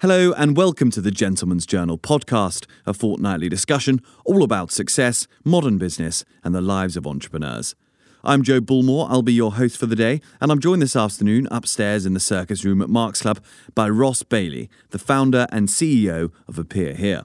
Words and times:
Hello, 0.00 0.32
and 0.32 0.56
welcome 0.56 0.90
to 0.92 1.02
the 1.02 1.10
Gentleman's 1.10 1.66
Journal 1.66 1.98
podcast, 1.98 2.64
a 2.86 2.94
fortnightly 2.94 3.50
discussion 3.50 4.00
all 4.24 4.42
about 4.42 4.70
success, 4.70 5.26
modern 5.44 5.76
business, 5.76 6.24
and 6.42 6.54
the 6.54 6.62
lives 6.62 6.96
of 6.96 7.06
entrepreneurs. 7.06 7.74
I'm 8.24 8.42
Joe 8.42 8.62
Bullmore, 8.62 9.08
I'll 9.10 9.20
be 9.20 9.34
your 9.34 9.52
host 9.52 9.76
for 9.76 9.84
the 9.84 9.94
day, 9.94 10.22
and 10.40 10.50
I'm 10.50 10.58
joined 10.58 10.80
this 10.80 10.96
afternoon 10.96 11.48
upstairs 11.50 12.06
in 12.06 12.14
the 12.14 12.18
circus 12.18 12.64
room 12.64 12.80
at 12.80 12.88
Mark's 12.88 13.20
Club 13.20 13.40
by 13.74 13.90
Ross 13.90 14.22
Bailey, 14.22 14.70
the 14.88 14.98
founder 14.98 15.46
and 15.52 15.68
CEO 15.68 16.32
of 16.48 16.58
Appear 16.58 16.94
Here. 16.94 17.24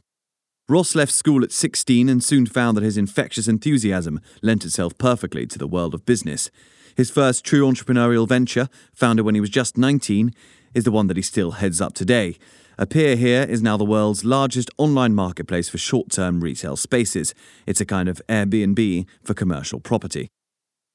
Ross 0.67 0.95
left 0.95 1.13
school 1.13 1.45
at 1.45 1.53
16 1.53 2.09
and 2.09 2.21
soon 2.21 2.45
found 2.45 2.75
that 2.75 2.83
his 2.83 2.97
infectious 2.97 3.47
enthusiasm 3.47 4.19
lent 4.41 4.65
itself 4.65 4.97
perfectly 4.97 5.47
to 5.47 5.57
the 5.57 5.65
world 5.65 5.93
of 5.93 6.05
business. 6.05 6.51
His 6.97 7.09
first 7.09 7.45
true 7.45 7.65
entrepreneurial 7.65 8.27
venture, 8.27 8.67
founded 8.93 9.25
when 9.25 9.35
he 9.35 9.41
was 9.41 9.49
just 9.49 9.77
19, 9.77 10.33
is 10.73 10.83
the 10.83 10.91
one 10.91 11.07
that 11.07 11.15
he 11.15 11.23
still 11.23 11.51
heads 11.51 11.79
up 11.79 11.93
today. 11.93 12.37
Appear 12.77 13.15
Here 13.15 13.43
is 13.43 13.61
now 13.61 13.77
the 13.77 13.85
world's 13.85 14.25
largest 14.25 14.69
online 14.77 15.15
marketplace 15.15 15.69
for 15.69 15.77
short 15.77 16.09
term 16.09 16.41
retail 16.41 16.75
spaces. 16.75 17.33
It's 17.65 17.79
a 17.79 17.85
kind 17.85 18.09
of 18.09 18.21
Airbnb 18.27 19.07
for 19.23 19.33
commercial 19.33 19.79
property. 19.79 20.27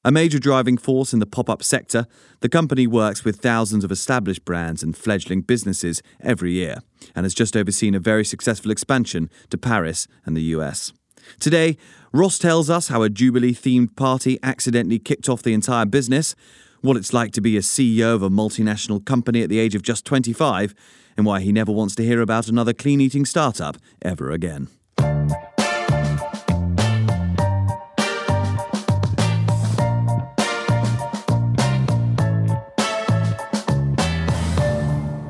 A 0.05 0.13
major 0.13 0.39
driving 0.39 0.77
force 0.77 1.15
in 1.15 1.21
the 1.21 1.27
pop 1.27 1.49
up 1.49 1.63
sector, 1.63 2.07
the 2.41 2.51
company 2.51 2.87
works 2.87 3.25
with 3.25 3.41
thousands 3.41 3.83
of 3.83 3.91
established 3.91 4.45
brands 4.45 4.83
and 4.83 4.95
fledgling 4.95 5.41
businesses 5.41 6.03
every 6.21 6.53
year 6.53 6.81
and 7.15 7.25
has 7.25 7.33
just 7.33 7.57
overseen 7.57 7.95
a 7.95 7.99
very 7.99 8.27
successful 8.27 8.71
expansion 8.71 9.31
to 9.49 9.57
Paris 9.57 10.07
and 10.27 10.37
the 10.37 10.55
US. 10.57 10.93
Today, 11.39 11.79
Ross 12.13 12.39
tells 12.39 12.69
us 12.69 12.89
how 12.89 13.03
a 13.03 13.09
Jubilee 13.09 13.55
themed 13.55 13.97
party 13.97 14.39
accidentally 14.43 14.99
kicked 14.99 15.31
off 15.31 15.43
the 15.43 15.55
entire 15.55 15.87
business, 15.87 16.35
what 16.83 16.99
it's 16.99 17.15
like 17.15 17.33
to 17.33 17.41
be 17.41 17.57
a 17.57 17.61
CEO 17.61 18.15
of 18.15 18.23
a 18.23 18.31
multinational 18.31 19.05
company 19.05 19.43
at 19.43 19.49
the 19.49 19.59
age 19.59 19.75
of 19.75 19.83
just 19.83 20.05
25, 20.05 20.75
and 21.17 21.27
why 21.27 21.41
he 21.41 21.53
never 21.53 21.73
wants 21.73 21.95
to 21.97 22.05
hear 22.05 22.21
about 22.21 22.49
another 22.49 22.73
clean 22.73 23.01
eating 23.01 23.25
startup 23.25 23.77
ever 24.03 24.31
again. 24.31 24.69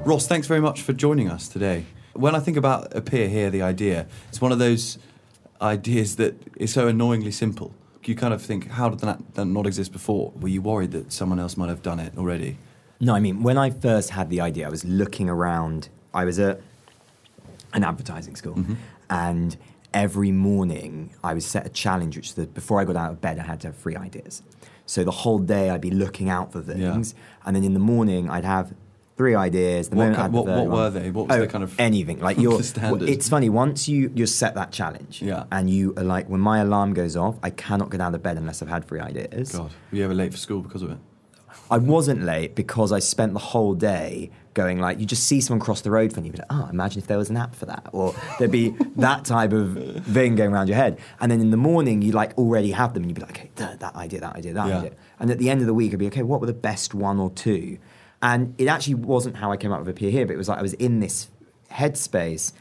Ross, 0.04 0.26
thanks 0.26 0.48
very 0.48 0.60
much 0.60 0.82
for 0.82 0.92
joining 0.92 1.30
us 1.30 1.46
today. 1.46 1.86
When 2.14 2.34
I 2.34 2.40
think 2.40 2.56
about 2.56 2.96
Appear 2.96 3.28
Here, 3.28 3.48
the 3.48 3.62
idea, 3.62 4.08
it's 4.28 4.40
one 4.40 4.50
of 4.50 4.58
those 4.58 4.98
ideas 5.62 6.16
that 6.16 6.34
is 6.56 6.72
so 6.72 6.88
annoyingly 6.88 7.30
simple. 7.30 7.72
You 8.04 8.16
kind 8.16 8.34
of 8.34 8.42
think, 8.42 8.68
how 8.70 8.88
did 8.88 8.98
that, 9.00 9.20
that 9.34 9.44
not 9.44 9.68
exist 9.68 9.92
before? 9.92 10.32
Were 10.34 10.48
you 10.48 10.62
worried 10.62 10.90
that 10.90 11.12
someone 11.12 11.38
else 11.38 11.56
might 11.56 11.68
have 11.68 11.82
done 11.82 12.00
it 12.00 12.18
already? 12.18 12.58
No, 13.00 13.14
I 13.14 13.20
mean, 13.20 13.42
when 13.42 13.56
I 13.56 13.70
first 13.70 14.10
had 14.10 14.28
the 14.30 14.40
idea, 14.40 14.66
I 14.66 14.70
was 14.70 14.84
looking 14.84 15.28
around. 15.28 15.88
I 16.12 16.24
was 16.24 16.38
at 16.38 16.60
an 17.72 17.84
advertising 17.84 18.36
school, 18.36 18.54
Mm-hmm. 18.56 18.74
and 19.08 19.56
every 19.94 20.32
morning 20.32 21.14
I 21.24 21.34
was 21.34 21.46
set 21.46 21.66
a 21.66 21.68
challenge, 21.70 22.16
which 22.16 22.34
the, 22.34 22.46
before 22.46 22.80
I 22.80 22.84
got 22.84 22.96
out 22.96 23.10
of 23.12 23.20
bed, 23.20 23.38
I 23.38 23.42
had 23.44 23.60
to 23.62 23.68
have 23.68 23.76
three 23.76 23.96
ideas. 23.96 24.42
So 24.86 25.04
the 25.04 25.10
whole 25.12 25.38
day 25.38 25.70
I'd 25.70 25.80
be 25.80 25.90
looking 25.90 26.28
out 26.28 26.52
for 26.52 26.60
things, 26.60 27.14
and 27.44 27.54
then 27.56 27.64
in 27.64 27.74
the 27.74 27.80
morning 27.80 28.28
I'd 28.28 28.44
have 28.44 28.74
three 29.16 29.34
ideas. 29.36 29.88
The 29.88 29.96
What 29.96 30.02
moment 30.08 30.18
I 30.18 30.18
ki- 30.18 30.22
had 30.22 30.32
the 30.32 30.36
what- 30.42 30.46
what 30.46 30.68
were 30.70 30.90
they? 30.90 31.10
What 31.10 31.28
was 31.28 31.36
oh, 31.36 31.40
the 31.40 31.46
kind 31.46 31.62
of- 31.64 31.78
anything? 31.78 32.18
Like 32.20 32.38
your 32.46 32.62
standard? 32.62 33.08
It's 33.08 33.28
funny 33.28 33.48
once 33.48 33.88
you 33.88 34.10
you 34.14 34.26
set 34.26 34.54
that 34.56 34.72
challenge, 34.72 35.22
Yeah. 35.22 35.44
and 35.52 35.70
you 35.70 35.94
are 35.96 36.02
like 36.04 36.28
when 36.28 36.40
my 36.40 36.58
alarm 36.58 36.92
goes 36.94 37.16
off, 37.16 37.36
I 37.42 37.50
cannot 37.50 37.90
get 37.90 38.00
out 38.00 38.14
of 38.14 38.22
bed 38.22 38.36
unless 38.36 38.62
I've 38.62 38.68
had 38.68 38.84
three 38.86 39.00
ideas. 39.00 39.52
God, 39.52 39.70
were 39.90 39.98
you 39.98 40.04
ever 40.04 40.14
late 40.14 40.32
for 40.32 40.38
school 40.38 40.60
because 40.60 40.82
of 40.82 40.90
it? 40.90 40.98
I 41.70 41.78
wasn't 41.78 42.22
late 42.24 42.54
because 42.54 42.90
I 42.92 42.98
spent 42.98 43.32
the 43.32 43.38
whole 43.38 43.74
day 43.74 44.30
going 44.54 44.80
like 44.80 44.98
you 44.98 45.06
just 45.06 45.24
see 45.24 45.40
someone 45.40 45.60
cross 45.60 45.80
the 45.82 45.90
road 45.92 46.16
and 46.16 46.26
you'd 46.26 46.32
be 46.32 46.38
like, 46.38 46.48
oh, 46.50 46.68
imagine 46.70 47.00
if 47.00 47.06
there 47.06 47.16
was 47.18 47.30
an 47.30 47.36
app 47.36 47.54
for 47.54 47.66
that, 47.66 47.88
or 47.92 48.12
there'd 48.38 48.50
be 48.50 48.70
that 48.96 49.24
type 49.24 49.52
of 49.52 50.04
thing 50.06 50.34
going 50.34 50.52
around 50.52 50.66
your 50.68 50.76
head. 50.76 50.98
And 51.20 51.30
then 51.30 51.40
in 51.40 51.50
the 51.52 51.56
morning 51.56 52.02
you 52.02 52.10
like 52.12 52.36
already 52.36 52.72
have 52.72 52.92
them 52.94 53.04
and 53.04 53.10
you'd 53.10 53.14
be 53.14 53.20
like, 53.22 53.30
okay, 53.30 53.50
that, 53.56 53.78
that 53.80 53.94
idea, 53.94 54.20
that 54.20 54.34
idea, 54.34 54.52
that 54.54 54.66
Yeah. 54.68 54.78
idea. 54.78 54.92
And 55.20 55.30
at 55.30 55.38
the 55.38 55.48
end 55.48 55.60
of 55.60 55.68
the 55.68 55.74
week 55.74 55.92
I'd 55.92 56.00
be 56.00 56.06
okay, 56.08 56.24
what 56.24 56.40
were 56.40 56.48
the 56.48 56.52
best 56.52 56.94
one 56.94 57.20
or 57.20 57.30
two? 57.30 57.78
And 58.20 58.54
it 58.58 58.66
actually 58.66 58.94
wasn't 58.96 59.36
how 59.36 59.52
I 59.52 59.56
came 59.56 59.70
up 59.72 59.78
with 59.78 59.88
Appear 59.88 60.10
Here, 60.10 60.26
but 60.26 60.34
it 60.34 60.38
was 60.38 60.48
like 60.48 60.58
I 60.58 60.62
was 60.62 60.74
in 60.74 60.98
this 61.00 61.28
headspace. 61.70 62.52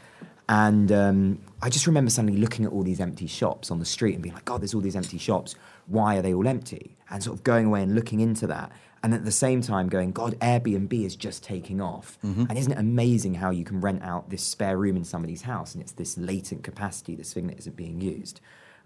And 0.48 0.90
um, 0.90 1.38
I 1.62 1.68
just 1.68 1.86
remember 1.86 2.10
suddenly 2.10 2.38
looking 2.38 2.64
at 2.64 2.72
all 2.72 2.82
these 2.82 3.00
empty 3.00 3.26
shops 3.26 3.70
on 3.70 3.78
the 3.78 3.84
street 3.84 4.14
and 4.14 4.22
being 4.22 4.34
like, 4.34 4.44
God, 4.44 4.62
there's 4.62 4.74
all 4.74 4.80
these 4.80 4.96
empty 4.96 5.18
shops. 5.18 5.54
Why 5.86 6.16
are 6.16 6.22
they 6.22 6.34
all 6.34 6.46
empty? 6.48 6.96
And 7.10 7.22
sort 7.22 7.36
of 7.36 7.44
going 7.44 7.66
away 7.66 7.82
and 7.82 7.94
looking 7.94 8.20
into 8.20 8.46
that. 8.48 8.72
And 9.02 9.14
at 9.14 9.24
the 9.24 9.32
same 9.32 9.62
time 9.62 9.88
going, 9.88 10.12
God, 10.12 10.38
Airbnb 10.40 10.92
is 11.06 11.16
just 11.16 11.42
taking 11.42 11.80
off. 11.80 12.18
And 12.22 12.56
isn't 12.58 12.70
it 12.72 12.78
amazing 12.78 13.34
how 13.34 13.50
you 13.50 13.64
can 13.64 13.80
rent 13.80 14.02
out 14.02 14.28
this 14.28 14.42
spare 14.42 14.76
room 14.76 14.96
in 14.96 15.04
somebody's 15.04 15.42
house 15.42 15.74
and 15.74 15.82
it's 15.82 15.92
this 15.92 16.18
latent 16.18 16.62
capacity, 16.64 17.14
this 17.14 17.32
thing 17.32 17.46
that 17.46 17.58
isn't 17.58 17.76
being 17.76 18.00
used? 18.02 18.40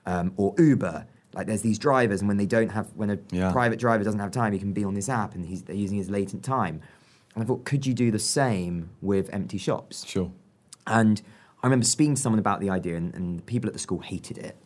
Um, 0.06 0.32
or 0.36 0.54
Uber, 0.56 1.06
like 1.32 1.48
there's 1.48 1.62
these 1.62 1.80
drivers, 1.80 2.20
and 2.20 2.28
when 2.28 2.36
they 2.36 2.46
don't 2.46 2.68
have, 2.68 2.86
when 2.94 3.10
a 3.10 3.18
Yeah. 3.32 3.50
private 3.50 3.80
driver 3.80 4.04
doesn't 4.04 4.20
have 4.20 4.30
time, 4.30 4.52
he 4.52 4.58
can 4.60 4.72
be 4.72 4.84
on 4.84 4.94
this 4.94 5.08
app 5.08 5.34
and 5.34 5.46
he's, 5.46 5.62
they're 5.64 5.74
using 5.74 5.98
his 5.98 6.08
latent 6.10 6.44
time. 6.44 6.80
And 7.34 7.42
I 7.42 7.46
thought, 7.46 7.64
could 7.64 7.84
you 7.84 7.92
do 7.94 8.12
the 8.12 8.20
same 8.20 8.90
with 9.02 9.28
empty 9.34 9.58
shops? 9.58 10.06
Sure. 10.06 10.30
And 10.86 11.20
I 11.60 11.66
remember 11.66 11.86
speaking 11.86 12.14
to 12.14 12.20
someone 12.22 12.38
about 12.38 12.60
the 12.60 12.70
idea, 12.70 12.94
and, 12.96 13.12
and 13.14 13.38
the 13.40 13.42
people 13.42 13.66
at 13.66 13.72
the 13.72 13.80
school 13.80 13.98
hated 13.98 14.38
it. 14.38 14.56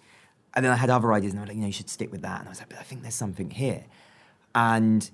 And 0.54 0.62
then 0.64 0.72
I 0.72 0.76
had 0.76 0.90
other 0.90 1.10
ideas, 1.14 1.32
and 1.32 1.38
they 1.38 1.42
were 1.42 1.46
like, 1.46 1.54
you 1.56 1.60
know, 1.62 1.68
you 1.68 1.72
should 1.72 1.88
stick 1.88 2.10
with 2.12 2.20
that. 2.22 2.40
And 2.40 2.48
I 2.48 2.50
was 2.50 2.58
like, 2.58 2.68
but 2.68 2.78
I 2.78 2.82
think 2.82 3.00
there's 3.00 3.14
something 3.14 3.48
here. 3.50 3.84
And 4.54 5.10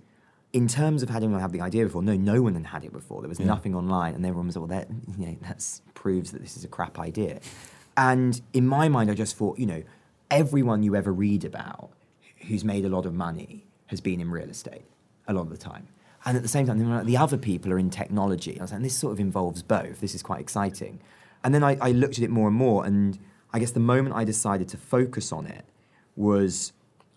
in 0.55 0.69
terms 0.69 1.03
of 1.03 1.11
having 1.11 1.39
had 1.39 1.51
the 1.53 1.61
idea 1.61 1.85
before, 1.85 2.03
no, 2.03 2.15
no 2.17 2.41
one 2.41 2.55
had 2.55 2.65
had 2.67 2.85
it 2.85 2.93
before. 2.93 3.21
There 3.21 3.29
was 3.29 3.41
Yeah. 3.41 3.47
nothing 3.47 3.75
online, 3.75 4.15
and 4.15 4.25
everyone 4.25 4.47
was 4.47 4.57
like, 4.57 4.69
well, 4.69 4.79
that 4.79 4.89
you 5.19 5.27
know, 5.27 5.37
that 5.43 5.81
proves 5.95 6.31
that 6.33 6.41
this 6.41 6.57
is 6.57 6.65
a 6.65 6.69
crap 6.69 6.99
idea. 6.99 7.41
And 7.97 8.41
in 8.53 8.67
my 8.67 8.89
mind, 8.89 9.11
I 9.11 9.15
just 9.15 9.37
thought, 9.37 9.59
you 9.59 9.67
know, 9.67 9.83
everyone 10.31 10.83
you 10.83 10.97
ever 10.97 11.13
read 11.13 11.45
about 11.45 11.91
who's 12.47 12.65
made 12.65 12.85
a 12.85 12.89
lot 12.89 13.05
of 13.05 13.15
money 13.15 13.67
has 13.87 14.01
been 14.01 14.21
in 14.21 14.31
real 14.31 14.49
estate 14.49 14.85
a 15.27 15.33
lot 15.33 15.43
of 15.43 15.51
the 15.51 15.57
time. 15.57 15.89
And 16.25 16.37
at 16.37 16.43
the 16.43 16.49
same 16.49 16.67
time, 16.67 16.79
they 16.79 16.85
were 16.85 16.95
like, 16.97 17.07
the 17.07 17.17
other 17.17 17.37
people 17.37 17.73
are 17.73 17.79
in 17.79 17.91
technology. 17.91 18.59
I 18.59 18.63
was 18.63 18.73
like, 18.73 18.83
this 18.83 18.97
sort 18.97 19.13
of 19.13 19.21
involves 19.21 19.63
both. 19.63 20.01
This 20.01 20.15
is 20.15 20.23
quite 20.23 20.41
exciting. 20.41 21.01
And 21.43 21.55
then 21.55 21.63
I, 21.65 21.77
I 21.81 21.91
looked 21.91 22.17
at 22.19 22.25
it 22.25 22.31
more 22.31 22.49
and 22.49 22.57
more, 22.57 22.85
and 22.87 23.19
I 23.53 23.59
guess 23.59 23.73
the 23.73 23.81
moment 23.81 24.15
I 24.15 24.25
decided 24.25 24.69
to 24.69 24.77
focus 24.77 25.33
on 25.33 25.47
it 25.47 25.65
was 26.17 26.73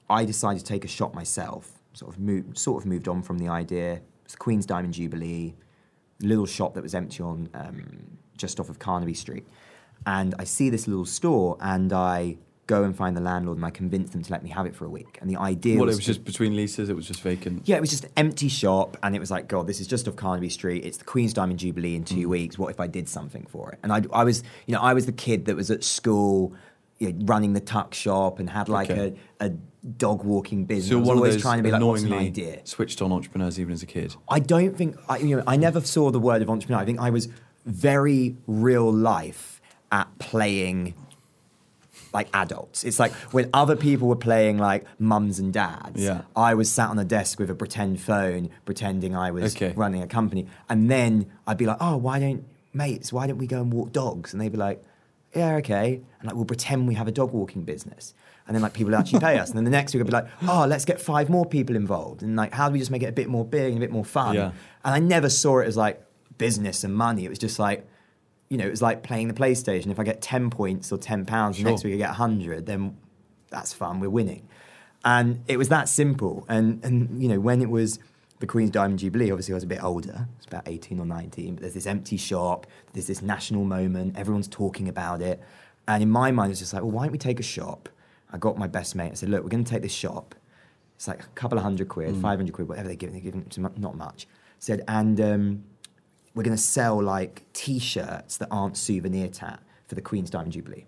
I 0.10 0.26
decided 0.26 0.60
to 0.60 0.66
take 0.66 0.84
a 0.84 0.88
shot 0.88 1.14
myself. 1.14 1.77
Sort 1.98 2.14
of 2.14 2.20
moved, 2.20 2.56
sort 2.60 2.84
of 2.84 2.86
moved 2.88 3.08
on 3.08 3.24
from 3.24 3.40
the 3.40 3.48
idea. 3.48 3.94
It 3.96 4.04
was 4.24 4.34
the 4.34 4.38
Queen's 4.38 4.68
Diamond 4.68 4.94
Jubilee, 4.94 5.56
little 6.22 6.46
shop 6.46 6.76
that 6.76 6.84
was 6.84 6.94
empty 6.94 7.24
on 7.24 7.50
um, 7.56 8.18
just 8.38 8.60
off 8.60 8.70
of 8.70 8.78
Carnaby 8.78 9.16
Street. 9.16 9.48
And 10.06 10.36
I 10.38 10.44
see 10.44 10.70
this 10.70 10.88
little 10.88 11.06
store, 11.06 11.58
and 11.60 11.92
I 11.92 12.38
go 12.68 12.84
and 12.84 12.96
find 12.96 13.18
the 13.18 13.22
landlord, 13.22 13.58
and 13.58 13.66
I 13.66 13.72
convince 13.72 14.12
them 14.12 14.22
to 14.22 14.32
let 14.32 14.44
me 14.44 14.52
have 14.52 14.68
it 14.68 14.76
for 14.76 14.86
a 14.86 14.90
week. 14.90 15.18
And 15.22 15.28
the 15.28 15.38
idea 15.38 15.78
Well, 15.80 15.86
it 15.86 15.88
was 15.88 15.96
was 15.96 16.06
to- 16.06 16.12
just 16.12 16.24
between 16.24 16.56
leases. 16.56 16.90
It 16.90 16.96
was 16.96 17.08
just 17.08 17.22
vacant. 17.22 17.64
yeah, 17.66 17.78
it 17.78 17.82
was 17.82 17.90
just 17.90 18.04
an 18.04 18.12
empty 18.16 18.48
shop, 18.48 18.96
and 19.02 19.16
it 19.16 19.20
was 19.20 19.32
like, 19.32 19.48
God, 19.48 19.66
this 19.66 19.80
is 19.82 19.88
just 19.88 20.08
off 20.08 20.16
Carnaby 20.16 20.50
Street. 20.50 20.86
It's 20.86 20.98
the 20.98 21.06
Queen's 21.06 21.34
Diamond 21.34 21.58
Jubilee 21.58 21.96
in 21.96 22.04
Mm. 22.04 22.08
two 22.08 22.30
weeks. 22.30 22.60
What 22.60 22.70
if 22.70 22.80
I 22.80 22.86
did 22.86 23.10
something 23.10 23.48
for 23.50 23.72
it? 23.72 23.80
And 23.82 23.92
I, 23.92 24.04
I 24.14 24.24
was, 24.24 24.44
you 24.68 24.76
know, 24.76 24.82
I 24.82 24.94
was 24.94 25.08
the 25.08 25.12
kid 25.14 25.46
that 25.46 25.56
was 25.56 25.72
at 25.72 25.84
school, 25.84 26.54
you 27.00 27.12
know, 27.12 27.26
running 27.26 27.54
the 27.54 27.60
tuck 27.60 27.96
shop 27.96 28.38
and 28.38 28.50
had 28.52 28.70
like 28.70 28.92
Okay. 28.92 29.16
a, 29.40 29.48
a 29.48 29.52
dog 29.98 30.24
walking 30.24 30.66
business. 30.66 30.90
So 30.90 30.98
I 30.98 31.00
was 31.02 31.10
always 31.10 31.42
trying 31.42 31.58
to 31.60 31.64
be 31.64 31.72
like, 31.72 31.82
what's 31.82 32.04
an 32.04 32.14
idea? 32.14 32.62
switched 32.66 33.02
on 33.02 33.12
entrepreneurs 33.12 33.60
even 33.60 33.74
as 33.74 33.84
a 33.84 33.86
kid. 33.86 34.16
I 34.30 34.40
don't 34.40 34.76
think 34.78 34.98
I, 35.08 35.18
you 35.18 35.36
know. 35.38 35.44
I 35.48 35.56
never 35.56 35.82
saw 35.82 36.12
the 36.12 36.20
word 36.20 36.42
of 36.42 36.50
entrepreneur. 36.50 36.82
I 36.82 36.86
think 36.86 37.00
I 37.00 37.10
was 37.10 37.30
very 37.66 38.36
real 38.48 38.92
life 38.92 39.62
at 39.92 40.08
playing 40.20 40.94
like 42.14 42.30
adults. 42.34 42.84
It's 42.84 43.00
like 43.00 43.12
when 43.34 43.50
other 43.54 43.76
people 43.76 44.08
were 44.08 44.16
playing 44.16 44.58
like 44.58 44.86
mums 45.00 45.40
and 45.40 45.52
dads. 45.54 46.02
Yeah. 46.04 46.22
I 46.36 46.54
was 46.54 46.72
sat 46.72 46.90
on 46.90 46.98
a 47.00 47.06
desk 47.06 47.40
with 47.40 47.50
a 47.50 47.56
pretend 47.56 48.00
phone, 48.02 48.50
pretending 48.66 49.16
I 49.16 49.32
was 49.32 49.56
Okay. 49.56 49.74
running 49.76 50.02
a 50.02 50.08
company, 50.08 50.48
and 50.70 50.90
then 50.90 51.28
I'd 51.46 51.58
be 51.58 51.66
like, 51.66 51.78
"Oh, 51.80 51.98
why 51.98 52.20
don't 52.20 52.46
mates? 52.74 53.12
Why 53.12 53.28
don't 53.28 53.38
we 53.38 53.48
go 53.48 53.62
and 53.62 53.72
walk 53.74 53.92
dogs?" 53.92 54.34
And 54.34 54.42
they'd 54.42 54.52
be 54.52 54.58
like, 54.58 54.84
"Yeah, 55.38 55.56
okay." 55.58 56.02
And 56.20 56.28
like, 56.28 56.36
we'll 56.36 56.46
pretend 56.46 56.88
we 56.88 56.96
have 56.96 57.08
a 57.08 57.12
dog 57.12 57.32
walking 57.32 57.64
business. 57.64 58.14
And 58.48 58.56
then 58.56 58.62
like 58.62 58.74
people 58.74 58.96
actually 58.96 59.20
pay 59.20 59.38
us. 59.38 59.50
And 59.50 59.58
then 59.58 59.66
the 59.66 59.72
next 59.72 59.94
week 59.94 60.00
I'd 60.02 60.08
be 60.08 60.14
like, 60.14 60.28
oh, 60.48 60.66
let's 60.68 60.86
get 60.86 61.02
five 61.02 61.30
more 61.30 61.46
people 61.46 61.76
involved. 61.76 62.24
And 62.24 62.36
like, 62.38 62.54
how 62.54 62.70
do 62.70 62.74
we 62.74 62.80
just 62.80 62.92
make 62.92 63.04
it 63.04 63.08
a 63.08 63.12
bit 63.12 63.28
more 63.28 63.44
big 63.44 63.74
and 63.74 63.78
a 63.78 63.80
bit 63.82 63.92
more 63.92 64.06
fun? 64.06 64.36
Yeah. 64.36 64.52
And 64.86 64.96
I 64.96 65.00
never 65.00 65.30
saw 65.30 65.60
it 65.60 65.68
as 65.68 65.76
like 65.76 66.02
business 66.38 66.86
and 66.86 66.94
money. 66.94 67.26
It 67.26 67.30
was 67.30 67.40
just 67.40 67.60
like, 67.60 67.86
you 68.50 68.58
know, 68.58 68.66
it 68.66 68.70
was 68.70 68.82
like 68.82 69.04
playing 69.04 69.28
the 69.28 69.34
PlayStation. 69.34 69.88
If 69.92 70.00
I 70.00 70.04
get 70.06 70.22
10 70.22 70.50
points 70.50 70.94
or 70.94 70.98
10 70.98 71.26
pounds, 71.26 71.58
Sure. 71.58 71.70
next 71.70 71.84
week 71.84 71.96
I 71.96 71.98
get 71.98 72.08
100, 72.10 72.66
then 72.66 72.96
that's 73.50 73.74
fun, 73.74 74.00
we're 74.00 74.10
winning. 74.10 74.48
And 75.04 75.44
it 75.48 75.58
was 75.58 75.68
that 75.68 75.90
simple. 75.90 76.46
And, 76.48 76.82
and 76.86 77.22
you 77.22 77.28
know, 77.28 77.42
when 77.42 77.62
it 77.62 77.70
was 77.70 78.00
the 78.40 78.48
Queen's 78.48 78.70
Diamond 78.70 79.00
Jubilee, 79.00 79.32
obviously 79.32 79.54
I 79.54 79.56
was 79.56 79.64
a 79.64 79.68
bit 79.68 79.84
older, 79.84 80.28
It's 80.38 80.46
about 80.46 80.68
18 80.68 81.00
or 81.00 81.06
19, 81.06 81.56
but 81.56 81.62
there's 81.62 81.74
this 81.74 81.88
empty 81.88 82.18
shop, 82.18 82.68
there's 82.94 83.08
this 83.08 83.22
national 83.22 83.64
moment, 83.64 84.18
everyone's 84.18 84.48
talking 84.48 84.88
about 84.88 85.22
it. 85.22 85.42
And 85.88 86.04
in 86.04 86.10
my 86.10 86.32
mind, 86.32 86.52
it's 86.52 86.60
just 86.60 86.74
like, 86.74 86.84
well, 86.84 86.92
why 86.92 87.04
don't 87.04 87.12
we 87.12 87.18
take 87.18 87.40
a 87.40 87.44
shop? 87.44 87.90
I 88.32 88.38
got 88.38 88.58
my 88.58 88.68
best 88.68 88.96
mate, 88.96 89.12
I 89.12 89.16
said, 89.16 89.30
look, 89.30 89.44
we're 89.44 89.50
going 89.50 89.64
to 89.64 89.70
take 89.72 89.82
this 89.82 89.94
shop. 89.94 90.36
It's 90.96 91.08
like 91.08 91.24
a 91.24 91.28
couple 91.36 91.58
of 91.58 91.64
hundred 91.64 91.88
quid, 91.90 92.16
500 92.22 92.54
quid, 92.54 92.68
whatever 92.68 92.88
they 92.88 92.96
give, 92.96 93.12
they're 93.12 93.22
giving 93.22 93.46
to 93.46 93.62
mu- 93.62 93.70
not 93.78 93.96
much. 93.96 94.28
Said, 94.60 94.84
and 94.88 95.22
um, 95.22 95.64
we're 96.34 96.44
going 96.44 96.56
to 96.58 96.62
sell 96.62 97.02
like 97.02 97.44
T-shirts 97.54 98.38
that 98.38 98.48
aren't 98.52 98.78
souvenir 98.78 99.28
tat 99.28 99.60
for 99.88 99.96
the 99.96 100.02
Queen's 100.02 100.30
Diamond 100.30 100.54
Jubilee. 100.54 100.86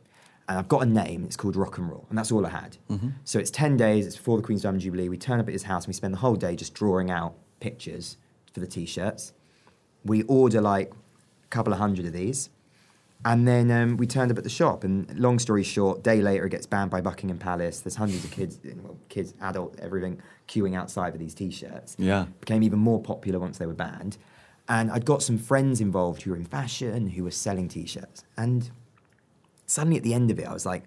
And 0.50 0.58
I've 0.58 0.68
got 0.68 0.82
a 0.82 0.86
name. 0.86 1.24
It's 1.26 1.38
called 1.38 1.56
Rock 1.56 1.78
and 1.78 1.88
Roll, 1.90 2.06
and 2.10 2.18
that's 2.18 2.32
all 2.32 2.44
I 2.46 2.50
had. 2.50 2.76
So 3.24 3.40
it's 3.40 3.52
ten 3.52 3.78
days. 3.78 4.06
It's 4.08 4.18
before 4.18 4.36
the 4.38 4.44
Queen's 4.44 4.64
Diamond 4.64 4.82
Jubilee. 4.82 5.08
We 5.08 5.18
turn 5.18 5.40
up 5.40 5.48
at 5.48 5.54
his 5.54 5.64
house 5.64 5.84
and 5.84 5.90
we 5.90 5.94
spend 5.94 6.14
the 6.14 6.18
whole 6.18 6.36
day 6.36 6.56
just 6.56 6.74
drawing 6.74 7.12
out 7.12 7.36
pictures 7.60 8.18
for 8.52 8.60
the 8.60 8.68
T-shirts. 8.68 9.32
We 10.04 10.24
order 10.24 10.60
like 10.60 10.92
a 11.44 11.48
couple 11.50 11.72
of 11.72 11.78
hundred 11.80 12.06
of 12.08 12.14
these. 12.14 12.50
And 13.26 13.46
then 13.46 13.70
um, 13.70 13.98
we 13.98 14.08
turned 14.08 14.32
up 14.32 14.38
at 14.38 14.46
the 14.46 14.50
shop, 14.50 14.84
and 14.86 15.14
long 15.20 15.40
story 15.40 15.62
short, 15.62 16.04
day 16.04 16.22
later 16.22 16.46
it 16.46 16.52
gets 16.52 16.66
banned 16.66 16.90
by 16.90 17.02
Buckingham 17.02 17.38
Palace. 17.38 17.82
There's 17.82 17.98
hundreds 17.98 18.24
of 18.24 18.32
kids, 18.32 18.60
well, 18.82 18.98
kids, 19.10 19.34
adult, 19.42 19.78
everything, 19.80 20.22
queuing 20.48 20.74
outside 20.76 21.12
for 21.12 21.18
these 21.20 21.34
T-shirts. 21.34 21.96
Yeah. 22.00 22.28
became 22.40 22.64
even 22.64 22.80
more 22.80 23.02
popular 23.02 23.38
once 23.38 23.58
they 23.58 23.66
were 23.66 23.74
banned. 23.74 24.18
And 24.70 24.90
I'd 24.90 25.04
got 25.06 25.22
some 25.22 25.38
friends 25.38 25.82
involved 25.82 26.22
who 26.22 26.32
were 26.32 26.38
in 26.38 26.46
fashion, 26.46 27.08
who 27.08 27.26
were 27.26 27.32
selling 27.32 27.68
T-shirts. 27.68 28.24
And 28.38 28.72
suddenly 29.70 29.98
at 29.98 30.04
the 30.04 30.14
end 30.14 30.32
of 30.32 30.40
it, 30.40 30.48
I 30.48 30.54
was 30.54 30.66
like, 30.66 30.84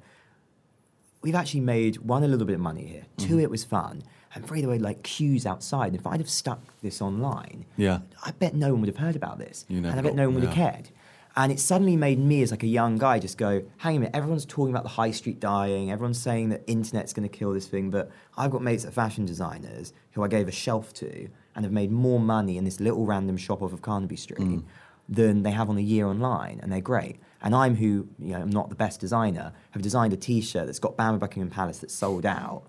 we've 1.23 1.35
actually 1.35 1.61
made 1.61 1.99
one 1.99 2.25
a 2.25 2.29
little 2.29 2.47
bit 2.47 2.55
of 2.55 2.61
money 2.61 2.85
here. 2.85 3.05
Mm-hmm. 3.17 3.29
Two, 3.29 3.39
it 3.39 3.51
was 3.51 3.65
fun. 3.65 4.03
And 4.35 4.47
three, 4.47 4.61
there 4.61 4.71
were 4.71 4.79
like 4.79 5.03
queues 5.03 5.47
outside. 5.47 5.95
If 5.95 6.07
I'd 6.07 6.21
have 6.21 6.31
stuck 6.31 6.61
this 6.83 7.01
online, 7.03 7.67
Yeah. 7.77 8.01
I 8.25 8.31
bet 8.33 8.55
no 8.55 8.73
one 8.73 8.81
would 8.81 8.89
have 8.89 8.97
heard 8.97 9.15
about 9.17 9.39
this. 9.39 9.65
You 9.69 9.81
never 9.81 9.91
and 9.97 10.01
I 10.01 10.03
bet 10.03 10.17
no 10.17 10.27
one 10.27 10.35
would 10.37 10.45
have 10.45 10.55
cared. 10.55 10.89
And 11.35 11.51
it 11.51 11.61
suddenly 11.61 11.97
made 11.97 12.19
me, 12.19 12.43
as 12.43 12.51
like 12.51 12.63
a 12.63 12.67
young 12.67 12.99
guy, 12.99 13.19
just 13.19 13.39
go, 13.39 13.63
hang 13.79 13.93
on 13.93 13.97
a 13.97 14.01
minute, 14.01 14.15
everyone's 14.17 14.45
talking 14.45 14.71
about 14.73 14.83
the 14.83 14.91
high 14.91 15.13
street 15.13 15.41
dying, 15.41 15.91
everyone's 15.91 16.21
saying 16.21 16.51
that 16.51 16.63
internet's 16.67 17.15
going 17.15 17.27
to 17.27 17.35
kill 17.35 17.55
this 17.55 17.67
thing, 17.67 17.91
but 17.91 18.11
I've 18.37 18.51
got 18.51 18.63
mates 18.63 18.83
that 18.83 18.91
are 18.91 18.93
fashion 18.93 19.25
designers 19.25 19.95
who 20.13 20.23
I 20.23 20.29
gave 20.29 20.47
a 20.47 20.53
shelf 20.53 20.93
to 20.95 21.29
and 21.55 21.65
have 21.65 21.73
made 21.73 21.91
more 21.91 22.21
money 22.21 22.59
in 22.59 22.65
this 22.65 22.81
little 22.81 23.07
random 23.07 23.39
shop 23.39 23.63
off 23.63 23.73
of 23.73 23.81
Carnaby 23.81 24.17
Street 24.17 24.41
Mm. 24.41 24.65
Than 25.09 25.43
they 25.43 25.51
have 25.51 25.69
on 25.69 25.77
a 25.77 25.83
year 25.83 26.07
online, 26.07 26.61
and 26.63 26.71
they're 26.73 26.81
great. 26.81 27.17
And 27.43 27.55
I'm 27.55 27.75
who, 27.77 28.09
you 28.19 28.33
know, 28.35 28.41
I'm 28.41 28.51
not 28.51 28.69
the 28.69 28.75
best 28.77 29.01
designer, 29.01 29.53
have 29.73 29.83
designed 29.83 30.13
a 30.13 30.17
T-shirt 30.17 30.67
that's 30.67 30.79
got 30.79 30.97
Bama 30.97 31.19
Buckingham 31.19 31.51
Palace 31.51 31.79
that's 31.79 31.95
sold 31.95 32.25
out. 32.25 32.63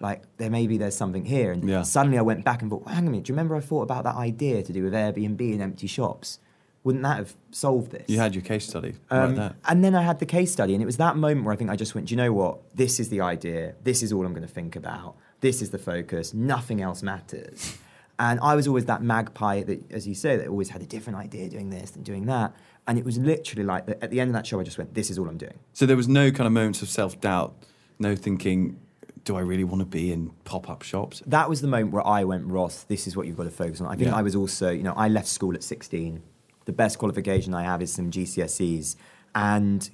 Like 0.00 0.22
there 0.36 0.50
maybe 0.50 0.78
there's 0.78 0.94
something 0.96 1.24
here, 1.24 1.50
and 1.50 1.68
Yeah. 1.68 1.82
suddenly 1.82 2.18
I 2.18 2.22
went 2.22 2.44
back 2.44 2.62
and 2.62 2.70
thought, 2.70 2.84
well, 2.84 2.94
hang 2.94 3.04
on 3.04 3.08
a 3.08 3.10
minute, 3.10 3.24
do 3.26 3.30
you 3.32 3.34
remember 3.34 3.56
I 3.56 3.60
thought 3.60 3.82
about 3.82 4.04
that 4.04 4.14
idea 4.16 4.62
to 4.62 4.72
do 4.72 4.84
with 4.84 4.92
Airbnb 4.92 5.40
and 5.52 5.62
empty 5.62 5.86
shops? 5.88 6.38
Wouldn't 6.84 7.02
that 7.02 7.16
have 7.16 7.34
solved 7.50 7.90
this? 7.90 8.04
You 8.08 8.18
had 8.18 8.34
your 8.34 8.44
case 8.44 8.64
study 8.66 8.94
Um, 9.10 9.50
and 9.66 9.84
then 9.84 9.94
I 9.96 10.02
had 10.02 10.20
the 10.20 10.26
case 10.26 10.52
study, 10.52 10.74
and 10.74 10.82
it 10.82 10.86
was 10.86 10.98
that 10.98 11.16
moment 11.16 11.44
where 11.44 11.52
I 11.52 11.56
think 11.56 11.70
I 11.70 11.76
just 11.76 11.94
went, 11.94 12.06
do 12.06 12.12
you 12.12 12.16
know 12.16 12.32
what? 12.32 12.60
This 12.76 13.00
is 13.00 13.08
the 13.08 13.20
idea. 13.20 13.74
This 13.82 14.02
is 14.02 14.12
all 14.12 14.24
I'm 14.24 14.32
going 14.32 14.46
to 14.46 14.52
think 14.52 14.76
about. 14.76 15.16
This 15.40 15.60
is 15.60 15.70
the 15.70 15.78
focus. 15.78 16.32
Nothing 16.32 16.80
else 16.80 17.02
matters. 17.02 17.76
And 18.18 18.40
I 18.40 18.54
was 18.56 18.66
always 18.66 18.86
that 18.86 19.02
magpie 19.02 19.62
that, 19.62 19.92
as 19.92 20.06
you 20.06 20.14
say, 20.14 20.36
that 20.36 20.48
always 20.48 20.70
had 20.70 20.82
a 20.82 20.86
different 20.86 21.18
idea 21.18 21.48
doing 21.48 21.70
this 21.70 21.94
and 21.94 22.04
doing 22.04 22.26
that. 22.26 22.52
And 22.86 22.98
it 22.98 23.04
was 23.04 23.18
literally 23.18 23.64
like 23.64 23.86
that 23.86 24.02
at 24.02 24.10
the 24.10 24.20
end 24.20 24.28
of 24.30 24.34
that 24.34 24.46
show, 24.46 24.58
I 24.58 24.64
just 24.64 24.78
went, 24.78 24.94
this 24.94 25.10
is 25.10 25.18
all 25.18 25.28
I'm 25.28 25.36
doing. 25.38 25.58
So 25.72 25.86
there 25.86 25.96
was 25.96 26.08
no 26.08 26.30
kind 26.30 26.46
of 26.46 26.52
moments 26.52 26.82
of 26.82 26.88
self 26.88 27.20
doubt, 27.20 27.54
no 27.98 28.16
thinking, 28.16 28.80
do 29.24 29.36
I 29.36 29.40
really 29.40 29.64
want 29.64 29.80
to 29.80 29.86
be 29.86 30.10
in 30.10 30.30
pop 30.44 30.70
up 30.70 30.82
shops? 30.82 31.22
that 31.26 31.48
was 31.48 31.60
the 31.60 31.68
moment 31.68 31.92
where 31.92 32.06
I 32.06 32.24
went, 32.24 32.46
Ross, 32.46 32.84
this 32.84 33.06
is 33.06 33.16
what 33.16 33.26
you've 33.26 33.36
got 33.36 33.44
to 33.44 33.50
focus 33.50 33.80
on. 33.80 33.86
I 33.86 33.94
think 33.96 34.08
Yeah. 34.08 34.16
I 34.16 34.22
was 34.22 34.34
also, 34.34 34.70
you 34.70 34.82
know, 34.82 34.94
I 34.96 35.08
left 35.08 35.28
school 35.28 35.54
at 35.54 35.62
16. 35.62 36.22
The 36.64 36.72
best 36.72 36.98
qualification 36.98 37.52
I 37.54 37.62
have 37.62 37.82
is 37.82 37.92
some 37.92 38.10
GCSEs. 38.10 38.96
And 39.34 39.90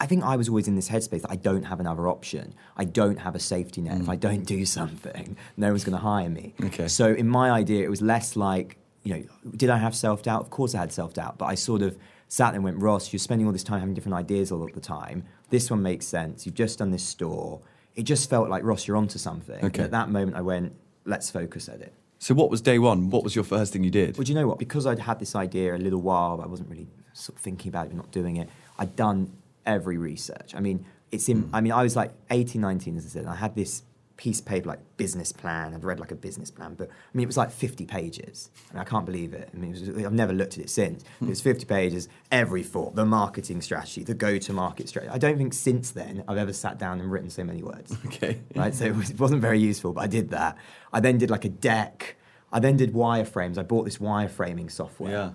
I 0.00 0.06
think 0.06 0.24
I 0.24 0.36
was 0.36 0.48
always 0.48 0.66
in 0.66 0.74
this 0.74 0.88
headspace 0.88 1.22
that 1.22 1.30
I 1.30 1.36
don't 1.36 1.64
have 1.64 1.80
another 1.80 2.08
option. 2.08 2.54
I 2.76 2.84
don't 2.84 3.18
have 3.18 3.34
a 3.34 3.38
safety 3.38 3.80
net. 3.80 3.98
If 3.98 4.04
hmm. 4.04 4.10
I 4.10 4.16
don't 4.16 4.44
do 4.44 4.64
something, 4.66 5.36
no 5.56 5.68
one's 5.68 5.84
going 5.84 5.96
to 5.96 6.02
hire 6.02 6.28
me. 6.28 6.54
Okay. 6.64 6.88
So 6.88 7.12
in 7.12 7.28
my 7.28 7.50
idea, 7.50 7.84
it 7.84 7.90
was 7.90 8.02
less 8.02 8.36
like, 8.36 8.76
you 9.04 9.14
know, 9.14 9.24
did 9.56 9.70
I 9.70 9.78
have 9.78 9.94
self 9.94 10.22
doubt? 10.22 10.40
Of 10.40 10.50
course 10.50 10.74
I 10.74 10.80
had 10.80 10.92
self 10.92 11.14
doubt, 11.14 11.38
but 11.38 11.46
I 11.46 11.54
sort 11.54 11.82
of 11.82 11.96
sat 12.28 12.50
there 12.50 12.56
and 12.56 12.64
went, 12.64 12.78
Ross, 12.78 13.12
you're 13.12 13.20
spending 13.20 13.46
all 13.46 13.52
this 13.52 13.62
time 13.62 13.80
having 13.80 13.94
different 13.94 14.16
ideas 14.16 14.50
all 14.50 14.64
of 14.64 14.72
the 14.72 14.80
time. 14.80 15.24
This 15.50 15.70
one 15.70 15.82
makes 15.82 16.06
sense. 16.06 16.44
You've 16.44 16.56
just 16.56 16.80
done 16.80 16.90
this 16.90 17.04
store. 17.04 17.60
It 17.94 18.02
just 18.02 18.28
felt 18.28 18.48
like, 18.48 18.64
Ross, 18.64 18.88
you're 18.88 18.96
onto 18.96 19.18
something. 19.18 19.62
And 19.62 19.78
at 19.78 19.92
that 19.92 20.10
moment, 20.10 20.36
I 20.36 20.40
went, 20.40 20.74
let's 21.04 21.30
focus 21.30 21.68
at 21.68 21.80
it. 21.80 21.92
So 22.18 22.34
what 22.34 22.50
was 22.50 22.60
day 22.60 22.78
one? 22.78 23.10
What 23.10 23.22
was 23.22 23.34
your 23.34 23.44
first 23.44 23.72
thing 23.72 23.84
you 23.84 23.90
did? 23.90 24.16
Well, 24.16 24.24
do 24.24 24.32
you 24.32 24.38
know 24.38 24.48
what? 24.48 24.58
Because 24.58 24.86
I'd 24.86 24.98
had 24.98 25.20
this 25.20 25.36
idea 25.36 25.76
a 25.76 25.78
little 25.78 26.00
while, 26.00 26.38
but 26.38 26.44
I 26.44 26.46
wasn't 26.46 26.70
really 26.70 26.88
sort 27.12 27.36
of 27.36 27.42
thinking 27.42 27.68
about 27.68 27.86
it, 27.86 27.88
but 27.90 27.96
not 27.96 28.10
doing 28.10 28.36
it. 28.36 28.48
I'd 28.78 28.96
done 28.96 29.30
every 29.66 29.98
research. 29.98 30.54
I 30.54 30.60
mean, 30.60 30.84
it's 31.10 31.28
in. 31.28 31.42
Hmm. 31.42 31.54
I 31.54 31.60
mean, 31.60 31.72
I 31.72 31.82
was 31.82 31.96
like 31.96 32.12
18, 32.30 32.60
19, 32.60 32.96
as 32.96 33.06
I 33.06 33.08
said. 33.08 33.22
And 33.22 33.30
I 33.30 33.36
had 33.36 33.54
this 33.54 33.82
piece 34.16 34.40
of 34.40 34.46
paper, 34.46 34.68
like 34.68 34.80
business 34.96 35.32
plan. 35.32 35.74
I'd 35.74 35.84
read 35.84 35.98
like 35.98 36.12
a 36.12 36.16
business 36.16 36.50
plan, 36.50 36.74
but 36.74 36.88
I 36.88 37.16
mean, 37.16 37.24
it 37.24 37.26
was 37.26 37.36
like 37.36 37.50
50 37.50 37.84
pages. 37.84 38.50
I 38.70 38.74
mean, 38.74 38.80
I 38.82 38.84
can't 38.84 39.04
believe 39.04 39.34
it. 39.34 39.50
I 39.52 39.56
mean, 39.56 39.74
it 39.74 39.94
was, 39.94 40.04
I've 40.04 40.12
never 40.12 40.32
looked 40.32 40.56
at 40.58 40.64
it 40.64 40.70
since. 40.70 41.02
It 41.02 41.08
hmm. 41.20 41.28
was 41.28 41.40
50 41.40 41.66
pages. 41.66 42.08
Every 42.30 42.62
thought, 42.62 42.94
the 42.94 43.04
marketing 43.04 43.60
strategy, 43.60 44.04
the 44.04 44.14
go-to-market 44.14 44.88
strategy. 44.88 45.12
I 45.12 45.18
don't 45.18 45.36
think 45.36 45.52
since 45.52 45.90
then 45.90 46.24
I've 46.28 46.38
ever 46.38 46.52
sat 46.52 46.78
down 46.78 47.00
and 47.00 47.10
written 47.10 47.30
so 47.30 47.44
many 47.44 47.62
words 47.62 47.96
Okay. 48.06 48.40
right? 48.54 48.74
So 48.74 48.84
it, 48.84 48.94
was, 48.94 49.10
it 49.10 49.18
wasn't 49.18 49.40
very 49.40 49.58
useful, 49.58 49.92
but 49.92 50.02
I 50.02 50.06
did 50.06 50.30
that. 50.30 50.56
I 50.92 51.00
then 51.00 51.18
did 51.18 51.30
like 51.30 51.44
a 51.44 51.50
deck. 51.50 52.16
I 52.52 52.60
then 52.60 52.76
did 52.76 52.92
wireframes. 52.92 53.58
I 53.58 53.62
bought 53.62 53.84
this 53.84 53.98
wireframing 53.98 54.70
software. 54.70 55.10
Yeah. 55.10 55.30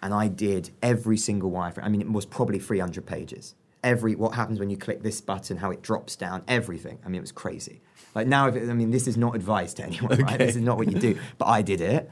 And 0.00 0.12
I 0.12 0.26
did 0.26 0.70
every 0.82 1.16
single 1.16 1.50
wireframe. 1.50 1.84
I 1.84 1.88
mean, 1.88 2.00
it 2.00 2.10
was 2.10 2.26
probably 2.26 2.58
300 2.58 3.06
pages. 3.06 3.54
Every, 3.82 4.14
what 4.14 4.34
happens 4.34 4.60
when 4.60 4.70
you 4.70 4.76
click 4.76 5.02
this 5.02 5.20
button, 5.20 5.56
how 5.56 5.70
it 5.70 5.82
drops 5.82 6.14
down, 6.14 6.42
everything. 6.46 6.98
I 7.04 7.08
mean, 7.08 7.16
it 7.16 7.22
was 7.22 7.32
crazy. 7.32 7.80
Like 8.14 8.26
now, 8.26 8.46
if 8.48 8.54
it, 8.54 8.68
I 8.68 8.74
mean, 8.74 8.90
this 8.90 9.08
is 9.08 9.16
not 9.16 9.34
advice 9.34 9.74
to 9.74 9.84
anyone, 9.84 10.18
right? 10.20 10.38
This 10.38 10.56
is 10.56 10.62
not 10.62 10.76
what 10.76 10.90
you 10.90 10.98
do. 10.98 11.18
But 11.38 11.46
I 11.46 11.62
did 11.62 11.80
it. 11.80 12.10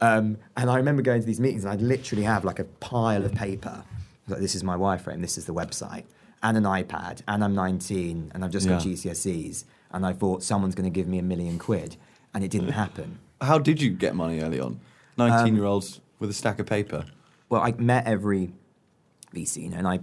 Um, 0.00 0.38
and 0.56 0.68
I 0.68 0.76
remember 0.76 1.00
going 1.00 1.20
to 1.20 1.26
these 1.26 1.38
meetings 1.38 1.64
and 1.64 1.72
I'd 1.72 1.80
literally 1.80 2.24
have 2.24 2.44
like 2.44 2.58
a 2.58 2.64
pile 2.64 3.24
of 3.24 3.34
paper. 3.34 3.84
Like, 4.26 4.40
this 4.40 4.54
is 4.54 4.64
my 4.64 4.76
wireframe, 4.76 5.20
this 5.20 5.38
is 5.38 5.44
the 5.46 5.54
website, 5.54 6.04
and 6.42 6.56
an 6.56 6.64
iPad, 6.64 7.22
and 7.28 7.42
I'm 7.44 7.54
19, 7.54 8.32
and 8.34 8.44
I've 8.44 8.50
just 8.50 8.68
got 8.68 8.80
GCSEs, 8.82 9.64
and 9.90 10.06
I 10.06 10.12
thought 10.12 10.42
someone's 10.42 10.74
going 10.74 10.90
to 10.90 10.94
give 10.94 11.08
me 11.08 11.18
a 11.18 11.22
million 11.22 11.58
quid, 11.58 11.96
and 12.32 12.42
it 12.42 12.50
didn't 12.50 12.68
happen. 12.82 13.18
How 13.40 13.58
did 13.58 13.82
you 13.82 13.90
get 13.90 14.14
money 14.14 14.40
early 14.40 14.60
on? 14.60 14.80
19 15.18 15.54
year 15.54 15.64
olds 15.64 16.00
with 16.18 16.30
a 16.30 16.32
stack 16.32 16.58
of 16.58 16.66
paper. 16.66 17.04
Well, 17.48 17.62
I 17.62 17.72
met 17.72 18.06
every 18.06 18.52
VC, 19.34 19.64
you 19.64 19.70
know, 19.70 19.78
and 19.78 19.88
I, 19.88 20.00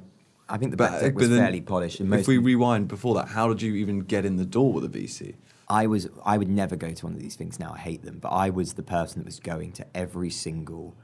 I 0.49 0.57
think 0.57 0.71
the 0.71 0.77
But, 0.77 0.91
uh, 0.91 1.11
was 1.13 1.27
but 1.27 1.29
then 1.29 1.39
fairly 1.39 1.61
polished. 1.61 1.99
And 1.99 2.09
most 2.09 2.21
If 2.21 2.27
we 2.27 2.37
rewind 2.37 2.87
before 2.87 3.15
that, 3.15 3.29
how 3.29 3.47
did 3.47 3.61
you 3.61 3.75
even 3.75 3.99
get 4.01 4.25
in 4.25 4.37
the 4.37 4.45
door 4.45 4.73
with 4.73 4.83
a 4.83 4.89
VC? 4.89 5.35
I 5.67 5.85
was 5.85 6.09
I 6.25 6.37
would 6.37 6.49
never 6.49 6.75
go 6.75 6.91
to 6.91 7.05
one 7.05 7.13
of 7.13 7.19
these 7.21 7.35
things 7.35 7.59
now. 7.59 7.73
I 7.75 7.77
hate 7.77 8.03
them, 8.03 8.17
but 8.19 8.29
I 8.29 8.49
was 8.49 8.73
the 8.73 8.83
person 8.83 9.19
that 9.19 9.25
was 9.25 9.39
going 9.39 9.71
to 9.73 9.85
every 9.93 10.31
single 10.31 10.95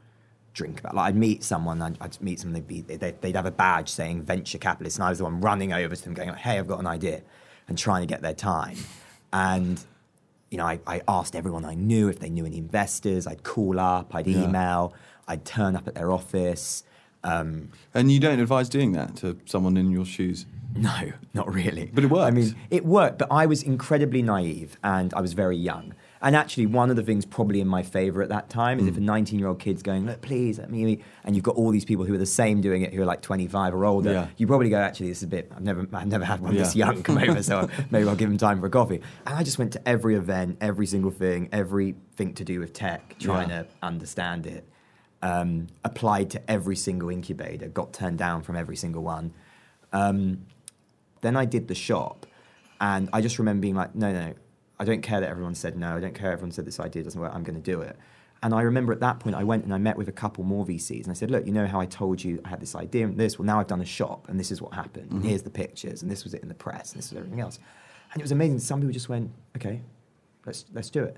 drink 0.53 0.79
about. 0.79 0.95
Like 0.95 1.09
I'd 1.09 1.15
meet 1.15 1.43
someone, 1.43 1.81
I'd, 1.81 1.97
I'd 2.01 2.19
meet 2.21 2.39
someone, 2.39 2.53
they'd 2.55 2.67
be 2.67 2.81
they'd, 2.81 3.21
they'd 3.21 3.35
have 3.35 3.45
a 3.45 3.51
badge 3.51 3.89
saying 3.89 4.23
venture 4.23 4.57
capitalist, 4.57 4.97
and 4.97 5.03
I 5.03 5.09
was 5.09 5.19
the 5.19 5.25
one 5.25 5.39
running 5.39 5.71
over 5.71 5.95
to 5.95 6.03
them, 6.03 6.15
going, 6.15 6.29
like, 6.29 6.39
"Hey, 6.39 6.57
I've 6.57 6.67
got 6.67 6.79
an 6.79 6.87
idea," 6.87 7.21
and 7.67 7.77
trying 7.77 8.01
to 8.01 8.07
get 8.07 8.23
their 8.23 8.33
time. 8.33 8.77
And 9.31 9.83
you 10.49 10.57
know, 10.57 10.65
I, 10.65 10.79
I 10.87 11.01
asked 11.07 11.35
everyone 11.35 11.65
I 11.65 11.75
knew 11.75 12.07
if 12.07 12.19
they 12.19 12.29
knew 12.29 12.45
any 12.45 12.57
investors. 12.57 13.27
I'd 13.27 13.43
call 13.43 13.79
up, 13.79 14.15
I'd 14.15 14.25
Yeah. 14.27 14.43
email, 14.43 14.93
I'd 15.27 15.45
turn 15.45 15.75
up 15.75 15.87
at 15.87 15.93
their 15.95 16.11
office. 16.11 16.83
Um, 17.25 17.69
And 17.93 18.11
you 18.11 18.19
don't 18.19 18.39
advise 18.39 18.69
doing 18.69 18.91
that 18.93 19.15
to 19.17 19.37
someone 19.45 19.77
in 19.77 19.91
your 19.91 20.05
shoes. 20.05 20.45
No, 20.77 21.13
not 21.33 21.53
really. 21.53 21.89
But 21.93 22.03
it 22.03 22.07
worked. 22.09 22.27
I 22.27 22.31
mean, 22.31 22.53
it 22.69 22.85
worked, 22.85 23.17
but 23.19 23.29
I 23.31 23.45
was 23.45 23.63
incredibly 23.63 24.21
naive 24.21 24.77
and 24.83 25.13
I 25.13 25.21
was 25.21 25.31
very 25.33 25.55
young. 25.57 25.93
And 26.21 26.35
actually, 26.35 26.65
one 26.65 26.89
of 26.89 26.95
the 26.97 27.03
things 27.03 27.23
probably 27.25 27.61
in 27.61 27.67
my 27.67 27.81
favor 27.83 28.21
at 28.21 28.29
that 28.29 28.49
time 28.49 28.79
is 28.79 28.87
if 28.87 28.97
a 28.97 28.99
19 28.99 29.39
year 29.39 29.47
old 29.47 29.59
kid's 29.59 29.81
going, 29.83 30.05
look, 30.05 30.21
please, 30.21 30.59
let 30.59 30.69
me, 30.71 31.01
and 31.23 31.35
you've 31.35 31.45
got 31.45 31.55
all 31.55 31.69
these 31.71 31.85
people 31.85 32.03
who 32.03 32.13
are 32.13 32.17
the 32.17 32.25
same 32.25 32.61
doing 32.61 32.81
it 32.81 32.93
who 32.93 33.01
are 33.01 33.05
like 33.05 33.21
25 33.21 33.73
or 33.73 33.85
older, 33.85 34.11
Yeah. 34.11 34.27
you 34.37 34.47
probably 34.47 34.69
go, 34.69 34.77
actually, 34.77 35.09
this 35.09 35.17
is 35.19 35.23
a 35.23 35.27
bit, 35.27 35.49
I've 35.55 35.61
never, 35.63 35.87
I've 35.93 36.07
never 36.07 36.25
had 36.25 36.41
one 36.41 36.55
this 36.55 36.75
young 36.75 37.03
come 37.03 37.19
over, 37.19 37.41
so 37.51 37.69
maybe 37.91 38.07
I'll 38.09 38.15
give 38.15 38.27
them 38.29 38.37
time 38.37 38.59
for 38.59 38.65
a 38.65 38.69
coffee. 38.71 39.01
And 39.25 39.35
I 39.35 39.43
just 39.43 39.57
went 39.59 39.71
to 39.73 39.87
every 39.87 40.15
event, 40.15 40.57
every 40.61 40.87
single 40.87 41.11
thing, 41.11 41.47
everything 41.53 42.33
to 42.33 42.43
do 42.43 42.59
with 42.59 42.73
tech, 42.73 43.17
trying 43.19 43.49
Yeah. 43.49 43.63
to 43.63 43.67
understand 43.83 44.45
it. 44.47 44.67
Um, 45.25 45.67
applied 45.83 46.29
to 46.31 46.51
every 46.51 46.75
single 46.75 47.09
incubator, 47.09 47.67
got 47.67 47.93
turned 47.93 48.19
down 48.19 48.43
from 48.43 48.55
every 48.55 48.75
single 48.75 49.01
one. 49.01 49.33
Um, 49.91 50.45
then 51.21 51.35
I 51.35 51.45
did 51.45 51.67
the 51.67 51.73
shop, 51.73 52.27
and 52.79 53.09
I 53.11 53.21
just 53.21 53.39
remember 53.39 53.61
being 53.61 53.73
like, 53.73 53.95
no, 53.95 54.13
no, 54.13 54.35
I 54.79 54.85
don't 54.85 55.01
care 55.01 55.19
that 55.21 55.27
everyone 55.27 55.55
said 55.55 55.77
no. 55.77 55.95
I 55.95 55.99
don't 55.99 56.13
care 56.13 56.31
everyone 56.31 56.51
said 56.51 56.65
this 56.65 56.79
idea 56.79 57.01
doesn't 57.01 57.19
work. 57.19 57.31
I'm 57.33 57.41
going 57.43 57.59
to 57.59 57.71
do 57.71 57.81
it. 57.81 57.97
And 58.43 58.53
I 58.53 58.61
remember 58.61 58.93
at 58.93 58.99
that 58.99 59.19
point, 59.19 59.35
I 59.35 59.43
went 59.43 59.63
and 59.63 59.73
I 59.73 59.79
met 59.79 59.97
with 59.97 60.09
a 60.09 60.11
couple 60.11 60.43
more 60.43 60.63
VCs, 60.63 61.03
and 61.03 61.09
I 61.09 61.13
said, 61.13 61.31
look, 61.31 61.47
you 61.47 61.53
know 61.53 61.65
how 61.65 61.79
I 61.79 61.87
told 61.87 62.23
you 62.23 62.39
I 62.45 62.49
had 62.49 62.59
this 62.59 62.75
idea 62.75 63.05
and 63.05 63.17
this? 63.17 63.39
Well, 63.39 63.47
now 63.47 63.59
I've 63.59 63.65
done 63.65 63.81
a 63.81 63.85
shop, 63.99 64.27
and 64.29 64.39
this 64.39 64.51
is 64.51 64.61
what 64.61 64.75
happened. 64.75 65.11
And 65.11 65.25
here's 65.25 65.41
the 65.41 65.49
pictures, 65.49 66.03
and 66.03 66.11
this 66.11 66.23
was 66.23 66.35
it 66.35 66.43
in 66.43 66.49
the 66.49 66.53
press, 66.53 66.91
and 66.91 67.01
this 67.01 67.09
was 67.09 67.17
everything 67.17 67.39
else. 67.39 67.57
And 68.13 68.21
it 68.21 68.23
was 68.23 68.31
amazing. 68.31 68.59
Some 68.59 68.79
people 68.81 68.93
just 68.93 69.09
went, 69.09 69.31
okay, 69.55 69.81
let's 70.45 70.65
let's 70.73 70.91
do 70.91 71.03
it. 71.03 71.17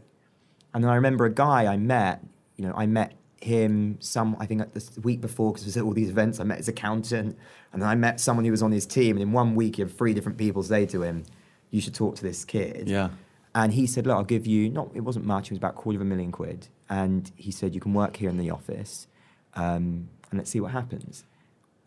And 0.73 0.81
then 0.81 0.89
I 0.89 0.95
remember 0.95 1.25
a 1.25 1.33
guy 1.33 1.65
I 1.65 1.75
met, 1.75 2.23
you 2.55 2.65
know, 2.65 2.73
I 2.73 2.85
met 2.85 3.13
him 3.41 3.97
some, 3.99 4.35
I 4.39 4.45
think 4.45 4.73
the 4.73 5.01
week 5.01 5.21
before, 5.21 5.51
because 5.51 5.65
was 5.65 5.77
at 5.77 5.83
all 5.83 5.93
these 5.93 6.09
events, 6.09 6.39
I 6.39 6.43
met 6.43 6.57
his 6.57 6.67
accountant, 6.67 7.37
and 7.73 7.81
then 7.81 7.87
I 7.89 7.95
met 7.95 8.19
someone 8.19 8.45
who 8.45 8.51
was 8.51 8.63
on 8.63 8.71
his 8.71 8.85
team, 8.85 9.15
and 9.15 9.21
in 9.23 9.31
one 9.31 9.55
week 9.55 9.75
he 9.75 9.81
had 9.83 9.95
three 9.95 10.13
different 10.13 10.37
people 10.37 10.63
say 10.63 10.85
to 10.87 11.03
him, 11.03 11.23
you 11.69 11.81
should 11.81 11.93
talk 11.95 12.15
to 12.15 12.23
this 12.23 12.45
kid. 12.45 12.89
Yeah. 12.89 13.09
And 13.53 13.73
he 13.73 13.87
said, 13.87 14.05
look, 14.05 14.15
I'll 14.15 14.23
give 14.23 14.45
you, 14.45 14.69
not, 14.69 14.89
it 14.93 15.01
wasn't 15.01 15.25
much, 15.25 15.47
it 15.47 15.51
was 15.51 15.57
about 15.57 15.73
a 15.73 15.77
quarter 15.77 15.97
of 15.97 16.01
a 16.01 16.05
million 16.05 16.31
quid. 16.31 16.67
And 16.89 17.31
he 17.35 17.51
said, 17.51 17.73
you 17.75 17.81
can 17.81 17.93
work 17.93 18.17
here 18.17 18.29
in 18.29 18.37
the 18.37 18.49
office. 18.51 19.07
Um, 19.55 20.09
and 20.29 20.37
let's 20.37 20.51
see 20.51 20.59
what 20.59 20.71
happens. 20.71 21.23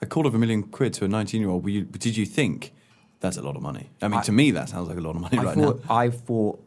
A 0.02 0.06
quarter 0.06 0.28
of 0.28 0.34
a 0.34 0.38
million 0.38 0.62
quid 0.64 0.94
to 0.94 1.04
a 1.04 1.08
19 1.08 1.40
year 1.40 1.50
old, 1.50 1.64
did 1.64 2.16
you 2.16 2.26
think 2.26 2.72
that's 3.20 3.36
a 3.36 3.42
lot 3.42 3.54
of 3.56 3.62
money? 3.62 3.90
I 4.02 4.08
mean, 4.08 4.18
I- 4.18 4.22
to 4.22 4.32
me, 4.32 4.50
that 4.52 4.68
sounds 4.68 4.88
like 4.88 4.98
a 4.98 5.00
lot 5.00 5.14
of 5.14 5.20
money 5.22 5.38
I 5.38 5.42
right 5.44 5.54
thought, 5.54 5.84
now. 5.88 5.94
I 5.94 6.10
thought, 6.10 6.59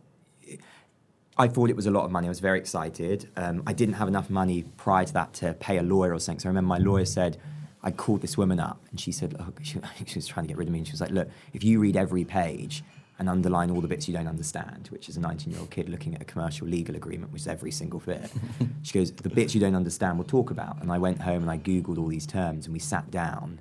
I 1.37 1.47
thought 1.47 1.69
it 1.69 1.75
was 1.75 1.87
a 1.87 1.91
lot 1.91 2.05
of 2.05 2.11
money. 2.11 2.27
I 2.27 2.29
was 2.29 2.39
very 2.39 2.59
excited. 2.59 3.29
Um, 3.35 3.63
I 3.65 3.73
didn't 3.73 3.95
have 3.95 4.07
enough 4.07 4.29
money 4.29 4.63
prior 4.77 5.05
to 5.05 5.13
that 5.13 5.33
to 5.35 5.53
pay 5.55 5.77
a 5.77 5.83
lawyer 5.83 6.13
or 6.13 6.19
something. 6.19 6.39
So 6.39 6.47
I 6.47 6.51
remember 6.51 6.67
my 6.67 6.77
lawyer 6.77 7.05
said, 7.05 7.37
I 7.81 7.91
called 7.91 8.21
this 8.21 8.37
woman 8.37 8.59
up 8.59 8.79
and 8.91 8.99
she 8.99 9.11
said, 9.11 9.33
look, 9.33 9.59
she, 9.63 9.79
she 10.05 10.15
was 10.15 10.27
trying 10.27 10.45
to 10.45 10.47
get 10.47 10.57
rid 10.57 10.67
of 10.67 10.71
me. 10.71 10.79
And 10.79 10.87
she 10.87 10.93
was 10.93 11.01
like, 11.01 11.11
look, 11.11 11.29
if 11.53 11.63
you 11.63 11.79
read 11.79 11.97
every 11.97 12.23
page 12.23 12.83
and 13.19 13.29
underline 13.29 13.71
all 13.71 13.81
the 13.81 13.87
bits 13.87 14.07
you 14.07 14.13
don't 14.13 14.27
understand, 14.27 14.87
which 14.91 15.09
is 15.09 15.17
a 15.17 15.19
19 15.19 15.51
year 15.51 15.59
old 15.59 15.71
kid 15.71 15.89
looking 15.89 16.13
at 16.15 16.21
a 16.21 16.25
commercial 16.25 16.67
legal 16.67 16.95
agreement, 16.95 17.31
which 17.31 17.41
is 17.43 17.47
every 17.47 17.71
single 17.71 17.99
bit, 17.99 18.31
she 18.83 18.93
goes, 18.93 19.11
the 19.11 19.29
bits 19.29 19.55
you 19.55 19.61
don't 19.61 19.75
understand, 19.75 20.17
we'll 20.17 20.27
talk 20.27 20.51
about. 20.51 20.81
And 20.81 20.91
I 20.91 20.99
went 20.99 21.21
home 21.21 21.41
and 21.41 21.49
I 21.49 21.57
Googled 21.57 21.97
all 21.97 22.07
these 22.07 22.27
terms 22.27 22.65
and 22.65 22.73
we 22.73 22.79
sat 22.79 23.09
down. 23.09 23.59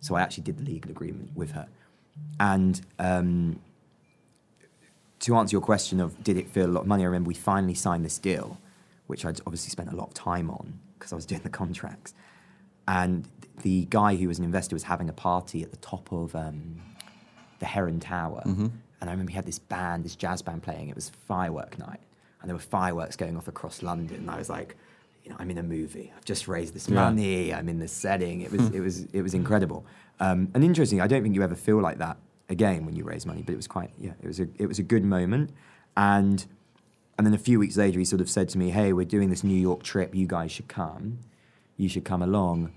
So 0.00 0.14
I 0.14 0.20
actually 0.20 0.44
did 0.44 0.58
the 0.58 0.64
legal 0.64 0.90
agreement 0.90 1.30
with 1.34 1.52
her. 1.52 1.66
And 2.38 2.80
um, 2.98 3.60
to 5.24 5.36
answer 5.36 5.54
your 5.54 5.60
question 5.62 6.00
of 6.00 6.22
did 6.22 6.36
it 6.36 6.48
feel 6.48 6.66
a 6.66 6.72
lot 6.72 6.80
of 6.82 6.86
money, 6.86 7.02
I 7.02 7.06
remember 7.06 7.28
we 7.28 7.34
finally 7.34 7.74
signed 7.74 8.04
this 8.04 8.18
deal, 8.18 8.58
which 9.06 9.24
I'd 9.24 9.40
obviously 9.46 9.70
spent 9.70 9.90
a 9.92 9.96
lot 9.96 10.08
of 10.08 10.14
time 10.14 10.50
on 10.50 10.78
because 10.98 11.12
I 11.12 11.16
was 11.16 11.26
doing 11.26 11.40
the 11.42 11.50
contracts. 11.50 12.14
And 12.86 13.26
the 13.62 13.86
guy 13.90 14.16
who 14.16 14.28
was 14.28 14.38
an 14.38 14.44
investor 14.44 14.74
was 14.74 14.82
having 14.84 15.08
a 15.08 15.12
party 15.12 15.62
at 15.62 15.70
the 15.70 15.76
top 15.78 16.12
of 16.12 16.34
um, 16.36 16.80
the 17.58 17.66
Heron 17.66 18.00
Tower. 18.00 18.42
And 18.44 19.10
I 19.10 19.12
remember 19.12 19.30
he 19.30 19.36
had 19.36 19.46
this 19.46 19.58
band, 19.58 20.04
this 20.04 20.16
jazz 20.16 20.40
band 20.42 20.62
playing. 20.62 20.88
It 20.88 20.94
was 20.94 21.10
firework 21.28 21.78
night. 21.78 22.00
And 22.40 22.48
there 22.48 22.54
were 22.56 22.60
fireworks 22.62 23.16
going 23.16 23.36
off 23.36 23.48
across 23.48 23.82
London. 23.82 24.16
And 24.16 24.30
I 24.30 24.36
was 24.38 24.48
like, 24.50 24.76
you 25.24 25.30
know, 25.30 25.36
I'm 25.38 25.50
in 25.50 25.56
a 25.58 25.62
movie. 25.62 26.12
I've 26.16 26.24
just 26.26 26.46
raised 26.48 26.74
this 26.74 26.88
Yeah. 26.88 26.96
money. 27.04 27.52
I'm 27.54 27.68
in 27.68 27.78
this 27.78 27.92
setting. 27.92 28.42
It 28.42 28.52
was, 28.52 28.68
it 28.68 28.80
was, 28.80 29.04
it 29.12 29.22
was 29.22 29.32
incredible. 29.34 29.86
Um, 30.20 30.48
and 30.54 30.62
interesting. 30.62 31.00
I 31.00 31.06
don't 31.06 31.22
think 31.22 31.34
you 31.34 31.42
ever 31.42 31.54
feel 31.54 31.80
like 31.80 31.98
that 31.98 32.18
again 32.48 32.84
when 32.86 32.96
you 32.96 33.04
raise 33.04 33.24
money. 33.26 33.42
But 33.42 33.52
it 33.52 33.56
was 33.56 33.66
quite, 33.68 33.90
yeah, 33.98 34.12
it 34.22 34.26
was 34.26 34.40
a, 34.40 34.48
it 34.58 34.66
was 34.66 34.78
a 34.78 34.82
good 34.82 35.04
moment. 35.04 35.50
And 35.96 36.44
and 37.16 37.26
then 37.26 37.34
a 37.34 37.38
few 37.38 37.58
weeks 37.60 37.76
later, 37.76 37.98
he 37.98 38.04
sort 38.04 38.20
of 38.20 38.28
said 38.28 38.48
to 38.50 38.58
me, 38.58 38.70
"Hey, 38.70 38.92
we're 38.92 39.04
doing 39.06 39.30
this 39.30 39.44
New 39.44 39.58
York 39.58 39.82
trip. 39.82 40.14
You 40.14 40.26
guys 40.26 40.50
should 40.52 40.68
come. 40.68 41.18
You 41.76 41.88
should 41.88 42.04
come 42.04 42.22
along. 42.22 42.72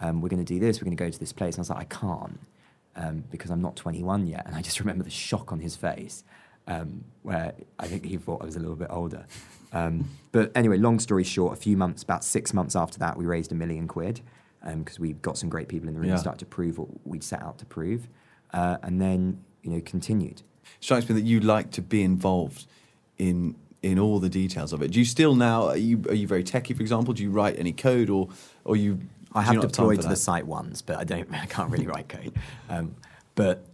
Um, 0.00 0.20
we're 0.20 0.28
going 0.30 0.44
to 0.44 0.54
do 0.54 0.58
this. 0.58 0.80
We're 0.80 0.86
going 0.86 0.96
to 0.96 1.04
go 1.04 1.10
to 1.10 1.18
this 1.20 1.32
place." 1.32 1.54
And 1.56 1.60
I 1.60 1.62
was 1.62 1.70
like, 1.70 1.78
"I 1.80 1.84
can't 1.84 2.40
um, 2.96 3.24
because 3.30 3.50
I'm 3.50 3.60
not 3.62 3.76
21 3.76 4.26
yet." 4.26 4.46
And 4.46 4.54
I 4.56 4.62
just 4.62 4.80
remember 4.84 5.04
the 5.04 5.10
shock 5.10 5.52
on 5.52 5.60
his 5.60 5.76
face, 5.76 6.24
um, 6.66 7.04
where 7.22 7.52
I 7.78 7.86
think 7.86 8.06
he 8.06 8.16
thought 8.16 8.40
I 8.42 8.46
was 8.46 8.56
a 8.56 8.60
little 8.60 8.76
bit 8.76 8.88
older. 8.90 9.26
Um, 9.74 10.08
but 10.32 10.52
anyway, 10.54 10.76
long 10.78 10.98
story 10.98 11.24
short, 11.24 11.52
a 11.52 11.56
few 11.56 11.76
months, 11.76 12.02
about 12.02 12.24
six 12.24 12.52
months 12.54 12.74
after 12.76 12.98
that, 12.98 13.16
we 13.16 13.24
raised 13.26 13.52
a 13.52 13.54
million 13.54 13.88
quid 13.88 14.20
because 14.76 14.98
we 15.00 15.12
got 15.14 15.36
some 15.36 15.48
great 15.48 15.66
people 15.68 15.88
in 15.88 15.94
the 15.94 16.00
room 16.00 16.08
Yeah. 16.08 16.14
and 16.14 16.20
started 16.20 16.38
to 16.40 16.46
prove 16.46 16.78
what 16.78 16.88
we'd 17.06 17.24
set 17.24 17.42
out 17.42 17.58
to 17.58 17.64
prove, 17.66 18.06
uh, 18.52 18.76
and 18.82 19.00
then 19.00 19.42
you 19.62 19.70
know 19.70 19.80
continued. 19.80 20.42
strikes 20.80 21.08
me 21.08 21.14
that 21.14 21.22
you 21.26 21.40
like 21.40 21.70
to 21.72 21.82
be 21.82 22.02
involved 22.02 22.66
in 23.18 23.54
in 23.82 23.98
all 23.98 24.20
the 24.20 24.28
details 24.28 24.72
of 24.72 24.82
it. 24.82 24.92
Do 24.92 24.98
you 24.98 25.04
still 25.04 25.34
now? 25.34 25.68
Are 25.68 25.76
you 25.76 26.02
are 26.08 26.14
you 26.14 26.26
very 26.26 26.44
techy, 26.44 26.74
for 26.74 26.82
example? 26.82 27.14
Do 27.14 27.22
you 27.22 27.30
write 27.30 27.58
any 27.58 27.72
code, 27.72 28.10
or 28.10 28.28
or 28.64 28.76
you? 28.76 29.00
I 29.34 29.42
have 29.42 29.54
you 29.54 29.60
time 29.60 29.70
deployed 29.70 30.00
to 30.02 30.08
the 30.08 30.16
site 30.16 30.46
once, 30.46 30.82
but 30.82 30.96
I 30.98 31.04
don't. 31.04 31.32
I 31.46 31.46
can't 31.46 31.70
really 31.70 31.86
write 31.86 32.08
code. 32.08 32.34
Um, 32.68 32.94
but 33.34 33.64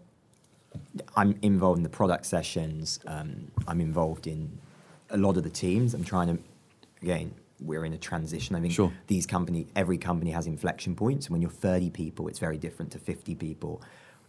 I'm 1.16 1.38
involved 1.42 1.78
in 1.78 1.82
the 1.82 1.88
product 1.88 2.26
sessions. 2.26 3.00
Um, 3.06 3.50
I'm 3.66 3.80
involved 3.80 4.26
in 4.26 4.58
a 5.10 5.16
lot 5.16 5.36
of 5.36 5.42
the 5.42 5.50
teams. 5.50 5.94
I'm 5.94 6.04
trying 6.04 6.28
to, 6.36 6.42
again, 7.02 7.34
we're 7.60 7.84
in 7.84 7.92
a 7.92 7.98
transition. 7.98 8.54
I 8.54 8.60
think 8.60 8.72
Sure. 8.72 8.92
these 9.08 9.26
company, 9.26 9.66
every 9.74 9.98
company 9.98 10.30
has 10.30 10.46
inflection 10.46 10.94
points. 10.94 11.26
And 11.26 11.32
when 11.32 11.42
you're 11.42 11.50
30 11.50 11.90
people, 11.90 12.28
it's 12.28 12.38
very 12.38 12.58
different 12.58 12.92
to 12.92 12.98
50 12.98 13.34
people. 13.34 13.82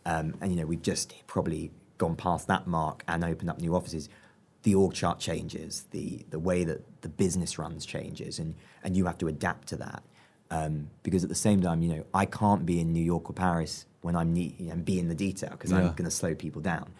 Um, 0.05 0.35
and 0.41 0.51
you 0.51 0.57
know, 0.57 0.65
we've 0.65 0.81
just 0.81 1.13
probably 1.27 1.71
gone 1.97 2.15
past 2.15 2.47
that 2.47 2.67
mark 2.67 3.03
and 3.07 3.23
opened 3.23 3.49
up 3.49 3.59
new 3.59 3.75
offices. 3.75 4.09
The 4.63 4.75
org 4.75 4.93
chart 4.93 5.19
changes, 5.19 5.85
the 5.91 6.25
the 6.29 6.39
way 6.39 6.63
that 6.63 7.01
the 7.01 7.09
business 7.09 7.57
runs 7.57 7.85
changes, 7.85 8.39
and 8.39 8.55
and 8.83 8.97
you 8.97 9.05
have 9.05 9.17
to 9.19 9.27
adapt 9.27 9.67
to 9.69 9.77
that. 9.77 10.03
Um, 10.51 10.89
because 11.03 11.23
at 11.23 11.29
the 11.29 11.35
same 11.35 11.61
time, 11.61 11.83
you 11.83 11.95
know, 11.95 12.05
I 12.13 12.25
can't 12.25 12.65
be 12.65 12.79
in 12.79 12.91
New 12.91 13.03
York 13.03 13.29
or 13.29 13.33
Paris 13.33 13.85
when 14.01 14.15
I'm 14.15 14.33
ne- 14.33 14.55
you 14.57 14.65
know, 14.65 14.73
and 14.73 14.83
be 14.83 14.99
in 14.99 15.07
the 15.07 15.15
detail 15.15 15.51
because 15.51 15.71
I'm 15.71 15.89
going 15.89 16.05
to 16.05 16.11
slow 16.11 16.33
people 16.33 16.61
down. 16.61 16.91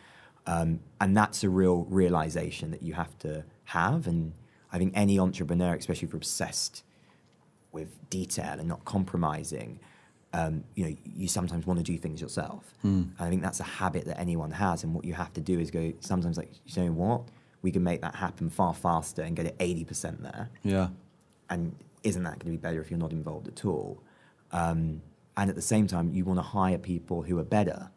Um, 0.45 0.79
and 1.01 1.15
that's 1.15 1.43
a 1.43 1.49
real 1.49 1.85
realization 1.89 2.71
that 2.71 2.83
you 2.83 2.93
have 2.93 3.17
to 3.19 3.43
have. 3.65 4.07
And 4.07 4.33
I 4.71 4.77
think 4.77 4.93
any 4.95 5.19
entrepreneur, 5.19 5.75
especially 5.75 6.07
if 6.07 6.11
you're 6.13 6.17
obsessed 6.17 6.83
with 7.71 8.09
detail 8.09 8.59
and 8.59 8.67
not 8.67 8.85
compromising, 8.85 9.79
um, 10.33 10.63
you 10.75 10.85
know, 10.85 10.95
you 11.03 11.27
sometimes 11.27 11.65
want 11.65 11.79
to 11.79 11.83
do 11.83 11.97
things 11.97 12.21
yourself. 12.21 12.73
And 12.83 13.13
I 13.19 13.29
think 13.29 13.41
that's 13.41 13.59
a 13.59 13.63
habit 13.63 14.05
that 14.05 14.19
anyone 14.19 14.51
has. 14.51 14.83
And 14.83 14.93
what 14.93 15.05
you 15.05 15.13
have 15.13 15.33
to 15.33 15.41
do 15.41 15.59
is 15.59 15.71
go 15.71 15.91
sometimes 16.01 16.37
like, 16.37 16.51
you 16.65 16.83
know 16.83 16.91
what, 16.91 17.23
we 17.61 17.71
can 17.71 17.83
make 17.83 18.01
that 18.01 18.15
happen 18.15 18.49
far 18.49 18.73
faster 18.73 19.21
and 19.21 19.35
get 19.35 19.45
it 19.45 19.57
80% 19.57 20.21
there 20.21 20.49
Yeah, 20.63 20.89
and 21.49 21.75
isn't 22.03 22.23
that 22.23 22.39
going 22.39 22.45
to 22.45 22.51
be 22.51 22.57
better 22.57 22.79
if 22.79 22.89
you're 22.89 22.99
not 22.99 23.11
involved 23.11 23.47
at 23.47 23.65
all? 23.65 24.01
Um, 24.51 25.01
and 25.35 25.49
at 25.49 25.55
the 25.55 25.61
same 25.61 25.87
time, 25.87 26.13
you 26.13 26.25
want 26.25 26.39
to 26.39 26.43
hire 26.43 26.77
people 26.77 27.23
who 27.23 27.37
are 27.39 27.43
better 27.43 27.89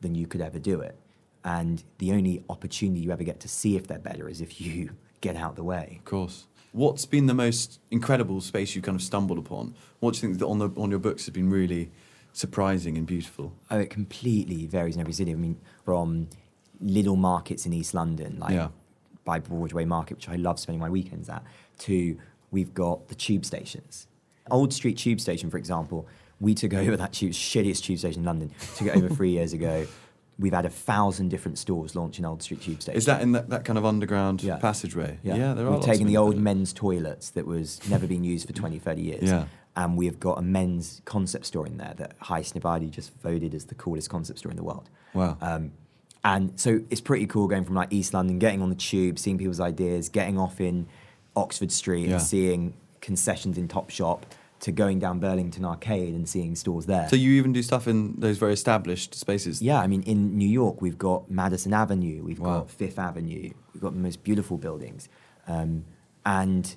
than 0.00 0.14
you 0.14 0.26
could 0.26 0.40
ever 0.40 0.58
do 0.58 0.80
it. 0.80 0.96
And 1.44 1.82
the 1.98 2.12
only 2.12 2.42
opportunity 2.48 3.00
you 3.00 3.10
ever 3.12 3.24
get 3.24 3.40
to 3.40 3.48
see 3.48 3.76
if 3.76 3.86
they're 3.86 3.98
better 3.98 4.28
is 4.28 4.40
if 4.40 4.60
you 4.60 4.90
get 5.20 5.36
out 5.36 5.56
the 5.56 5.64
way. 5.64 5.96
of 5.98 6.04
course. 6.04 6.46
What's 6.78 7.06
been 7.06 7.26
the 7.26 7.34
most 7.34 7.80
incredible 7.90 8.40
space 8.40 8.76
you 8.76 8.82
kind 8.82 8.94
of 8.94 9.02
stumbled 9.02 9.36
upon? 9.36 9.74
What 9.98 10.14
do 10.14 10.18
you 10.18 10.20
think 10.20 10.38
that 10.38 10.46
on 10.46 10.58
the 10.60 10.70
on 10.76 10.90
your 10.90 11.00
books 11.00 11.26
has 11.26 11.34
been 11.34 11.50
really 11.50 11.90
surprising 12.32 12.96
and 12.96 13.04
beautiful? 13.04 13.52
Oh, 13.68 13.80
it 13.80 13.90
completely 13.90 14.64
varies 14.66 14.94
in 14.94 15.00
every 15.00 15.12
city. 15.12 15.32
I 15.32 15.34
mean, 15.34 15.56
from 15.84 16.28
little 16.80 17.16
markets 17.16 17.66
in 17.66 17.72
East 17.72 17.94
London, 17.94 18.38
like 18.38 18.52
Yeah. 18.52 18.68
by 19.24 19.40
Broadway 19.40 19.86
Market, 19.86 20.18
which 20.18 20.28
I 20.28 20.36
love 20.36 20.60
spending 20.60 20.78
my 20.78 20.88
weekends 20.88 21.28
at, 21.28 21.42
to 21.78 22.16
we've 22.52 22.72
got 22.74 23.08
the 23.08 23.16
tube 23.16 23.44
stations. 23.44 24.06
Old 24.48 24.72
Street 24.72 24.98
Tube 24.98 25.18
Station, 25.18 25.50
for 25.50 25.58
example, 25.58 26.06
we 26.40 26.54
took 26.54 26.74
over 26.82 26.96
that 26.96 27.12
tube, 27.12 27.32
shittiest 27.32 27.82
tube 27.82 27.98
station 27.98 28.20
in 28.20 28.26
London, 28.26 28.52
took 28.76 28.86
it 28.86 28.96
over 28.96 29.08
three 29.08 29.30
years 29.32 29.52
ago. 29.52 29.84
We've 30.38 30.52
had 30.52 30.66
a 30.66 30.70
thousand 30.70 31.30
different 31.30 31.58
stores 31.58 31.96
launch 31.96 32.18
in 32.18 32.24
Old 32.24 32.42
Street 32.42 32.62
Tube 32.62 32.80
Station. 32.80 32.96
Is 32.96 33.06
that 33.06 33.22
in 33.22 33.32
that, 33.32 33.48
that 33.50 33.64
kind 33.64 33.76
of 33.76 33.84
underground 33.84 34.38
passageway? 34.60 35.18
Yeah. 35.22 35.34
passageway? 35.34 35.54
there 35.54 35.66
are. 35.66 35.72
We've 35.72 35.82
taken 35.82 36.06
the 36.06 36.16
old 36.16 36.36
men's 36.36 36.72
toilets 36.72 37.30
that 37.30 37.46
was 37.46 37.80
never 37.90 38.06
been 38.06 38.22
used 38.22 38.46
for 38.46 38.52
20, 38.52 38.78
30 38.78 39.02
years. 39.02 39.22
Yeah. 39.30 39.46
And 39.74 39.96
we 39.96 40.06
have 40.06 40.18
got 40.18 40.38
a 40.38 40.42
men's 40.42 41.02
concept 41.04 41.46
store 41.46 41.66
in 41.66 41.76
there 41.76 41.94
that 41.98 42.18
Highsnobiety 42.20 42.90
just 42.90 43.12
voted 43.20 43.54
as 43.54 43.66
the 43.66 43.74
coolest 43.74 44.10
concept 44.10 44.40
store 44.40 44.50
in 44.50 44.56
the 44.56 44.64
world. 44.64 44.88
Wow. 45.14 45.36
Um, 45.40 45.72
and 46.24 46.58
so 46.58 46.80
it's 46.90 47.00
pretty 47.00 47.26
cool 47.26 47.46
going 47.48 47.64
from 47.64 47.74
like 47.76 47.92
East 47.92 48.12
London, 48.12 48.38
getting 48.38 48.60
on 48.60 48.70
the 48.70 48.74
tube, 48.74 49.18
seeing 49.18 49.38
people's 49.38 49.60
ideas, 49.60 50.08
getting 50.08 50.38
off 50.38 50.60
in 50.60 50.86
Oxford 51.36 51.70
Street 51.72 52.06
Yeah. 52.06 52.14
and 52.14 52.22
seeing 52.22 52.74
concessions 53.00 53.56
in 53.56 53.68
Topshop, 53.68 54.22
to 54.60 54.72
going 54.72 54.98
down 54.98 55.20
Burlington 55.20 55.64
Arcade 55.64 56.14
and 56.14 56.28
seeing 56.28 56.56
stores 56.56 56.86
there. 56.86 57.08
So 57.08 57.16
you 57.16 57.32
even 57.32 57.52
do 57.52 57.62
stuff 57.62 57.86
in 57.86 58.14
those 58.18 58.38
very 58.38 58.52
established 58.52 59.14
spaces. 59.14 59.62
Yeah, 59.62 59.78
I 59.80 59.86
mean, 59.86 60.02
in 60.02 60.36
New 60.36 60.48
York, 60.48 60.82
we've 60.82 60.98
got 60.98 61.30
Madison 61.30 61.72
Avenue, 61.72 62.22
we've 62.24 62.40
Wow. 62.40 62.60
got 62.60 62.70
Fifth 62.70 62.98
Avenue, 62.98 63.50
we've 63.72 63.80
got 63.82 63.94
the 63.94 64.00
most 64.00 64.24
beautiful 64.24 64.58
buildings. 64.58 65.08
Um, 65.46 65.84
and 66.26 66.74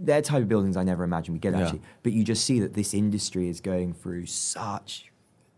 they're 0.00 0.22
type 0.22 0.42
of 0.42 0.48
buildings 0.48 0.76
I 0.76 0.84
never 0.84 1.04
imagined 1.04 1.34
we'd 1.34 1.42
get 1.42 1.52
Yeah. 1.54 1.62
actually. 1.64 1.82
But 2.02 2.12
you 2.12 2.24
just 2.24 2.44
see 2.44 2.60
that 2.60 2.74
this 2.74 2.94
industry 2.94 3.48
is 3.48 3.60
going 3.60 3.92
through 3.92 4.26
such 4.26 5.12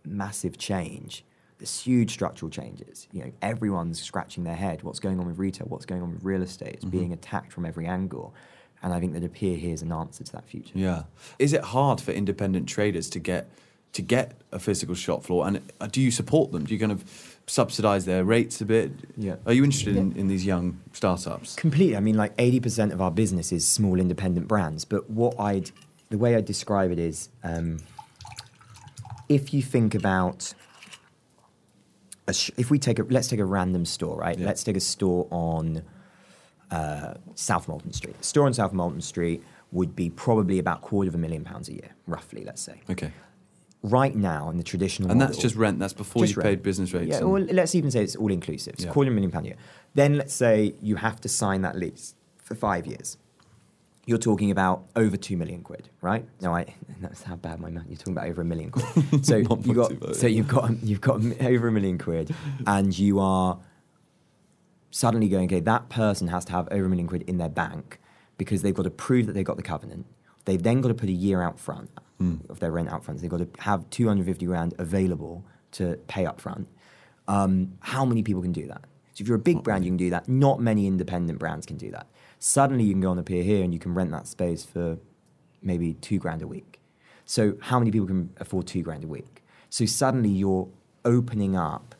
massive 0.05 0.57
change. 0.59 1.25
There's 1.59 1.81
huge 1.81 2.11
structural 2.13 2.51
changes. 2.51 3.07
You 3.13 3.25
know, 3.25 3.33
everyone's 3.43 4.01
scratching 4.01 4.45
their 4.45 4.55
head. 4.57 4.83
What's 4.83 4.99
going 4.99 5.21
on 5.21 5.27
with 5.27 5.39
retail? 5.39 5.67
What's 5.69 5.85
going 5.85 6.01
on 6.03 6.13
with 6.15 6.25
real 6.25 6.43
estate? 6.43 6.75
It's 6.77 6.85
being 6.87 7.13
attacked 7.13 7.53
from 7.53 7.67
every 7.67 7.87
angle. 7.87 8.35
And 8.83 8.93
I 8.93 9.01
think 9.01 9.13
that 9.13 9.25
Appear 9.25 9.57
here 9.57 9.75
is 9.75 9.83
an 9.83 9.93
answer 9.93 10.25
to 10.25 10.33
that 10.33 10.47
future. 10.47 10.73
Yeah. 10.75 11.03
Is 11.39 11.53
it 11.53 11.63
hard 11.63 12.01
for 12.01 12.13
independent 12.13 12.69
traders 12.69 13.11
to 13.11 13.19
get 13.19 13.51
to 13.93 14.03
get 14.03 14.41
a 14.53 14.59
physical 14.59 14.95
shop 14.95 15.25
floor? 15.25 15.47
And 15.47 15.61
uh, 15.81 15.87
do 15.87 16.01
you 16.01 16.11
support 16.11 16.53
them? 16.53 16.65
Do 16.65 16.73
you 16.73 16.81
kind 16.81 16.93
of 16.93 17.05
subsidize 17.47 18.05
their 18.05 18.25
rates 18.25 18.61
a 18.61 18.65
bit? 18.65 18.93
Yeah. 19.17 19.37
Are 19.47 19.53
you 19.53 19.65
interested 19.65 19.97
in, 19.97 20.17
in 20.17 20.29
these 20.29 20.47
young 20.47 20.81
startups? 20.93 21.57
Completely. 21.57 21.97
I 21.97 22.01
mean, 22.01 22.17
like 22.17 22.37
80% 22.37 22.93
of 22.93 23.01
our 23.01 23.11
business 23.11 23.53
is 23.53 23.67
small 23.67 23.99
independent 23.99 24.47
brands. 24.47 24.85
But 24.85 25.11
what 25.11 25.39
I'd, 25.41 25.73
the 26.09 26.19
way 26.19 26.37
I'd 26.37 26.45
describe 26.45 26.93
it 26.93 26.99
is 26.99 27.31
um, 27.43 27.79
if 29.29 29.53
you 29.53 29.61
think 29.63 29.95
about, 29.95 30.55
a 32.29 32.33
sh- 32.33 32.53
if 32.57 32.71
we 32.71 32.79
take 32.79 33.01
a, 33.01 33.03
let's 33.03 33.29
take 33.29 33.41
a 33.41 33.45
random 33.45 33.85
store, 33.85 34.17
right? 34.17 34.39
Yeah. 34.39 34.47
Let's 34.47 34.63
take 34.63 34.77
a 34.77 34.81
store 34.81 35.27
on 35.31 35.83
uh, 36.71 37.15
South 37.35 37.67
Molton 37.67 37.95
Street. 37.95 38.17
A 38.21 38.23
store 38.25 38.47
on 38.47 38.55
South 38.55 38.73
Molton 38.73 39.03
Street 39.03 39.43
would 39.73 39.95
be 39.95 40.11
probably 40.11 40.59
about 40.59 40.83
quarter 40.83 41.09
of 41.09 41.15
a 41.15 41.19
million 41.19 41.45
pounds 41.45 41.69
a 41.69 41.73
year, 41.75 41.91
roughly, 42.07 42.45
let's 42.45 42.63
say. 42.63 42.81
Okay. 42.91 43.13
Right 43.83 44.15
now, 44.15 44.51
in 44.51 44.59
the 44.59 44.63
traditional 44.63 45.11
And 45.11 45.21
that's 45.21 45.39
just 45.39 45.55
rent. 45.57 45.79
That's 45.79 45.95
before 45.95 46.27
you 46.27 46.35
rent. 46.35 46.45
paid 46.45 46.63
business 46.63 46.93
rates. 46.93 47.09
Yeah, 47.09 47.23
well, 47.23 47.43
let's 47.43 47.75
even 47.75 47.91
say 47.91 48.03
it's 48.03 48.15
all 48.17 48.31
inclusive. 48.31 48.75
It's 48.75 48.85
Yeah. 48.85 48.91
a 48.91 48.93
quarter 48.93 49.09
of 49.11 49.13
a 49.13 49.15
million 49.15 49.31
pound 49.31 49.47
a 49.47 49.49
year. 49.51 49.57
Then 49.95 50.19
let's 50.19 50.35
say 50.35 50.75
you 50.83 50.97
have 50.97 51.21
to 51.23 51.29
sign 51.29 51.63
that 51.63 51.77
lease 51.77 52.15
for 52.37 52.55
five 52.55 52.87
years. 52.87 53.17
you're 54.07 54.19
talking 54.19 54.51
about 54.51 54.87
over 54.97 55.17
two 55.17 55.37
million 55.37 55.63
quid, 55.63 55.89
right? 56.01 56.27
No, 56.41 56.53
I 56.53 56.75
that's 57.01 57.23
how 57.23 57.37
bad 57.37 57.61
my 57.61 57.71
math. 57.71 57.85
You're 57.89 57.97
talking 57.99 58.15
about 58.15 58.27
over 58.29 58.43
a 58.43 58.45
million 58.45 58.71
quid. 58.71 59.25
So 59.25 59.37
you 59.37 59.45
got 59.75 60.17
so 60.17 60.27
you've 60.27 60.49
got 60.49 60.83
you've 60.83 61.01
got 61.01 61.21
over 61.43 61.69
a 61.69 61.73
million 61.73 61.97
quid, 61.97 62.35
and 62.67 62.99
you 62.99 63.21
are 63.21 63.59
suddenly 64.91 65.29
going, 65.29 65.47
okay, 65.47 65.61
that 65.61 65.89
person 65.89 66.29
has 66.29 66.45
to 66.47 66.53
have 66.53 66.69
over 66.71 66.85
a 66.85 66.89
million 66.89 67.07
quid 67.07 67.23
in 67.23 67.39
their 67.39 67.49
bank 67.49 68.01
because 68.39 68.63
they've 68.63 68.75
got 68.75 68.85
to 68.85 68.91
prove 68.91 69.27
that 69.27 69.33
they 69.33 69.45
got 69.45 69.57
the 69.57 69.63
covenant. 69.63 70.07
They've 70.45 70.63
then 70.63 70.81
got 70.81 70.89
to 70.89 70.95
put 70.95 71.09
a 71.09 71.13
year 71.13 71.43
out 71.43 71.61
front 71.61 71.91
of 72.49 72.61
their 72.61 72.71
rent 72.71 72.89
out 72.89 73.05
front. 73.05 73.21
They've 73.21 73.31
got 73.31 73.39
to 73.39 73.49
have 73.63 73.89
250 73.91 74.47
grand 74.47 74.75
available 74.79 75.45
to 75.73 75.99
pay 76.09 76.27
up 76.27 76.41
front. 76.41 76.69
Um, 77.29 77.75
how 77.81 78.05
many 78.05 78.23
people 78.23 78.43
can 78.43 78.53
do 78.53 78.67
that? 78.67 78.85
So 79.13 79.23
if 79.23 79.29
you're 79.29 79.37
a 79.37 79.41
big 79.41 79.63
brand, 79.63 79.85
you 79.85 79.91
can 79.91 79.97
do 79.97 80.11
that. 80.11 80.29
Not 80.29 80.61
many 80.61 80.87
independent 80.87 81.39
brands 81.39 81.67
can 81.67 81.77
do 81.77 81.91
that. 81.91 82.07
Suddenly 82.39 82.85
you 82.85 82.93
can 82.93 83.01
go 83.01 83.11
on 83.11 83.19
Appear 83.19 83.43
Here 83.43 83.63
and 83.63 83.73
you 83.73 83.79
can 83.79 83.95
rent 83.95 84.11
that 84.13 84.27
space 84.27 84.65
for 84.65 84.99
maybe 85.63 85.95
two 85.95 86.19
grand 86.19 86.43
a 86.43 86.47
week. 86.47 86.81
So 87.25 87.57
how 87.61 87.79
many 87.79 87.91
people 87.91 88.07
can 88.07 88.31
afford 88.39 88.67
two 88.67 88.83
grand 88.83 89.05
a 89.05 89.07
week? 89.07 89.45
So 89.69 89.87
suddenly 89.87 90.31
you're 90.31 90.69
opening 91.05 91.57
up 91.57 91.95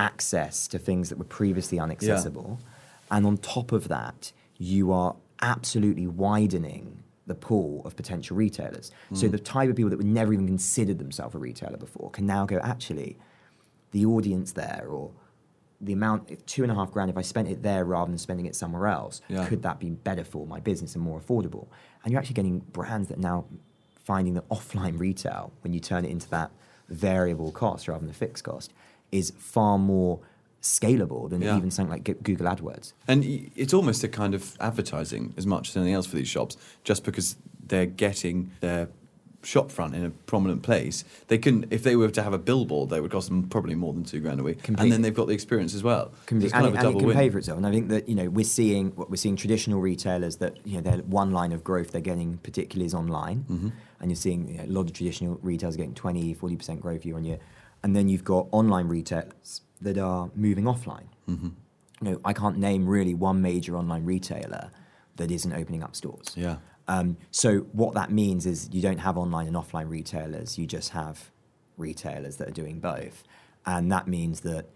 access 0.00 0.66
to 0.66 0.78
things 0.78 1.10
that 1.10 1.18
were 1.18 1.24
previously 1.24 1.78
inaccessible. 1.78 2.58
And 3.10 3.26
on 3.26 3.36
top 3.36 3.70
of 3.70 3.88
that, 3.88 4.32
you 4.56 4.92
are 4.92 5.14
absolutely 5.42 6.06
widening 6.06 7.02
the 7.26 7.34
pool 7.34 7.82
of 7.84 7.96
potential 7.96 8.36
retailers. 8.36 8.90
So 9.12 9.28
mm. 9.28 9.30
the 9.30 9.38
type 9.38 9.68
of 9.68 9.76
people 9.76 9.90
that 9.90 9.98
would 9.98 10.06
never 10.06 10.32
even 10.32 10.46
considered 10.46 10.98
themselves 10.98 11.34
a 11.34 11.38
retailer 11.38 11.76
before 11.76 12.10
can 12.10 12.26
now 12.26 12.46
go, 12.46 12.58
actually, 12.62 13.18
the 13.92 14.06
audience 14.06 14.52
there 14.52 14.86
or 14.88 15.10
the 15.82 15.92
amount 15.92 16.46
two 16.46 16.62
and 16.62 16.72
a 16.72 16.74
half 16.74 16.90
grand 16.90 17.10
if 17.10 17.16
I 17.16 17.22
spent 17.22 17.48
it 17.48 17.62
there 17.62 17.84
rather 17.84 18.10
than 18.10 18.18
spending 18.18 18.46
it 18.46 18.56
somewhere 18.56 18.86
else, 18.86 19.20
Yeah. 19.28 19.46
could 19.46 19.62
that 19.62 19.78
be 19.78 19.90
better 19.90 20.24
for 20.24 20.46
my 20.46 20.60
business 20.60 20.94
and 20.94 21.04
more 21.04 21.20
affordable? 21.20 21.68
And 22.02 22.12
you're 22.12 22.20
actually 22.20 22.34
getting 22.34 22.58
brands 22.58 23.08
that 23.08 23.18
are 23.18 23.22
now 23.32 23.44
finding 24.04 24.34
that 24.34 24.48
offline 24.56 24.98
retail, 24.98 25.52
when 25.62 25.72
you 25.72 25.80
turn 25.80 26.04
it 26.04 26.10
into 26.10 26.28
that 26.30 26.50
variable 26.88 27.52
cost 27.52 27.86
rather 27.86 28.00
than 28.00 28.08
the 28.08 28.14
fixed 28.14 28.44
cost, 28.44 28.72
is 29.12 29.32
far 29.38 29.78
more 29.78 30.20
scalable 30.62 31.28
than 31.30 31.40
Yeah. 31.42 31.56
even 31.56 31.70
something 31.70 31.90
like 31.90 32.22
Google 32.22 32.46
AdWords. 32.46 32.92
And 33.08 33.24
it's 33.56 33.72
almost 33.72 34.04
a 34.04 34.08
kind 34.08 34.34
of 34.34 34.56
advertising 34.60 35.32
as 35.36 35.46
much 35.46 35.70
as 35.70 35.76
anything 35.76 35.94
else 35.94 36.06
for 36.06 36.16
these 36.16 36.28
shops, 36.28 36.56
just 36.84 37.02
because 37.04 37.36
they're 37.66 37.86
getting 37.86 38.50
their 38.60 38.88
shop 39.42 39.70
front 39.70 39.94
in 39.94 40.04
a 40.04 40.10
prominent 40.10 40.62
place. 40.62 41.02
They 41.28 41.38
can, 41.38 41.64
if 41.70 41.82
they 41.82 41.96
were 41.96 42.10
to 42.10 42.22
have 42.22 42.34
a 42.34 42.38
billboard, 42.38 42.90
they 42.90 43.00
would 43.00 43.10
cost 43.10 43.28
them 43.30 43.44
probably 43.48 43.74
more 43.74 43.94
than 43.94 44.04
two 44.04 44.20
grand 44.20 44.38
a 44.38 44.42
week, 44.42 44.68
and 44.68 44.92
then 44.92 45.00
they've 45.00 45.14
got 45.14 45.28
the 45.28 45.32
experience 45.32 45.74
as 45.74 45.82
well. 45.82 46.10
So 46.10 46.16
Completely. 46.26 46.44
it's 46.48 46.52
kind 46.52 46.66
and, 46.66 46.74
it, 46.74 46.78
and 46.78 46.88
it 46.94 46.98
can 46.98 47.06
win. 47.06 47.16
pay 47.16 47.30
for 47.30 47.38
itself. 47.38 47.56
And 47.56 47.66
I 47.66 47.70
think 47.70 47.88
that 47.88 48.06
you 48.06 48.14
know 48.14 48.28
we're 48.28 48.44
seeing 48.44 48.88
what 48.96 49.08
we're 49.08 49.16
seeing 49.16 49.36
traditional 49.36 49.80
retailers 49.80 50.36
that 50.36 50.58
you 50.66 50.74
know 50.74 50.82
their 50.82 50.98
one 51.04 51.30
line 51.30 51.52
of 51.52 51.64
growth 51.64 51.90
they're 51.92 52.02
getting 52.02 52.36
particularly 52.42 52.84
is 52.84 52.92
online, 52.92 53.46
Mm-hmm. 53.48 53.68
and 54.00 54.10
you're 54.10 54.16
seeing 54.16 54.46
you 54.46 54.58
know, 54.58 54.64
a 54.64 54.66
lot 54.66 54.82
of 54.82 54.92
traditional 54.92 55.38
retailers 55.40 55.74
getting 55.76 55.94
20, 55.94 56.34
40 56.34 56.56
percent 56.56 56.80
growth 56.82 57.06
year 57.06 57.16
on 57.16 57.24
year, 57.24 57.38
and 57.82 57.96
then 57.96 58.08
you've 58.08 58.24
got 58.24 58.46
online 58.52 58.88
retailers 58.88 59.62
that 59.80 59.98
are 59.98 60.30
moving 60.34 60.64
offline. 60.64 61.06
Mm-hmm. 61.28 61.48
You 62.02 62.10
know, 62.10 62.20
I 62.24 62.32
can't 62.32 62.58
name 62.58 62.86
really 62.86 63.14
one 63.14 63.42
major 63.42 63.76
online 63.76 64.04
retailer 64.04 64.70
that 65.16 65.30
isn't 65.30 65.52
opening 65.52 65.82
up 65.82 65.94
stores. 65.94 66.32
Yeah. 66.34 66.56
Um, 66.88 67.18
so 67.30 67.60
what 67.72 67.94
that 67.94 68.10
means 68.10 68.46
is 68.46 68.68
you 68.72 68.82
don't 68.82 68.98
have 68.98 69.16
online 69.16 69.46
and 69.46 69.56
offline 69.56 69.88
retailers. 69.88 70.58
You 70.58 70.66
just 70.66 70.90
have 70.90 71.30
retailers 71.76 72.36
that 72.36 72.48
are 72.48 72.52
doing 72.52 72.80
both, 72.80 73.22
and 73.64 73.92
that 73.92 74.08
means 74.08 74.40
that 74.40 74.66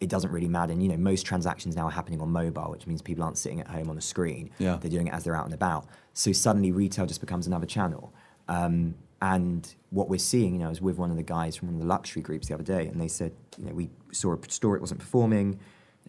it 0.00 0.08
doesn't 0.08 0.32
really 0.32 0.48
matter. 0.48 0.72
And 0.72 0.82
you 0.82 0.88
know, 0.88 0.96
most 0.96 1.24
transactions 1.26 1.76
now 1.76 1.86
are 1.86 1.90
happening 1.90 2.20
on 2.20 2.30
mobile, 2.30 2.70
which 2.70 2.86
means 2.86 3.02
people 3.02 3.22
aren't 3.22 3.38
sitting 3.38 3.60
at 3.60 3.68
home 3.68 3.90
on 3.90 3.98
a 3.98 4.00
screen. 4.00 4.50
Yeah. 4.58 4.78
They're 4.80 4.90
doing 4.90 5.06
it 5.06 5.14
as 5.14 5.24
they're 5.24 5.36
out 5.36 5.44
and 5.44 5.54
about. 5.54 5.86
So 6.14 6.32
suddenly, 6.32 6.72
retail 6.72 7.06
just 7.06 7.20
becomes 7.20 7.46
another 7.46 7.66
channel. 7.66 8.12
Um, 8.48 8.94
and 9.22 9.74
what 9.90 10.08
we're 10.08 10.18
seeing, 10.18 10.54
you 10.54 10.60
know, 10.60 10.66
I 10.66 10.70
was 10.70 10.80
with 10.80 10.96
one 10.98 11.10
of 11.10 11.16
the 11.16 11.22
guys 11.22 11.56
from 11.56 11.68
one 11.68 11.74
of 11.74 11.80
the 11.80 11.86
luxury 11.86 12.22
groups 12.22 12.48
the 12.48 12.54
other 12.54 12.62
day, 12.64 12.86
and 12.86 13.00
they 13.00 13.08
said, 13.08 13.32
you 13.58 13.66
know, 13.66 13.72
we 13.72 13.90
saw 14.12 14.34
a 14.34 14.38
store 14.50 14.76
it 14.76 14.80
wasn't 14.80 15.00
performing 15.00 15.58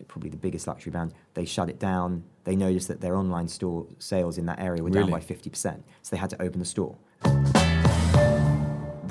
probably 0.08 0.30
the 0.30 0.38
biggest 0.38 0.68
luxury 0.68 0.92
brand, 0.92 1.14
they 1.34 1.46
shut 1.46 1.70
it 1.70 1.80
down. 1.80 2.24
They 2.44 2.56
noticed 2.56 2.88
that 2.88 3.02
their 3.02 3.16
online 3.16 3.48
store 3.48 3.88
sales 4.00 4.38
in 4.38 4.46
that 4.48 4.60
area 4.60 4.84
were 4.84 4.90
down 4.90 5.10
by 5.10 5.20
50%. 5.20 5.84
So 6.02 6.16
they 6.16 6.18
had 6.18 6.30
to 6.32 6.42
open 6.42 6.60
the 6.60 6.66
store. 6.66 6.98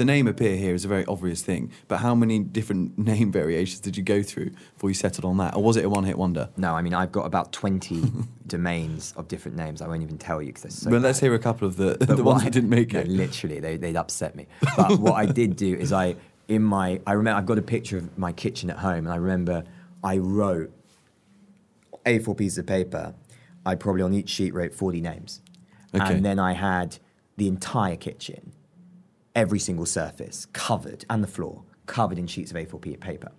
The 0.01 0.07
name 0.07 0.29
appear 0.29 0.57
here 0.57 0.75
is 0.75 0.87
a 0.87 0.89
very 0.89 1.05
obvious 1.05 1.43
thing, 1.43 1.71
but 1.87 1.99
how 1.99 2.15
many 2.15 2.39
different 2.39 2.97
name 3.13 3.31
variations 3.31 3.81
did 3.81 3.99
you 3.99 4.03
go 4.03 4.23
through 4.23 4.53
before 4.73 4.89
you 4.89 4.95
settled 4.95 5.27
on 5.27 5.37
that, 5.37 5.55
or 5.55 5.63
was 5.63 5.77
it 5.77 5.85
a 5.85 5.91
one-hit 5.91 6.17
wonder? 6.17 6.49
No, 6.57 6.75
I 6.75 6.81
mean, 6.81 6.95
I've 6.95 7.13
got 7.13 7.27
about 7.27 7.53
20 7.53 8.03
domains 8.47 9.13
of 9.19 9.29
different 9.29 9.59
names. 9.59 9.83
I 9.83 9.89
won't 9.89 10.03
even 10.03 10.17
tell 10.17 10.41
you 10.41 10.47
because 10.47 10.63
they're 10.63 10.71
so 10.71 10.91
well, 10.91 11.01
let's 11.01 11.21
hear 11.21 11.35
a 11.35 11.39
couple 11.39 11.69
of 11.69 11.77
the, 11.77 11.99
the 12.01 12.25
ones 12.25 12.41
I- 12.41 12.45
that 12.47 12.53
didn't 12.55 12.71
make 12.71 12.95
no, 12.95 13.01
it. 13.01 13.09
literally, 13.09 13.61
they, 13.61 13.77
they'd 13.77 13.95
upset 13.95 14.35
me. 14.35 14.47
But 14.75 14.99
what 15.01 15.17
I 15.17 15.27
did 15.27 15.57
do 15.57 15.77
is 15.77 15.93
I, 15.93 16.17
in 16.49 16.63
my, 16.63 16.99
I 17.07 17.13
remember, 17.13 17.37
I've 17.37 17.45
got 17.45 17.59
a 17.59 17.63
picture 17.63 17.99
of 17.99 18.17
my 18.17 18.33
kitchen 18.33 18.71
at 18.71 18.79
home, 18.79 19.05
and 19.05 19.11
I 19.11 19.17
remember 19.17 19.65
I 20.03 20.17
wrote 20.17 20.73
A4 22.07 22.39
pieces 22.39 22.57
of 22.57 22.65
paper. 22.67 23.13
I 23.67 23.75
probably 23.75 24.01
on 24.01 24.15
each 24.15 24.31
sheet 24.31 24.55
wrote 24.55 24.73
40 24.73 25.03
names. 25.03 25.43
Okay. 25.95 26.15
And 26.15 26.25
then 26.25 26.39
I 26.39 26.55
had 26.55 26.97
the 27.37 27.49
entire 27.49 27.97
kitchen, 27.97 28.53
every 29.35 29.59
single 29.59 29.87
surface 29.87 30.47
covered, 30.53 31.05
and 31.11 31.23
the 31.23 31.29
floor 31.29 31.63
covered 31.87 32.19
in 32.19 32.27
sheets 32.27 32.51
of 32.51 32.57
A4 32.57 32.99
paper. 33.01 33.33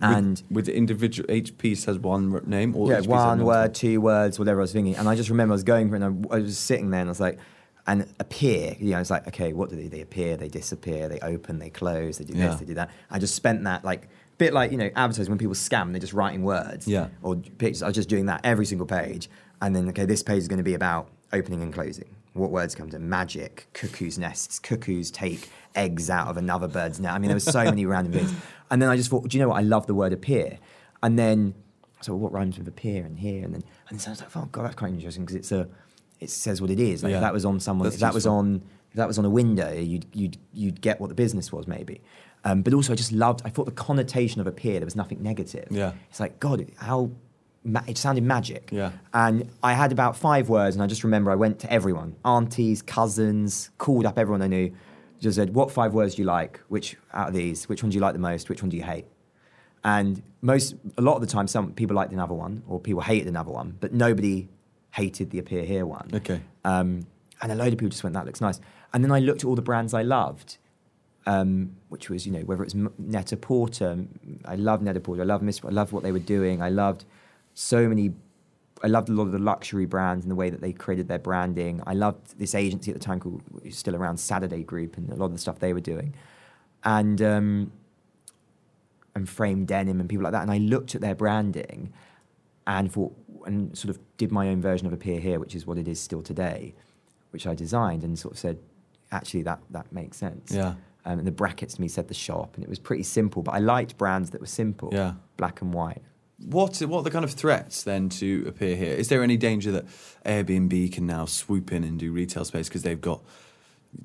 And 0.00 0.42
with 0.50 0.66
the 0.66 0.74
individual 0.76 1.30
each 1.30 1.56
piece 1.58 1.84
has 1.84 1.98
one 1.98 2.40
name, 2.46 2.74
or 2.74 2.88
yeah, 2.90 2.98
each 2.98 3.04
piece 3.04 3.12
has 3.12 3.24
one 3.26 3.44
word, 3.44 3.74
two 3.74 4.00
words, 4.00 4.38
whatever 4.38 4.60
I 4.60 4.62
was 4.62 4.72
thinking. 4.72 4.96
And 4.96 5.08
I 5.08 5.14
just 5.14 5.30
remember 5.30 5.52
I 5.52 5.56
was 5.56 5.62
going 5.62 5.88
for 5.90 5.96
it 5.96 6.02
and 6.02 6.26
I, 6.30 6.36
I 6.36 6.38
was 6.40 6.58
sitting 6.58 6.90
there 6.90 7.00
and 7.00 7.08
I 7.08 7.12
was 7.12 7.20
like, 7.20 7.38
and 7.86 8.12
appear, 8.18 8.76
you 8.80 8.90
know, 8.92 8.98
it's 9.00 9.10
like, 9.10 9.26
okay, 9.28 9.52
what 9.52 9.70
do 9.70 9.76
they, 9.76 9.88
they 9.88 10.00
appear, 10.00 10.36
they 10.36 10.48
disappear, 10.48 11.08
they 11.08 11.18
open, 11.20 11.58
they 11.58 11.70
close, 11.70 12.18
they 12.18 12.24
do 12.24 12.36
Yeah. 12.36 12.48
this, 12.48 12.60
they 12.60 12.66
do 12.66 12.74
that. 12.74 12.90
I 13.10 13.18
just 13.18 13.34
spent 13.34 13.62
that 13.64 13.84
like, 13.84 14.08
bit 14.38 14.52
like, 14.52 14.72
you 14.72 14.78
know, 14.78 14.90
advertising 14.96 15.30
when 15.30 15.38
people 15.38 15.54
scam, 15.54 15.92
they're 15.92 16.00
just 16.00 16.12
writing 16.12 16.42
words 16.42 16.88
Yeah. 16.88 17.08
or 17.22 17.36
pictures. 17.36 17.82
I 17.82 17.86
was 17.86 17.94
just 17.94 18.08
doing 18.08 18.26
that 18.26 18.40
every 18.44 18.66
single 18.66 18.86
page. 18.86 19.28
And 19.60 19.74
then, 19.76 19.88
okay, 19.90 20.04
this 20.04 20.22
page 20.22 20.38
is 20.38 20.48
going 20.48 20.58
to 20.58 20.64
be 20.64 20.74
about 20.74 21.08
opening 21.32 21.62
and 21.62 21.72
closing. 21.72 22.16
What 22.34 22.50
words 22.50 22.74
come 22.74 22.88
to 22.90 22.98
magic, 22.98 23.66
cuckoo's 23.74 24.18
nests, 24.18 24.58
cuckoos 24.58 25.10
take 25.10 25.50
eggs 25.74 26.08
out 26.08 26.28
of 26.28 26.36
another 26.36 26.66
bird's 26.68 26.98
nest. 26.98 27.14
I 27.14 27.18
mean, 27.18 27.28
there 27.28 27.36
were 27.36 27.40
so 27.40 27.64
many 27.74 27.84
random 27.86 28.12
things. 28.12 28.32
And 28.70 28.80
then 28.80 28.88
I 28.88 28.96
just 28.96 29.10
thought, 29.10 29.28
do 29.28 29.36
you 29.36 29.42
know 29.42 29.48
what? 29.50 29.56
I 29.58 29.62
love 29.62 29.86
the 29.86 29.94
word 29.94 30.12
appear. 30.12 30.58
And 31.02 31.18
then, 31.18 31.54
so 32.00 32.14
what 32.14 32.32
rhymes 32.32 32.56
with 32.58 32.66
appear 32.68 33.04
and 33.04 33.18
here? 33.18 33.44
And 33.44 33.54
then, 33.54 33.62
and 33.90 33.98
then 33.98 34.06
I 34.06 34.10
was 34.10 34.20
like, 34.22 34.34
oh 34.36 34.48
God, 34.50 34.64
that's 34.64 34.76
quite 34.76 34.92
interesting 34.92 35.24
because 35.24 35.36
it's 35.36 35.52
a, 35.52 35.68
it 36.20 36.30
says 36.30 36.60
what 36.62 36.70
it 36.70 36.80
is. 36.80 37.02
Like 37.02 37.10
Yeah. 37.10 37.16
if 37.18 37.22
that 37.22 37.32
was 37.34 37.44
on 37.44 37.60
someone, 37.60 37.84
That's 37.86 37.96
if 37.96 38.00
that 38.00 38.14
was 38.14 38.26
on, 38.26 38.62
if 38.90 38.96
that 38.96 39.08
was 39.08 39.18
on 39.18 39.24
a 39.26 39.30
window, 39.30 39.72
you'd, 39.72 40.06
you'd, 40.14 40.38
you'd 40.54 40.80
get 40.80 41.00
what 41.00 41.08
the 41.08 41.14
business 41.14 41.52
was 41.52 41.66
maybe. 41.66 42.00
Um, 42.44 42.62
but 42.62 42.72
also 42.74 42.92
I 42.92 42.96
just 42.96 43.12
loved, 43.12 43.42
I 43.44 43.50
thought 43.50 43.66
the 43.66 43.72
connotation 43.72 44.40
of 44.40 44.46
appear, 44.46 44.74
there 44.80 44.86
was 44.86 44.96
nothing 44.96 45.22
negative. 45.22 45.68
Yeah. 45.70 45.92
It's 46.10 46.18
like, 46.20 46.40
God, 46.40 46.66
how, 46.76 47.10
ma- 47.64 47.82
it 47.86 47.98
sounded 47.98 48.24
magic. 48.24 48.70
Yeah. 48.72 48.92
And 49.12 49.48
I 49.62 49.74
had 49.74 49.92
about 49.92 50.16
five 50.16 50.48
words, 50.48 50.76
and 50.76 50.82
I 50.82 50.86
just 50.86 51.04
remember 51.04 51.30
I 51.30 51.36
went 51.36 51.58
to 51.60 51.72
everyone 51.72 52.16
aunties, 52.24 52.82
cousins, 52.82 53.70
called 53.78 54.06
up 54.06 54.18
everyone 54.18 54.42
I 54.42 54.48
knew, 54.48 54.74
just 55.20 55.36
said, 55.36 55.54
What 55.54 55.70
five 55.70 55.94
words 55.94 56.14
do 56.16 56.22
you 56.22 56.26
like? 56.26 56.60
Which 56.68 56.96
out 57.12 57.28
of 57.28 57.34
these? 57.34 57.68
Which 57.68 57.82
one 57.82 57.90
do 57.90 57.94
you 57.94 58.00
like 58.00 58.12
the 58.12 58.18
most? 58.18 58.48
Which 58.48 58.62
one 58.62 58.68
do 58.68 58.76
you 58.76 58.82
hate? 58.82 59.06
And 59.84 60.22
most, 60.42 60.74
a 60.96 61.02
lot 61.02 61.16
of 61.16 61.20
the 61.20 61.26
time, 61.26 61.48
some 61.48 61.72
people 61.72 61.96
liked 61.96 62.12
another 62.12 62.34
one, 62.34 62.62
or 62.68 62.78
people 62.78 63.02
hated 63.02 63.28
another 63.28 63.50
one, 63.50 63.76
but 63.80 63.92
nobody 63.92 64.48
hated 64.92 65.30
the 65.30 65.38
appear 65.38 65.64
here 65.64 65.86
one. 65.86 66.08
Okay. 66.12 66.40
Um, 66.64 67.06
and 67.40 67.50
a 67.50 67.54
load 67.54 67.72
of 67.72 67.78
people 67.78 67.88
just 67.88 68.04
went, 68.04 68.14
that 68.14 68.26
looks 68.26 68.40
nice. 68.40 68.60
And 68.92 69.02
then 69.02 69.10
I 69.10 69.18
looked 69.18 69.40
at 69.40 69.46
all 69.46 69.56
the 69.56 69.62
brands 69.62 69.94
I 69.94 70.02
loved, 70.02 70.58
um, 71.26 71.76
which 71.88 72.10
was, 72.10 72.26
you 72.26 72.32
know, 72.32 72.40
whether 72.40 72.62
it's 72.62 72.74
Net-a-Porter, 72.74 74.04
I 74.44 74.54
loved 74.54 74.84
Net-a-Porter, 74.84 75.22
I 75.22 75.24
loved 75.24 75.42
Miss, 75.42 75.60
I 75.64 75.70
loved 75.70 75.92
what 75.92 76.04
they 76.04 76.12
were 76.12 76.20
doing, 76.20 76.62
I 76.62 76.68
loved 76.68 77.04
so 77.54 77.88
many, 77.88 78.12
I 78.82 78.86
loved 78.88 79.08
a 79.08 79.12
lot 79.12 79.24
of 79.24 79.32
the 79.32 79.38
luxury 79.38 79.86
brands 79.86 80.24
and 80.24 80.30
the 80.30 80.34
way 80.36 80.50
that 80.50 80.60
they 80.60 80.72
created 80.72 81.08
their 81.08 81.18
branding. 81.18 81.82
I 81.86 81.94
loved 81.94 82.38
this 82.38 82.54
agency 82.54 82.90
at 82.90 82.98
the 82.98 83.04
time 83.04 83.20
called, 83.20 83.42
still 83.70 83.94
around, 83.94 84.18
Saturday 84.18 84.62
Group, 84.62 84.96
and 84.96 85.10
a 85.10 85.16
lot 85.16 85.26
of 85.26 85.32
the 85.32 85.38
stuff 85.38 85.58
they 85.58 85.72
were 85.72 85.80
doing. 85.80 86.14
And, 86.84 87.20
um, 87.22 87.72
and 89.14 89.28
Frame 89.28 89.64
Denim 89.66 90.00
and 90.00 90.08
people 90.08 90.24
like 90.24 90.32
that. 90.32 90.42
And 90.42 90.50
I 90.50 90.58
looked 90.58 90.94
at 90.94 91.00
their 91.00 91.14
branding 91.14 91.92
and 92.66 92.90
thought, 92.90 93.14
and 93.44 93.76
sort 93.76 93.90
of 93.94 94.00
did 94.16 94.32
my 94.32 94.48
own 94.48 94.60
version 94.62 94.86
of 94.86 94.92
Appear 94.92 95.20
Here, 95.20 95.38
which 95.38 95.54
is 95.54 95.66
what 95.66 95.78
it 95.78 95.86
is 95.88 96.00
still 96.00 96.22
today, 96.22 96.74
which 97.30 97.46
I 97.46 97.54
designed 97.54 98.04
and 98.04 98.18
sort 98.18 98.34
of 98.34 98.38
said, 98.38 98.58
actually, 99.10 99.42
that, 99.42 99.60
that 99.70 99.92
makes 99.92 100.16
sense. 100.16 100.52
Yeah. 100.52 100.74
Um, 101.04 101.18
and 101.18 101.26
the 101.26 101.32
brackets 101.32 101.74
to 101.74 101.80
me 101.80 101.88
said 101.88 102.06
the 102.08 102.14
shop, 102.14 102.54
and 102.54 102.62
it 102.64 102.70
was 102.70 102.78
pretty 102.78 103.02
simple, 103.02 103.42
but 103.42 103.52
I 103.52 103.58
liked 103.58 103.98
brands 103.98 104.30
that 104.30 104.40
were 104.40 104.46
simple, 104.46 104.90
Yeah. 104.92 105.14
black 105.36 105.60
and 105.60 105.74
white. 105.74 106.00
What 106.44 106.78
what 106.80 106.98
are 106.98 107.02
the 107.02 107.10
kind 107.10 107.24
of 107.24 107.32
threats 107.32 107.82
then 107.82 108.08
to 108.10 108.44
appear 108.46 108.76
here? 108.76 108.94
Is 108.94 109.08
there 109.08 109.22
any 109.22 109.36
danger 109.36 109.70
that 109.72 109.86
Airbnb 110.24 110.92
can 110.92 111.06
now 111.06 111.24
swoop 111.24 111.72
in 111.72 111.84
and 111.84 111.98
do 111.98 112.12
retail 112.12 112.44
space 112.44 112.68
because 112.68 112.82
they've 112.82 113.00
got 113.00 113.22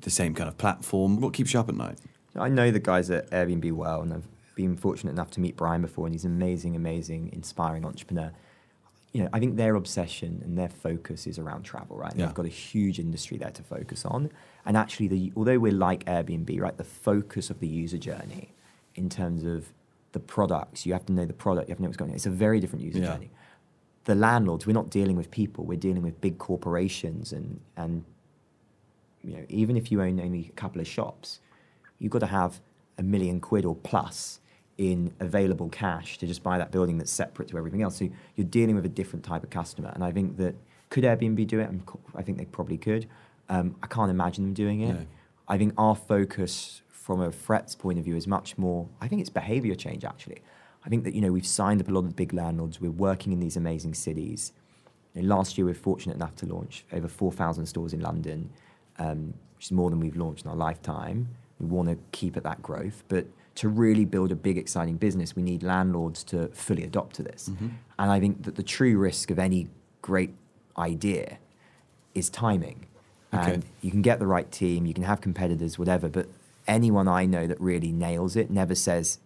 the 0.00 0.10
same 0.10 0.34
kind 0.34 0.48
of 0.48 0.56
platform? 0.58 1.20
What 1.20 1.34
keeps 1.34 1.52
you 1.52 1.60
up 1.60 1.68
at 1.68 1.74
night? 1.74 1.98
I 2.36 2.48
know 2.48 2.70
the 2.70 2.80
guys 2.80 3.10
at 3.10 3.30
Airbnb 3.30 3.72
well, 3.72 4.02
and 4.02 4.12
I've 4.12 4.28
been 4.54 4.76
fortunate 4.76 5.12
enough 5.12 5.30
to 5.32 5.40
meet 5.40 5.56
Brian 5.56 5.82
before, 5.82 6.06
and 6.06 6.14
he's 6.14 6.24
an 6.24 6.32
amazing, 6.32 6.76
amazing, 6.76 7.30
inspiring 7.32 7.84
entrepreneur. 7.84 8.32
You 9.12 9.22
know, 9.22 9.30
I 9.32 9.40
think 9.40 9.56
their 9.56 9.74
obsession 9.74 10.42
and 10.44 10.58
their 10.58 10.68
focus 10.68 11.26
is 11.26 11.38
around 11.38 11.62
travel, 11.62 11.96
right? 11.96 12.10
And 12.10 12.20
Yeah. 12.20 12.26
They've 12.26 12.34
got 12.34 12.44
a 12.44 12.50
huge 12.50 12.98
industry 12.98 13.38
there 13.38 13.50
to 13.50 13.62
focus 13.62 14.04
on. 14.04 14.30
And 14.66 14.76
actually, 14.76 15.08
the, 15.08 15.32
although 15.34 15.58
we're 15.58 15.72
like 15.72 16.04
Airbnb, 16.04 16.60
right, 16.60 16.76
the 16.76 16.84
focus 16.84 17.48
of 17.50 17.60
the 17.60 17.66
user 17.66 17.98
journey 17.98 18.52
in 18.94 19.08
terms 19.08 19.44
of 19.44 19.72
the 20.12 20.20
products, 20.20 20.86
you 20.86 20.92
have 20.92 21.04
to 21.06 21.12
know 21.12 21.26
the 21.26 21.32
product, 21.32 21.68
you 21.68 21.72
have 21.72 21.78
to 21.78 21.82
know 21.82 21.88
what's 21.88 21.96
going 21.98 22.10
on. 22.10 22.14
It's 22.16 22.26
a 22.26 22.30
very 22.30 22.60
different 22.60 22.84
user 22.84 22.98
Yeah. 23.00 23.12
journey. 23.14 23.30
The 24.04 24.14
landlords, 24.14 24.66
we're 24.66 24.72
not 24.72 24.88
dealing 24.90 25.16
with 25.16 25.30
people, 25.30 25.64
we're 25.64 25.78
dealing 25.78 26.02
with 26.02 26.20
big 26.20 26.38
corporations 26.38 27.32
and, 27.32 27.60
and 27.76 28.04
you 29.22 29.34
know, 29.36 29.44
even 29.48 29.76
if 29.76 29.92
you 29.92 30.00
own 30.00 30.18
only 30.20 30.46
a 30.48 30.52
couple 30.52 30.80
of 30.80 30.86
shops, 30.86 31.40
you've 31.98 32.12
got 32.12 32.20
to 32.20 32.26
have 32.26 32.60
a 32.96 33.02
million 33.02 33.40
quid 33.40 33.64
or 33.64 33.74
plus 33.74 34.40
in 34.78 35.12
available 35.20 35.68
cash 35.68 36.18
to 36.18 36.26
just 36.26 36.42
buy 36.42 36.56
that 36.56 36.70
building 36.70 36.98
that's 36.98 37.10
separate 37.10 37.48
to 37.48 37.58
everything 37.58 37.82
else. 37.82 37.96
So 37.96 38.08
you're 38.36 38.46
dealing 38.46 38.76
with 38.76 38.86
a 38.86 38.88
different 38.88 39.24
type 39.24 39.42
of 39.42 39.50
customer. 39.50 39.90
And 39.94 40.04
I 40.04 40.12
think 40.12 40.36
that 40.38 40.54
could 40.88 41.04
Airbnb 41.04 41.46
do 41.48 41.60
it? 41.60 41.68
I 42.14 42.22
think 42.22 42.38
they 42.38 42.44
probably 42.46 42.78
could. 42.78 43.06
Um, 43.48 43.74
I 43.82 43.88
can't 43.88 44.10
imagine 44.10 44.44
them 44.44 44.54
doing 44.54 44.80
it. 44.80 44.92
No. 44.94 45.06
I 45.48 45.58
think 45.58 45.74
our 45.76 45.94
focus 45.96 46.82
from 47.08 47.22
a 47.22 47.32
threats 47.32 47.74
point 47.74 47.98
of 47.98 48.04
view 48.04 48.16
is 48.16 48.26
much 48.26 48.58
more, 48.58 48.86
I 49.00 49.08
think 49.08 49.22
it's 49.22 49.30
behavior 49.30 49.74
change 49.74 50.04
actually. 50.04 50.42
I 50.84 50.90
think 50.90 51.04
that, 51.04 51.14
you 51.14 51.22
know, 51.22 51.32
we've 51.32 51.46
signed 51.46 51.80
up 51.80 51.88
a 51.88 51.90
lot 51.90 52.00
of 52.00 52.08
the 52.08 52.14
big 52.14 52.34
landlords. 52.34 52.82
We're 52.82 52.90
working 52.90 53.32
in 53.32 53.40
these 53.40 53.56
amazing 53.56 53.94
cities. 53.94 54.52
You 55.14 55.22
know, 55.22 55.34
last 55.34 55.56
year, 55.56 55.64
we 55.64 55.72
were 55.72 55.78
fortunate 55.78 56.16
enough 56.16 56.36
to 56.36 56.46
launch 56.46 56.84
over 56.92 57.08
4,000 57.08 57.64
stores 57.64 57.94
in 57.94 58.00
London, 58.00 58.50
um, 58.98 59.32
which 59.56 59.64
is 59.64 59.72
more 59.72 59.88
than 59.88 60.00
we've 60.00 60.18
launched 60.18 60.44
in 60.44 60.50
our 60.50 60.56
lifetime. 60.56 61.28
We 61.58 61.64
want 61.64 61.88
to 61.88 61.96
keep 62.12 62.36
at 62.36 62.42
that 62.42 62.60
growth. 62.60 63.04
But 63.08 63.24
to 63.54 63.70
really 63.70 64.04
build 64.04 64.30
a 64.30 64.36
big, 64.36 64.58
exciting 64.58 64.98
business, 64.98 65.34
we 65.34 65.42
need 65.42 65.62
landlords 65.62 66.22
to 66.24 66.48
fully 66.48 66.84
adopt 66.84 67.16
to 67.16 67.22
this. 67.22 67.48
Mm-hmm. 67.48 67.68
And 67.98 68.10
I 68.10 68.20
think 68.20 68.42
that 68.42 68.56
the 68.56 68.62
true 68.62 68.98
risk 68.98 69.30
of 69.30 69.38
any 69.38 69.68
great 70.02 70.34
idea 70.76 71.38
is 72.14 72.28
timing. 72.28 72.84
Okay. 73.32 73.54
And 73.54 73.64
you 73.80 73.90
can 73.90 74.02
get 74.02 74.18
the 74.18 74.26
right 74.26 74.50
team, 74.52 74.84
you 74.84 74.92
can 74.92 75.04
have 75.04 75.22
competitors, 75.22 75.78
whatever, 75.78 76.10
but 76.10 76.28
anyone 76.68 77.08
I 77.08 77.26
know 77.26 77.46
that 77.46 77.60
really 77.60 77.90
nails 77.90 78.36
it 78.36 78.50
never 78.50 78.74
says 78.74 79.18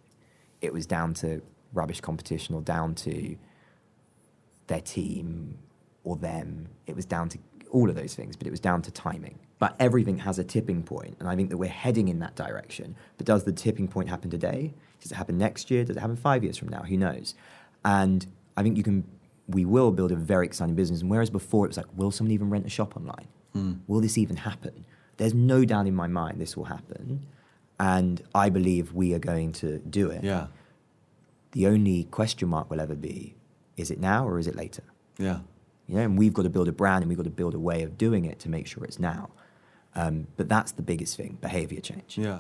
it 0.61 0.73
was 0.73 0.87
down 0.87 1.13
to 1.15 1.43
rubbish 1.75 2.01
competition 2.01 2.55
or 2.55 2.63
down 2.63 2.95
to 2.95 3.37
their 4.69 4.81
team 4.81 5.59
or 6.05 6.17
them. 6.17 6.69
It 6.87 6.97
was 6.97 7.05
down 7.05 7.29
to 7.31 7.39
all 7.71 7.89
of 7.89 7.97
those 7.97 8.15
things, 8.15 8.37
but 8.37 8.47
it 8.47 8.51
was 8.51 8.61
down 8.61 8.83
to 8.83 8.91
timing. 8.91 9.39
But 9.59 9.77
everything 9.79 10.19
has 10.19 10.39
a 10.39 10.45
tipping 10.45 10.83
point, 10.83 11.17
and 11.21 11.29
I 11.29 11.37
think 11.37 11.51
that 11.51 11.57
we're 11.57 11.69
heading 11.69 12.09
in 12.09 12.19
that 12.19 12.35
direction. 12.35 12.97
But 13.17 13.27
does 13.27 13.45
the 13.45 13.53
tipping 13.53 13.89
point 13.89 14.09
happen 14.09 14.31
today? 14.31 14.75
Does 15.01 15.13
it 15.13 15.15
happen 15.15 15.39
next 15.39 15.71
year? 15.71 15.85
Does 15.85 15.97
it 15.97 16.01
happen 16.01 16.17
five 16.17 16.43
years 16.43 16.57
from 16.57 16.69
now? 16.69 16.83
Who 16.83 16.97
knows? 16.97 17.35
And 17.85 18.27
I 18.57 18.63
think 18.63 18.77
you 18.77 18.83
can, 18.83 19.05
we 19.49 19.65
will 19.65 19.91
build 19.91 20.13
a 20.13 20.17
very 20.17 20.47
exciting 20.47 20.75
business. 20.75 21.01
And 21.01 21.11
whereas 21.11 21.31
before 21.31 21.65
it 21.65 21.69
was 21.69 21.77
like, 21.77 21.87
will 21.95 22.11
someone 22.11 22.33
even 22.33 22.51
rent 22.51 22.67
a 22.67 22.71
shop 22.71 22.97
online? 22.97 23.29
Hmm. 23.53 23.75
Will 23.87 24.01
this 24.01 24.19
even 24.19 24.37
happen? 24.37 24.85
There's 25.17 25.35
no 25.35 25.65
doubt 25.65 25.87
in 25.87 25.95
my 25.95 26.07
mind 26.07 26.41
this 26.41 26.57
will 26.57 26.65
happen. 26.65 27.27
And 27.79 28.23
I 28.35 28.49
believe 28.49 28.93
we 28.93 29.15
are 29.15 29.19
going 29.19 29.53
to 29.53 29.79
do 29.79 30.11
it. 30.11 30.25
Yeah. 30.25 30.47
The 31.53 31.67
only 31.67 32.05
question 32.05 32.49
mark 32.49 32.71
will 32.71 32.81
ever 32.81 32.95
be 32.95 33.35
is 33.77 33.91
it 33.91 33.99
now 33.99 34.27
or 34.27 34.39
is 34.39 34.47
it 34.47 34.55
later? 34.55 34.85
Yeah. 35.19 35.41
You 35.87 35.97
know, 35.97 36.03
and 36.03 36.19
we've 36.19 36.33
got 36.33 36.43
to 36.43 36.51
build 36.51 36.69
a 36.69 36.73
brand 36.73 37.03
and 37.03 37.09
we've 37.09 37.19
got 37.19 37.25
to 37.25 37.31
build 37.31 37.55
a 37.55 37.59
way 37.59 37.83
of 37.83 37.99
doing 37.99 38.25
it 38.25 38.39
to 38.41 38.49
make 38.49 38.67
sure 38.67 38.85
it's 38.85 38.99
now. 38.99 39.31
Um, 39.95 40.29
but 40.37 40.49
that's 40.49 40.73
the 40.73 40.83
biggest 40.83 41.17
thing 41.17 41.39
behavior 41.41 41.81
change. 41.81 42.17
Yeah. 42.17 42.39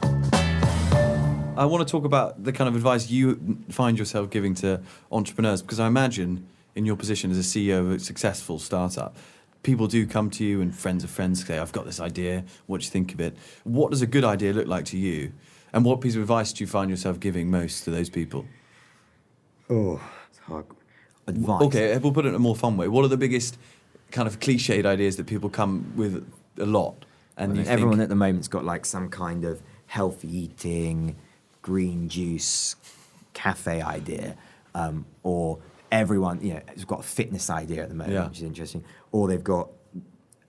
I 1.56 1.66
want 1.66 1.86
to 1.86 1.90
talk 1.90 2.04
about 2.04 2.44
the 2.44 2.52
kind 2.52 2.68
of 2.68 2.74
advice 2.74 3.10
you 3.10 3.58
find 3.68 3.98
yourself 3.98 4.30
giving 4.30 4.54
to 4.56 4.80
entrepreneurs 5.10 5.60
because 5.60 5.80
I 5.80 5.86
imagine 5.86 6.46
in 6.74 6.86
your 6.86 6.96
position 6.96 7.30
as 7.30 7.38
a 7.38 7.42
CEO 7.42 7.80
of 7.80 7.90
a 7.92 7.98
successful 7.98 8.58
startup, 8.58 9.16
people 9.62 9.86
do 9.86 10.06
come 10.06 10.30
to 10.30 10.44
you 10.44 10.60
and 10.60 10.74
friends 10.74 11.04
of 11.04 11.10
friends 11.10 11.44
say, 11.46 11.58
I've 11.58 11.72
got 11.72 11.84
this 11.84 12.00
idea, 12.00 12.44
what 12.66 12.80
do 12.80 12.84
you 12.84 12.90
think 12.90 13.14
of 13.14 13.20
it? 13.20 13.36
What 13.64 13.90
does 13.90 14.02
a 14.02 14.06
good 14.06 14.24
idea 14.24 14.52
look 14.52 14.66
like 14.66 14.84
to 14.86 14.98
you? 14.98 15.32
And 15.72 15.84
what 15.84 16.00
piece 16.00 16.16
of 16.16 16.22
advice 16.22 16.52
do 16.52 16.64
you 16.64 16.68
find 16.68 16.90
yourself 16.90 17.20
giving 17.20 17.50
most 17.50 17.84
to 17.84 17.90
those 17.90 18.10
people? 18.10 18.46
Oh, 19.70 20.00
it's 20.28 20.38
hard. 20.40 20.66
Advice. 21.26 21.62
Okay, 21.62 21.96
we'll 21.98 22.12
put 22.12 22.26
it 22.26 22.30
in 22.30 22.34
a 22.34 22.40
more 22.40 22.56
fun 22.56 22.76
way. 22.76 22.88
What 22.88 23.04
are 23.04 23.08
the 23.08 23.16
biggest 23.16 23.56
kind 24.10 24.26
of 24.26 24.40
cliched 24.40 24.84
ideas 24.84 25.16
that 25.16 25.26
people 25.26 25.48
come 25.48 25.92
with 25.96 26.28
a 26.58 26.66
lot? 26.66 27.04
And 27.36 27.56
you 27.56 27.62
everyone 27.64 27.94
think, 27.94 28.04
at 28.04 28.08
the 28.10 28.16
moment's 28.16 28.48
got 28.48 28.64
like 28.64 28.84
some 28.84 29.08
kind 29.08 29.44
of 29.44 29.62
healthy 29.86 30.36
eating, 30.36 31.16
green 31.62 32.08
juice, 32.08 32.76
cafe 33.32 33.80
idea, 33.80 34.36
um, 34.74 35.06
or 35.22 35.58
everyone, 35.92 36.40
you 36.40 36.54
know, 36.54 36.60
has 36.66 36.84
got 36.84 37.00
a 37.00 37.04
fitness 37.04 37.50
idea 37.50 37.82
at 37.82 37.88
the 37.90 37.94
moment, 37.94 38.14
Yeah. 38.14 38.26
which 38.26 38.38
is 38.38 38.42
interesting, 38.42 38.82
or 39.12 39.28
they've 39.28 39.44
got 39.44 39.68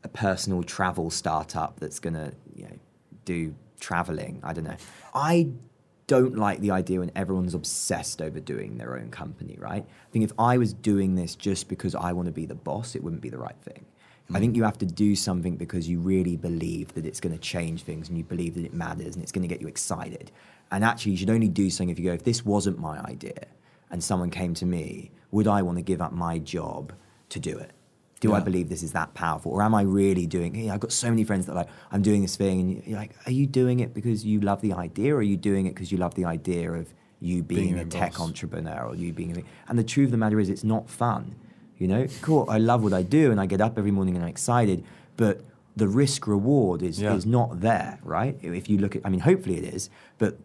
a 0.04 0.08
personal 0.08 0.64
travel 0.64 1.12
startup 1.12 1.80
that's 1.80 2.00
going 2.00 2.16
to, 2.16 2.34
you 2.56 2.64
know, 2.64 2.78
do 3.26 3.54
traveling. 3.80 4.40
I 4.44 4.54
don't 4.54 4.64
know. 4.64 4.78
I 5.14 5.50
don't 6.08 6.38
like 6.38 6.60
the 6.60 6.72
idea 6.72 7.00
when 7.00 7.12
everyone's 7.16 7.54
obsessed 7.54 8.22
over 8.22 8.40
doing 8.40 8.78
their 8.78 8.98
own 8.98 9.10
company, 9.10 9.58
right? 9.60 9.84
I 9.84 10.12
think 10.12 10.26
if 10.26 10.34
I 10.40 10.58
was 10.58 10.74
doing 10.74 11.16
this 11.16 11.36
just 11.36 11.68
because 11.68 11.94
I 11.96 12.14
want 12.14 12.26
to 12.26 12.32
be 12.32 12.46
the 12.46 12.56
boss, 12.56 12.96
it 12.96 13.04
wouldn't 13.04 13.22
be 13.22 13.30
the 13.30 13.38
right 13.38 13.56
thing. 13.62 13.86
I 14.34 14.40
think 14.40 14.54
mm. 14.54 14.58
you 14.58 14.64
have 14.64 14.78
to 14.80 14.86
do 14.86 15.16
something 15.16 15.58
because 15.58 15.88
you 15.90 16.00
really 16.00 16.38
believe 16.38 16.94
that 16.94 17.06
it's 17.06 17.20
going 17.20 17.34
to 17.34 17.40
change 17.40 17.84
things 17.84 18.08
and 18.08 18.18
you 18.18 18.24
believe 18.24 18.56
that 18.56 18.64
it 18.64 18.74
matters 18.74 19.16
and 19.16 19.24
it's 19.24 19.34
going 19.34 19.42
to 19.42 19.48
get 19.48 19.62
you 19.62 19.68
excited. 19.68 20.32
And 20.72 20.84
actually, 20.84 21.12
you 21.12 21.18
should 21.18 21.30
only 21.30 21.50
do 21.50 21.70
something 21.70 21.90
if 21.90 22.00
you 22.00 22.06
go, 22.06 22.14
if 22.14 22.24
this 22.24 22.46
wasn't 22.46 22.80
my 22.80 23.00
idea 23.02 23.48
and 23.94 24.04
someone 24.04 24.30
came 24.30 24.54
to 24.56 24.66
me, 24.66 25.12
would 25.32 25.48
I 25.48 25.62
want 25.62 25.78
to 25.78 25.82
give 25.84 26.02
up 26.02 26.12
my 26.12 26.40
job 26.40 26.92
to 27.30 27.40
do 27.40 27.58
it? 27.58 27.72
Do 28.20 28.34
I 28.34 28.40
believe 28.40 28.70
this 28.70 28.84
is 28.84 28.94
that 28.94 29.14
powerful? 29.14 29.52
Or 29.52 29.62
am 29.62 29.76
I 29.76 29.82
really 29.82 30.26
doing 30.26 30.56
it? 30.56 30.72
I've 30.72 30.80
got 30.80 30.94
so 30.94 31.10
many 31.10 31.26
friends 31.26 31.46
that 31.46 31.52
are 31.52 31.56
like, 31.56 31.68
I'm 31.92 32.02
doing 32.02 32.22
this 32.22 32.38
thing. 32.38 32.60
And 32.62 32.88
you're 32.88 32.98
like, 32.98 33.12
are 33.28 33.32
you 33.34 33.46
doing 33.46 33.82
it 33.82 33.94
because 33.94 34.26
you 34.26 34.40
love 34.40 34.62
the 34.62 34.72
idea 34.74 35.14
or 35.14 35.18
are 35.18 35.22
you 35.22 35.36
doing 35.36 35.66
it 35.68 35.76
because 35.76 35.92
you 35.92 35.98
love 35.98 36.16
the 36.16 36.24
idea 36.24 36.72
of 36.72 36.94
you 37.20 37.44
being, 37.44 37.74
Being 37.74 37.80
a 37.80 37.86
tech 37.86 38.14
boss. 38.14 38.22
entrepreneur 38.22 38.86
or 38.86 38.96
you 38.96 39.12
being 39.14 39.38
a... 39.38 39.44
And 39.68 39.78
the 39.78 39.84
truth 39.84 40.08
of 40.08 40.12
the 40.12 40.18
matter 40.18 40.40
is 40.40 40.50
it's 40.50 40.64
not 40.64 40.90
fun. 40.90 41.36
You 41.78 41.88
know, 41.90 42.08
cool, 42.22 42.46
I 42.50 42.60
love 42.60 42.82
what 42.82 42.94
I 42.94 43.04
do 43.04 43.30
and 43.32 43.42
I 43.42 43.46
get 43.46 43.60
up 43.60 43.78
every 43.78 43.92
morning 43.92 44.16
and 44.16 44.24
I'm 44.24 44.30
excited, 44.30 44.86
but 45.18 45.42
the 45.76 45.88
risk 45.90 46.26
reward 46.28 46.82
is, 46.82 47.02
Yeah. 47.02 47.14
is 47.16 47.26
not 47.26 47.60
there, 47.60 48.00
right? 48.04 48.38
If 48.42 48.70
you 48.70 48.78
look 48.78 48.96
at, 48.96 49.02
I 49.04 49.10
mean, 49.10 49.20
hopefully 49.20 49.58
it 49.58 49.66
is, 49.74 49.90
but 50.18 50.38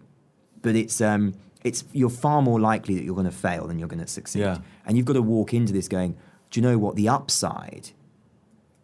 but 0.63 0.75
it's 0.75 1.01
um, 1.01 1.35
it's 1.65 1.85
you're 1.93 2.11
far 2.11 2.43
more 2.43 2.61
likely 2.61 2.95
that 2.95 3.05
you're 3.05 3.15
going 3.15 3.27
to 3.27 3.33
fail 3.33 3.67
than 3.67 3.79
you're 3.79 3.89
going 3.89 4.03
to 4.03 4.07
succeed. 4.07 4.41
Yeah. 4.41 4.59
And 4.87 4.97
you've 4.97 5.07
got 5.07 5.15
to 5.15 5.23
walk 5.23 5.53
into 5.53 5.73
this 5.73 5.89
going, 5.89 6.17
do 6.51 6.61
you 6.61 6.67
know 6.67 6.79
what? 6.79 6.97
The 6.97 7.09
upside 7.09 7.91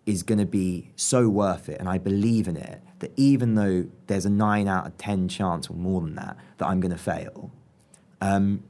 is 0.06 0.22
going 0.22 0.38
to 0.38 0.46
be 0.46 0.90
so 0.96 1.28
worth 1.28 1.68
it, 1.68 1.80
and 1.80 1.88
I 1.88 1.98
believe 1.98 2.48
in 2.48 2.56
it. 2.56 2.80
That 3.00 3.12
even 3.16 3.54
though 3.54 3.87
there's 4.06 4.24
a 4.24 4.30
nine 4.30 4.68
out 4.68 4.87
of 4.87 4.96
ten 4.98 5.28
chance 5.28 5.68
or 5.68 5.74
more 5.74 6.00
than 6.00 6.14
that 6.14 6.37
that 6.58 6.66
I'm 6.66 6.80
going 6.80 6.92
to 6.92 6.98
fail, 6.98 7.50
um, 8.20 8.62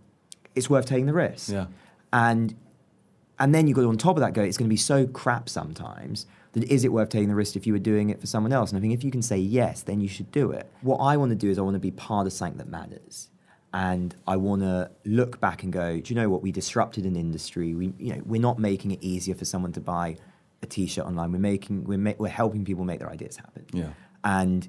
it's 0.55 0.69
worth 0.69 0.87
taking 0.87 1.07
the 1.07 1.12
risk. 1.12 1.51
Yeah. 1.51 1.67
And 2.12 2.55
and 3.38 3.55
then 3.55 3.67
you've 3.67 3.77
got 3.77 3.83
to 3.83 3.88
on 3.88 3.99
top 3.99 4.17
of 4.17 4.21
that 4.23 4.33
go, 4.33 4.43
it's 4.43 4.57
going 4.57 4.69
to 4.69 4.73
be 4.73 4.77
so 4.77 5.07
crap 5.07 5.49
sometimes 5.49 6.27
that 6.53 6.64
is 6.64 6.85
it 6.85 6.93
worth 6.93 7.09
taking 7.09 7.29
the 7.29 7.35
risk 7.35 7.57
if 7.57 7.67
you 7.67 7.73
were 7.73 7.79
doing 7.81 8.11
it 8.11 8.21
for 8.21 8.27
someone 8.27 8.53
else? 8.53 8.71
And 8.71 8.79
I 8.79 8.81
think 8.81 8.95
if 8.95 9.03
you 9.03 9.11
can 9.11 9.23
say 9.23 9.37
yes, 9.37 9.83
then 9.83 10.01
you 10.01 10.09
should 10.09 10.31
do 10.31 10.53
it. 10.53 10.71
What 10.83 10.99
I 10.99 11.17
want 11.17 11.31
to 11.31 11.37
do 11.37 11.51
is 11.51 11.59
I 11.59 11.62
want 11.62 11.75
to 11.75 11.81
be 11.81 11.90
part 11.90 12.27
of 12.27 12.33
something 12.33 12.59
that 12.59 12.69
matters. 12.69 13.29
And 13.75 14.15
I 14.27 14.37
want 14.37 14.63
to 14.63 14.89
look 15.05 15.41
back 15.41 15.65
and 15.65 15.73
go, 15.73 15.99
do 15.99 16.15
you 16.15 16.19
know 16.19 16.29
what? 16.29 16.43
We 16.43 16.53
disrupted 16.53 17.05
an 17.05 17.17
industry. 17.17 17.75
We, 17.75 17.93
you 17.99 18.15
know, 18.15 18.23
we're 18.25 18.41
not 18.41 18.61
making 18.61 18.93
it 18.93 19.03
easier 19.03 19.35
for 19.35 19.45
someone 19.45 19.73
to 19.73 19.81
buy 19.81 20.17
a 20.63 20.67
t-shirt 20.67 21.05
online. 21.05 21.33
We're 21.33 21.41
making, 21.41 21.83
we're, 21.83 21.99
ma- 21.99 22.13
we're 22.17 22.29
helping 22.29 22.65
people 22.65 22.85
make 22.85 23.01
their 23.01 23.11
ideas 23.11 23.37
happen. 23.37 23.67
Yeah. 23.73 23.89
And 24.23 24.69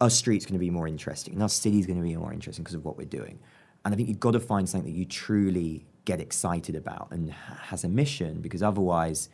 our 0.00 0.08
street's 0.08 0.46
going 0.46 0.54
to 0.54 0.58
be 0.58 0.70
more 0.70 0.88
interesting, 0.88 1.34
and 1.34 1.42
our 1.42 1.50
city's 1.50 1.86
going 1.86 1.98
to 1.98 2.02
be 2.02 2.16
more 2.16 2.32
interesting 2.32 2.64
because 2.64 2.74
of 2.74 2.84
what 2.84 2.96
we're 2.96 3.04
doing. 3.04 3.38
And 3.84 3.92
I 3.92 3.96
think 3.96 4.08
you've 4.08 4.20
got 4.20 4.32
to 4.32 4.40
find 4.40 4.66
something 4.66 4.90
that 4.90 4.98
you 4.98 5.04
truly 5.04 5.86
get 6.06 6.20
excited 6.20 6.74
about 6.74 7.08
and 7.10 7.32
ha- 7.32 7.60
has 7.64 7.84
a 7.84 7.88
mission, 7.88 8.40
because 8.40 8.62
otherwise, 8.62 9.28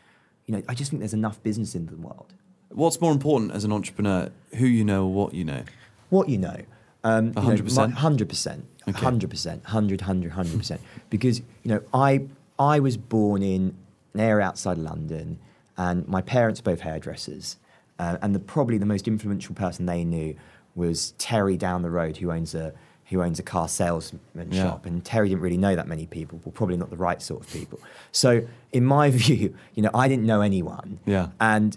you 0.46 0.56
know, 0.56 0.62
I 0.68 0.74
just 0.74 0.90
think 0.90 1.00
there's 1.00 1.14
enough 1.14 1.40
business 1.44 1.76
in 1.76 1.86
the 1.86 1.96
world. 1.96 2.34
What's 2.70 3.00
more 3.00 3.12
important 3.12 3.52
as 3.52 3.64
an 3.64 3.72
entrepreneur, 3.72 4.30
who 4.56 4.66
you 4.66 4.84
know 4.84 5.04
or 5.04 5.12
what 5.12 5.34
you 5.34 5.44
know? 5.44 5.62
What 6.10 6.28
you 6.28 6.38
know, 6.38 6.56
um, 7.04 7.28
you 7.28 7.32
know, 7.32 7.40
100%? 7.40 8.66
100%, 8.86 8.88
Okay. 8.88 9.26
100%, 9.26 9.62
100, 9.64 10.00
100, 10.00 10.32
100%. 10.32 10.78
because, 11.10 11.38
you 11.40 11.44
know, 11.72 11.80
I, 11.94 12.26
I 12.58 12.80
was 12.80 12.96
born 12.96 13.42
in 13.42 13.74
an 14.14 14.20
area 14.20 14.44
outside 14.44 14.78
London, 14.78 15.38
and 15.76 16.06
my 16.08 16.20
parents 16.22 16.60
are 16.60 16.64
both 16.64 16.80
hairdressers. 16.80 17.56
Uh, 17.98 18.18
and 18.22 18.34
the, 18.34 18.38
probably 18.40 18.78
the 18.78 18.86
most 18.86 19.06
influential 19.06 19.54
person 19.54 19.86
they 19.86 20.04
knew 20.04 20.34
was 20.74 21.12
Terry 21.18 21.56
down 21.56 21.82
the 21.82 21.90
road, 21.90 22.16
who 22.16 22.32
owns 22.32 22.54
a, 22.54 22.72
who 23.06 23.22
owns 23.22 23.38
a 23.38 23.42
car 23.42 23.68
salesman 23.68 24.20
Yeah. 24.50 24.62
shop. 24.62 24.86
And 24.86 25.04
Terry 25.04 25.28
didn't 25.28 25.42
really 25.42 25.56
know 25.58 25.76
that 25.76 25.86
many 25.86 26.06
people, 26.06 26.40
well, 26.44 26.52
probably 26.52 26.76
not 26.76 26.90
the 26.90 26.96
right 26.96 27.20
sort 27.22 27.42
of 27.44 27.52
people. 27.52 27.78
So, 28.10 28.46
in 28.72 28.84
my 28.84 29.10
view, 29.22 29.54
you 29.74 29.82
know, 29.82 29.90
I 29.94 30.08
didn't 30.08 30.24
know 30.26 30.40
anyone. 30.40 30.98
Yeah. 31.06 31.28
And 31.40 31.76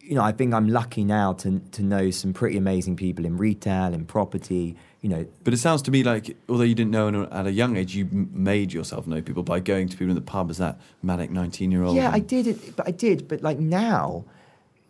you 0.00 0.14
know, 0.14 0.22
I 0.22 0.32
think 0.32 0.54
I'm 0.54 0.68
lucky 0.68 1.04
now 1.04 1.34
to 1.34 1.60
to 1.72 1.82
know 1.82 2.10
some 2.10 2.32
pretty 2.32 2.56
amazing 2.56 2.96
people 2.96 3.26
in 3.26 3.36
retail, 3.36 3.92
in 3.92 4.06
property, 4.06 4.74
you 5.00 5.08
know, 5.08 5.26
But 5.44 5.54
it 5.54 5.58
sounds 5.58 5.82
to 5.82 5.90
me 5.90 6.02
like, 6.02 6.36
although 6.48 6.64
you 6.64 6.74
didn't 6.74 6.90
know 6.90 7.24
at 7.30 7.46
a 7.46 7.52
young 7.52 7.76
age, 7.76 7.94
you 7.94 8.08
made 8.12 8.72
yourself 8.72 9.06
know 9.06 9.22
people 9.22 9.42
by 9.44 9.60
going 9.60 9.88
to 9.88 9.96
people 9.96 10.10
in 10.10 10.16
the 10.16 10.20
pub 10.20 10.50
as 10.50 10.58
that 10.58 10.80
manic 11.02 11.30
19 11.30 11.70
year 11.70 11.84
old. 11.84 11.96
Yeah, 11.96 12.10
I 12.12 12.18
did 12.18 12.46
it, 12.48 12.74
but 12.76 12.88
I 12.88 12.90
did. 12.90 13.28
But 13.28 13.42
like 13.42 13.58
now, 13.60 14.24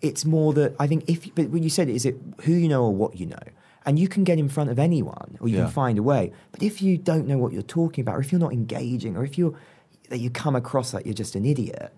it's 0.01 0.25
more 0.25 0.53
that 0.55 0.75
I 0.79 0.87
think 0.87 1.05
if. 1.09 1.35
But 1.35 1.51
when 1.51 1.63
you 1.63 1.71
said, 1.71 1.89
is 1.91 2.07
it 2.07 2.17
who 2.43 2.53
you 2.53 2.69
know 2.69 2.85
or 2.85 2.95
what 2.95 3.17
you 3.21 3.27
know? 3.27 3.37
And 3.85 3.99
you 3.99 4.09
can 4.09 4.23
get 4.25 4.39
in 4.39 4.49
front 4.51 4.71
of 4.71 4.79
anyone, 4.79 5.39
or 5.41 5.49
you 5.49 5.57
Yeah. 5.57 5.65
can 5.65 5.73
find 5.73 5.99
a 5.99 6.03
way. 6.03 6.33
But 6.53 6.63
if 6.63 6.83
you 6.83 6.99
don't 6.99 7.27
know 7.27 7.39
what 7.39 7.53
you're 7.53 7.63
talking 7.63 8.03
about, 8.03 8.17
or 8.17 8.21
if 8.21 8.33
you're 8.33 8.41
not 8.41 8.53
engaging, 8.53 9.17
or 9.17 9.25
if 9.25 9.37
you're 9.39 9.55
that 10.11 10.19
you 10.21 10.31
come 10.31 10.57
across 10.57 10.95
like 10.95 11.05
you're 11.05 11.15
just 11.15 11.35
an 11.35 11.45
idiot, 11.45 11.93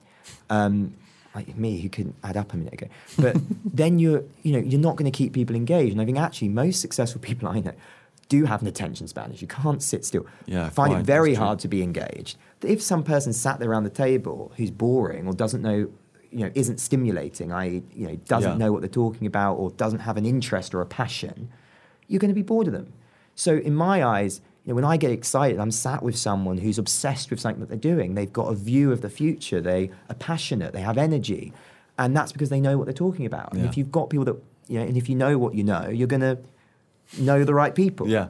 um, 0.51 0.95
like 1.35 1.57
me 1.57 1.81
who 1.81 1.89
couldn't 1.89 2.17
add 2.25 2.37
up 2.37 2.53
a 2.53 2.57
minute 2.57 2.73
ago, 2.75 2.87
but 3.19 3.37
then 3.65 3.99
you're 4.01 4.25
you 4.43 4.53
know 4.53 4.59
you're 4.59 4.81
not 4.81 4.97
going 4.97 5.11
to 5.11 5.17
keep 5.17 5.33
people 5.33 5.55
engaged. 5.55 5.93
And 5.93 6.01
I 6.01 6.05
think 6.05 6.19
actually 6.19 6.49
most 6.49 6.81
successful 6.81 7.21
people 7.29 7.49
I 7.49 7.61
know 7.61 7.73
do 8.31 8.47
have 8.47 8.63
an 8.63 8.69
attention 8.69 9.07
span. 9.09 9.31
If 9.33 9.43
You 9.43 9.49
can't 9.49 9.83
sit 9.83 10.05
still. 10.07 10.25
Yeah, 10.47 10.65
I 10.67 10.71
find 10.71 10.93
quite, 10.93 11.01
it 11.01 11.07
very 11.07 11.35
hard 11.35 11.59
to 11.59 11.69
be 11.69 11.83
engaged. 11.83 12.39
If 12.63 12.81
some 12.81 13.03
person 13.03 13.35
sat 13.35 13.59
there 13.61 13.69
around 13.71 13.85
the 13.85 13.91
table 13.91 14.53
who's 14.57 14.71
boring 14.71 15.27
or 15.27 15.35
doesn't 15.35 15.61
know, 15.61 15.91
you 16.31 16.39
know, 16.45 16.51
isn't 16.55 16.79
stimulating, 16.81 17.53
i.e., 17.53 17.83
you 17.95 18.07
know, 18.07 18.17
doesn't 18.27 18.53
Yeah. 18.53 18.57
know 18.57 18.73
what 18.73 18.81
they're 18.81 18.89
talking 18.89 19.27
about 19.27 19.55
or 19.57 19.71
doesn't 19.73 19.99
have 20.01 20.17
an 20.17 20.25
interest 20.25 20.75
or 20.75 20.81
a 20.81 20.87
passion, 20.87 21.51
you're 22.09 22.21
going 22.21 22.31
to 22.31 22.35
be 22.35 22.43
bored 22.43 22.67
of 22.69 22.73
them. 22.73 22.93
So 23.35 23.57
in 23.57 23.75
my 23.75 24.03
eyes, 24.05 24.41
you 24.65 24.71
know, 24.71 24.75
when 24.77 24.85
I 24.85 24.97
get 24.97 25.11
excited, 25.11 25.59
I'm 25.59 25.71
sat 25.71 26.03
with 26.03 26.17
someone 26.17 26.59
who's 26.59 26.79
obsessed 26.79 27.31
with 27.31 27.41
something 27.41 27.61
that 27.61 27.69
they're 27.69 27.95
doing. 27.95 28.15
They've 28.15 28.33
got 28.33 28.49
a 28.53 28.55
view 28.55 28.93
of 28.93 29.01
the 29.01 29.11
future. 29.11 29.61
They 29.61 29.91
are 30.09 30.15
passionate. 30.15 30.73
They 30.73 30.83
have 30.83 30.99
energy, 30.99 31.53
and 31.99 32.17
that's 32.17 32.31
because 32.33 32.51
they 32.51 32.61
know 32.61 32.79
what 32.79 32.85
they're 32.85 32.93
talking 33.07 33.27
about. 33.27 33.53
And 33.53 33.63
Yeah. 33.63 33.69
if 33.69 33.77
you've 33.77 33.91
got 33.91 34.11
people 34.11 34.27
that, 34.27 34.37
you 34.69 34.79
know, 34.79 34.85
and 34.87 34.97
if 34.97 35.09
you 35.09 35.17
know 35.17 35.37
what 35.39 35.55
you 35.55 35.65
know, 35.65 35.89
you're 35.89 36.07
going 36.07 36.21
to 36.21 36.39
know 37.19 37.45
the 37.45 37.55
right 37.55 37.75
people. 37.75 38.09
Yeah. 38.09 38.29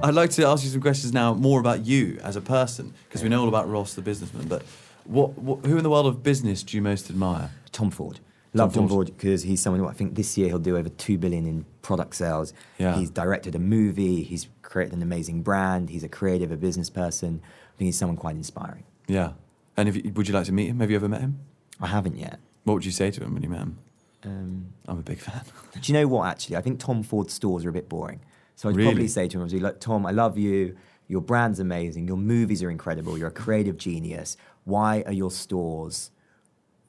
I'd 0.00 0.14
like 0.14 0.30
to 0.30 0.46
ask 0.46 0.64
you 0.64 0.70
some 0.70 0.80
questions 0.80 1.12
now 1.12 1.34
more 1.34 1.60
about 1.60 1.84
you 1.84 2.18
as 2.22 2.36
a 2.36 2.40
person, 2.40 2.94
because 3.08 3.22
we 3.22 3.28
know 3.28 3.42
all 3.42 3.48
about 3.48 3.68
Ross 3.68 3.94
the 3.94 4.02
businessman, 4.02 4.46
but 4.46 4.62
what, 5.04 5.36
what, 5.38 5.66
who 5.66 5.76
in 5.76 5.82
the 5.82 5.90
world 5.90 6.06
of 6.06 6.22
business 6.22 6.62
do 6.62 6.76
you 6.76 6.82
most 6.82 7.10
admire? 7.10 7.50
Tom 7.72 7.90
Ford. 7.90 8.20
Love 8.54 8.72
Tom 8.72 8.88
Ford. 8.88 9.08
Ford 9.08 9.16
because 9.16 9.42
he's 9.42 9.60
someone 9.60 9.80
who 9.80 9.88
I 9.88 9.92
think 9.92 10.14
this 10.14 10.38
year 10.38 10.48
he'll 10.48 10.58
do 10.58 10.76
over 10.76 10.88
two 10.88 11.18
billion 11.18 11.46
in 11.46 11.66
product 11.82 12.14
sales. 12.14 12.54
Yeah. 12.78 12.96
He's 12.96 13.10
directed 13.10 13.54
a 13.54 13.58
movie. 13.58 14.22
He's 14.22 14.48
created 14.62 14.94
an 14.94 15.02
amazing 15.02 15.42
brand. 15.42 15.90
He's 15.90 16.04
a 16.04 16.08
creative, 16.08 16.50
a 16.52 16.56
business 16.56 16.88
person. 16.88 17.42
I 17.44 17.76
think 17.76 17.88
he's 17.88 17.98
someone 17.98 18.16
quite 18.16 18.36
inspiring. 18.36 18.84
Yeah. 19.06 19.32
And 19.76 19.88
if 19.88 19.96
you, 19.96 20.12
would 20.14 20.28
you 20.28 20.34
like 20.34 20.46
to 20.46 20.52
meet 20.52 20.68
him? 20.68 20.80
Have 20.80 20.90
you 20.90 20.96
ever 20.96 21.08
met 21.08 21.20
him? 21.20 21.40
I 21.80 21.88
haven't 21.88 22.16
yet. 22.16 22.38
What 22.64 22.74
would 22.74 22.84
you 22.84 22.92
say 22.92 23.10
to 23.10 23.22
him 23.22 23.34
when 23.34 23.42
you 23.42 23.48
met 23.48 23.60
him? 23.60 23.78
Um, 24.24 24.66
I'm 24.86 24.98
a 24.98 25.02
big 25.02 25.18
fan. 25.20 25.42
do 25.80 25.92
you 25.92 25.98
know 25.98 26.08
what? 26.08 26.26
Actually, 26.26 26.56
I 26.56 26.60
think 26.60 26.80
Tom 26.80 27.02
Ford's 27.02 27.32
stores 27.32 27.64
are 27.64 27.68
a 27.68 27.72
bit 27.72 27.88
boring. 27.88 28.20
So 28.56 28.68
I'd 28.68 28.76
Really? 28.76 28.88
probably 28.90 29.08
say 29.08 29.28
to 29.28 29.40
him, 29.40 29.62
like, 29.62 29.80
Tom, 29.80 30.04
I 30.06 30.10
love 30.10 30.36
you. 30.36 30.76
Your 31.06 31.20
brand's 31.20 31.60
amazing. 31.60 32.06
Your 32.08 32.16
movies 32.16 32.62
are 32.62 32.70
incredible. 32.70 33.16
You're 33.16 33.28
a 33.28 33.32
creative 33.32 33.76
genius. 33.78 34.36
Why 34.64 35.02
are 35.06 35.12
your 35.12 35.30
stores 35.30 36.10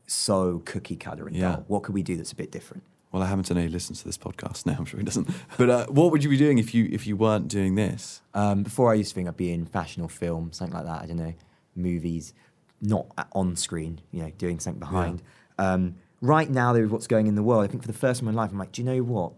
so 0.08 0.60
cookie 0.66 0.96
cutter 0.96 1.28
and 1.28 1.36
Yeah. 1.36 1.52
dull? 1.54 1.66
What 1.68 1.84
could 1.84 1.94
we 1.94 2.04
do 2.04 2.18
that's 2.18 2.32
a 2.32 2.36
bit 2.36 2.52
different? 2.52 2.84
Well, 3.12 3.24
I 3.24 3.42
to 3.42 3.54
know 3.54 3.62
he 3.62 3.68
listens 3.70 4.00
to 4.00 4.06
this 4.06 4.18
podcast 4.18 4.66
now. 4.68 4.76
I'm 4.78 4.86
sure 4.86 5.00
he 5.00 5.06
doesn't. 5.06 5.28
But 5.58 5.70
uh, 5.70 5.86
what 5.88 6.12
would 6.12 6.24
you 6.24 6.30
be 6.30 6.38
doing 6.38 6.60
if 6.60 6.76
you 6.76 6.88
if 6.92 7.08
you 7.08 7.16
weren't 7.16 7.48
doing 7.48 7.74
this? 7.76 8.22
Um, 8.36 8.62
before 8.62 8.92
I 8.92 8.96
used 8.96 9.10
to 9.12 9.16
think 9.16 9.28
I'd 9.28 9.38
be 9.38 9.52
in 9.52 9.66
fashion 9.66 10.04
or 10.04 10.10
film, 10.10 10.52
something 10.54 10.76
like 10.76 10.86
that. 10.86 11.02
I 11.02 11.06
don't 11.08 11.18
know, 11.18 11.34
movies, 11.76 12.34
not 12.82 13.08
on 13.34 13.56
screen, 13.56 14.02
you 14.12 14.22
know, 14.22 14.32
doing 14.38 14.60
something 14.60 14.80
behind. 14.80 15.24
Um, 15.58 15.96
right 16.22 16.50
now, 16.50 16.74
there 16.74 16.84
is 16.84 16.90
what's 16.90 17.08
going 17.08 17.28
in 17.28 17.36
the 17.36 17.44
world. 17.44 17.64
I 17.64 17.68
think 17.68 17.84
for 17.84 17.88
the 17.88 17.98
first 17.98 18.20
time 18.20 18.30
in 18.30 18.36
my 18.36 18.42
life, 18.44 18.52
I'm 18.52 18.58
like, 18.60 18.72
do 18.72 18.82
you 18.82 18.86
know 18.86 19.04
what? 19.04 19.34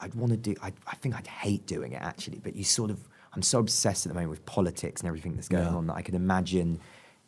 I'd 0.00 0.14
want 0.14 0.30
to 0.32 0.36
do. 0.38 0.54
I, 0.62 0.72
I 0.86 0.94
think 0.96 1.14
I'd 1.14 1.26
hate 1.26 1.66
doing 1.66 1.92
it 1.92 2.00
actually, 2.02 2.38
but 2.38 2.54
you 2.56 2.64
sort 2.64 2.90
of. 2.90 2.98
I'm 3.32 3.42
so 3.42 3.60
obsessed 3.60 4.06
at 4.06 4.10
the 4.10 4.14
moment 4.14 4.30
with 4.30 4.44
politics 4.44 5.00
and 5.02 5.06
everything 5.06 5.36
that's 5.36 5.46
going 5.48 5.62
Yeah. 5.64 5.74
on 5.76 5.86
that 5.86 5.94
I 5.94 6.02
can 6.02 6.16
imagine 6.16 6.80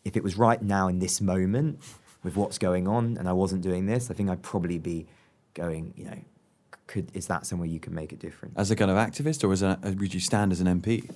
if 0.05 0.17
it 0.17 0.25
was 0.25 0.37
right 0.37 0.61
now 0.61 0.89
in 0.89 0.99
this 0.99 1.21
moment 1.21 1.79
with 2.25 2.35
what's 2.37 2.59
going 2.59 2.89
on, 2.89 3.17
and 3.19 3.29
I 3.29 3.33
wasn't 3.33 3.63
doing 3.63 3.87
this, 3.87 4.11
I 4.11 4.15
think 4.15 4.29
I'd 4.29 4.43
probably 4.43 4.79
be 4.79 5.07
going. 5.55 5.93
You 5.97 6.05
know, 6.07 6.19
could 6.89 7.11
is 7.15 7.27
that 7.29 7.47
somewhere 7.47 7.69
you 7.69 7.79
can 7.79 7.95
make 7.95 8.13
a 8.13 8.17
difference? 8.17 8.55
As 8.57 8.71
a 8.71 8.77
kind 8.77 8.91
of 8.91 8.97
activist, 8.97 9.45
or 9.45 9.53
as 9.53 9.63
a, 9.63 9.79
would 9.85 10.13
you 10.15 10.19
stand 10.21 10.51
as 10.51 10.61
an 10.61 10.67
MP? 10.81 11.09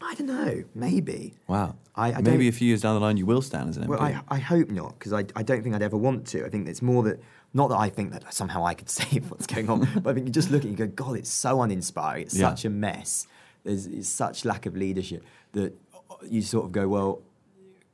I 0.00 0.14
don't 0.14 0.26
know. 0.26 0.64
Maybe. 0.74 1.34
Wow. 1.48 1.76
I- 1.96 2.12
I 2.12 2.20
Maybe 2.20 2.46
a 2.48 2.52
few 2.52 2.68
years 2.68 2.82
down 2.82 2.94
the 2.94 3.00
line, 3.00 3.16
you 3.16 3.26
will 3.26 3.42
stand 3.42 3.68
as 3.70 3.76
an 3.76 3.84
MP. 3.84 3.88
Well, 3.88 4.00
I, 4.00 4.20
I 4.28 4.38
hope 4.38 4.70
not, 4.70 4.98
because 4.98 5.12
I, 5.12 5.24
I 5.34 5.42
don't 5.42 5.62
think 5.62 5.74
I'd 5.74 5.82
ever 5.82 5.96
want 5.96 6.26
to. 6.28 6.44
I 6.46 6.48
think 6.48 6.68
it's 6.68 6.82
more 6.82 7.02
that, 7.04 7.20
not 7.52 7.68
that 7.70 7.76
I 7.78 7.88
think 7.90 8.12
that 8.12 8.32
somehow 8.32 8.64
I 8.64 8.74
could 8.74 8.88
save 9.00 9.30
what's 9.30 9.46
going 9.46 9.68
on, 9.68 9.80
but 10.02 10.10
I 10.10 10.14
think 10.14 10.26
you 10.26 10.32
just 10.32 10.50
look 10.50 10.60
at 10.60 10.66
it 10.66 10.68
and 10.70 10.78
you 10.78 10.86
go, 10.86 10.92
God, 10.92 11.16
it's 11.16 11.30
so 11.30 11.62
uninspiring. 11.62 12.22
It's 12.22 12.36
Yeah. 12.36 12.50
such 12.50 12.64
a 12.64 12.70
mess. 12.70 13.26
There's 13.64 13.86
it's 13.86 14.08
such 14.08 14.44
lack 14.44 14.66
of 14.66 14.76
leadership 14.76 15.24
that 15.52 15.74
you 16.28 16.42
sort 16.42 16.64
of 16.64 16.72
go, 16.72 16.88
well, 16.88 17.22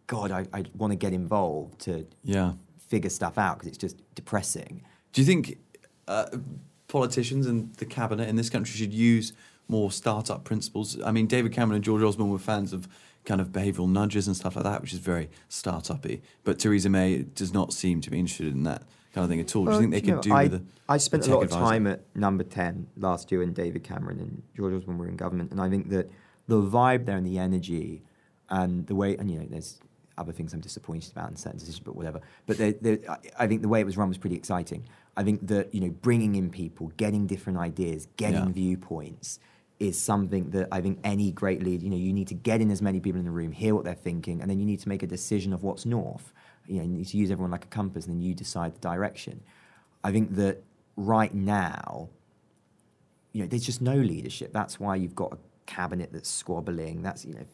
God, 0.06 0.30
I, 0.30 0.46
I 0.52 0.64
want 0.76 0.90
to 0.92 0.96
get 0.96 1.14
involved 1.14 1.80
to 1.82 2.06
yeah. 2.22 2.52
figure 2.88 3.08
stuff 3.10 3.38
out 3.38 3.56
because 3.56 3.68
it's 3.68 3.78
just 3.78 3.96
depressing. 4.14 4.82
Do 5.14 5.22
you 5.22 5.26
think 5.26 5.56
uh, 6.06 6.26
politicians 6.88 7.46
and 7.46 7.72
the 7.76 7.86
cabinet 7.86 8.28
in 8.28 8.36
this 8.36 8.50
country 8.50 8.76
should 8.76 8.92
use 8.92 9.32
more 9.68 9.90
startup 9.90 10.44
principles? 10.44 11.00
I 11.02 11.12
mean, 11.12 11.26
David 11.26 11.52
Cameron 11.52 11.76
and 11.76 11.84
George 11.84 12.02
Osborne 12.02 12.30
were 12.30 12.38
fans 12.38 12.72
of 12.72 12.88
kind 13.24 13.40
of 13.40 13.48
behavioural 13.48 13.88
nudges 13.88 14.26
and 14.26 14.36
stuff 14.36 14.54
like 14.56 14.64
that, 14.64 14.82
which 14.82 14.92
is 14.92 14.98
very 14.98 15.30
startup-y. 15.48 16.20
But 16.44 16.58
Theresa 16.58 16.90
May 16.90 17.22
does 17.22 17.54
not 17.54 17.72
seem 17.72 18.00
to 18.02 18.10
be 18.10 18.18
interested 18.18 18.48
in 18.52 18.64
that 18.64 18.82
kind 19.14 19.24
of 19.24 19.30
thing 19.30 19.40
at 19.40 19.54
all. 19.56 19.64
do 19.64 19.72
you 19.72 19.78
think 19.78 19.92
they 19.92 20.00
Well, 20.12 20.20
could 20.20 20.28
do 20.28 20.34
I, 20.34 20.42
with 20.44 20.54
a 20.54 20.62
I 20.88 20.96
spent 20.98 21.26
a 21.26 21.30
lot 21.30 21.38
of 21.38 21.44
advisor? 21.44 21.64
time 21.64 21.86
at 21.86 22.02
number 22.14 22.44
10 22.44 22.88
last 22.98 23.30
year 23.32 23.40
when 23.40 23.52
David 23.54 23.82
Cameron 23.82 24.18
and 24.20 24.42
George 24.56 24.74
Osborne 24.74 24.98
were 24.98 25.08
in 25.08 25.16
government. 25.16 25.52
And 25.52 25.60
I 25.60 25.70
think 25.70 25.88
that 25.90 26.10
the 26.48 26.60
vibe 26.60 27.06
there 27.06 27.16
and 27.16 27.26
the 27.26 27.38
energy 27.38 28.02
and 28.50 28.86
the 28.86 28.94
way, 28.94 29.16
and 29.16 29.30
you 29.30 29.38
know, 29.38 29.46
there's 29.48 29.80
other 30.18 30.32
things 30.32 30.52
I'm 30.52 30.60
disappointed 30.60 31.10
about 31.12 31.30
in 31.30 31.36
certain 31.36 31.58
decisions, 31.58 31.80
but 31.80 31.96
whatever. 31.96 32.20
But 32.46 32.58
there- 32.58 32.98
I- 33.08 33.18
I 33.38 33.46
think 33.46 33.62
the 33.62 33.68
way 33.68 33.80
it 33.80 33.86
was 33.86 33.96
run 33.96 34.08
was 34.08 34.18
pretty 34.18 34.36
exciting. 34.36 34.84
I 35.16 35.24
think 35.24 35.46
that, 35.46 35.72
you 35.74 35.80
know, 35.80 35.90
bringing 36.02 36.34
in 36.34 36.50
people, 36.50 36.92
getting 36.98 37.26
different 37.26 37.58
ideas, 37.58 38.06
getting 38.16 38.46
Yeah. 38.46 38.52
viewpoints 38.52 39.38
is 39.80 40.00
something 40.00 40.50
that 40.50 40.68
I 40.70 40.80
think 40.80 41.00
any 41.02 41.32
great 41.32 41.62
lead, 41.62 41.82
you 41.82 41.90
know, 41.90 41.96
you 41.96 42.12
need 42.12 42.28
to 42.28 42.34
get 42.34 42.60
in 42.60 42.70
as 42.70 42.80
many 42.80 43.00
people 43.00 43.18
in 43.18 43.24
the 43.24 43.30
room, 43.30 43.52
hear 43.52 43.74
what 43.74 43.84
they're 43.84 43.94
thinking, 43.94 44.40
and 44.40 44.50
then 44.50 44.58
you 44.58 44.64
need 44.64 44.80
to 44.80 44.88
make 44.88 45.02
a 45.02 45.06
decision 45.06 45.52
of 45.52 45.62
what's 45.62 45.84
north. 45.84 46.32
You 46.66 46.76
know, 46.76 46.82
you 46.84 46.88
need 46.88 47.08
to 47.08 47.16
use 47.16 47.30
everyone 47.30 47.50
like 47.50 47.64
a 47.64 47.68
compass, 47.68 48.06
and 48.06 48.14
then 48.14 48.22
you 48.22 48.34
decide 48.34 48.74
the 48.74 48.80
direction. 48.80 49.42
I 50.02 50.12
think 50.12 50.36
that 50.36 50.62
right 50.96 51.34
now, 51.34 52.08
you 53.32 53.42
know, 53.42 53.48
there's 53.48 53.64
just 53.64 53.82
no 53.82 53.96
leadership. 53.96 54.52
That's 54.52 54.78
why 54.78 54.96
you've 54.96 55.14
got 55.14 55.32
a 55.32 55.38
cabinet 55.66 56.10
that's 56.12 56.30
squabbling. 56.30 57.02
That's 57.02 57.24
you 57.24 57.34
know, 57.34 57.44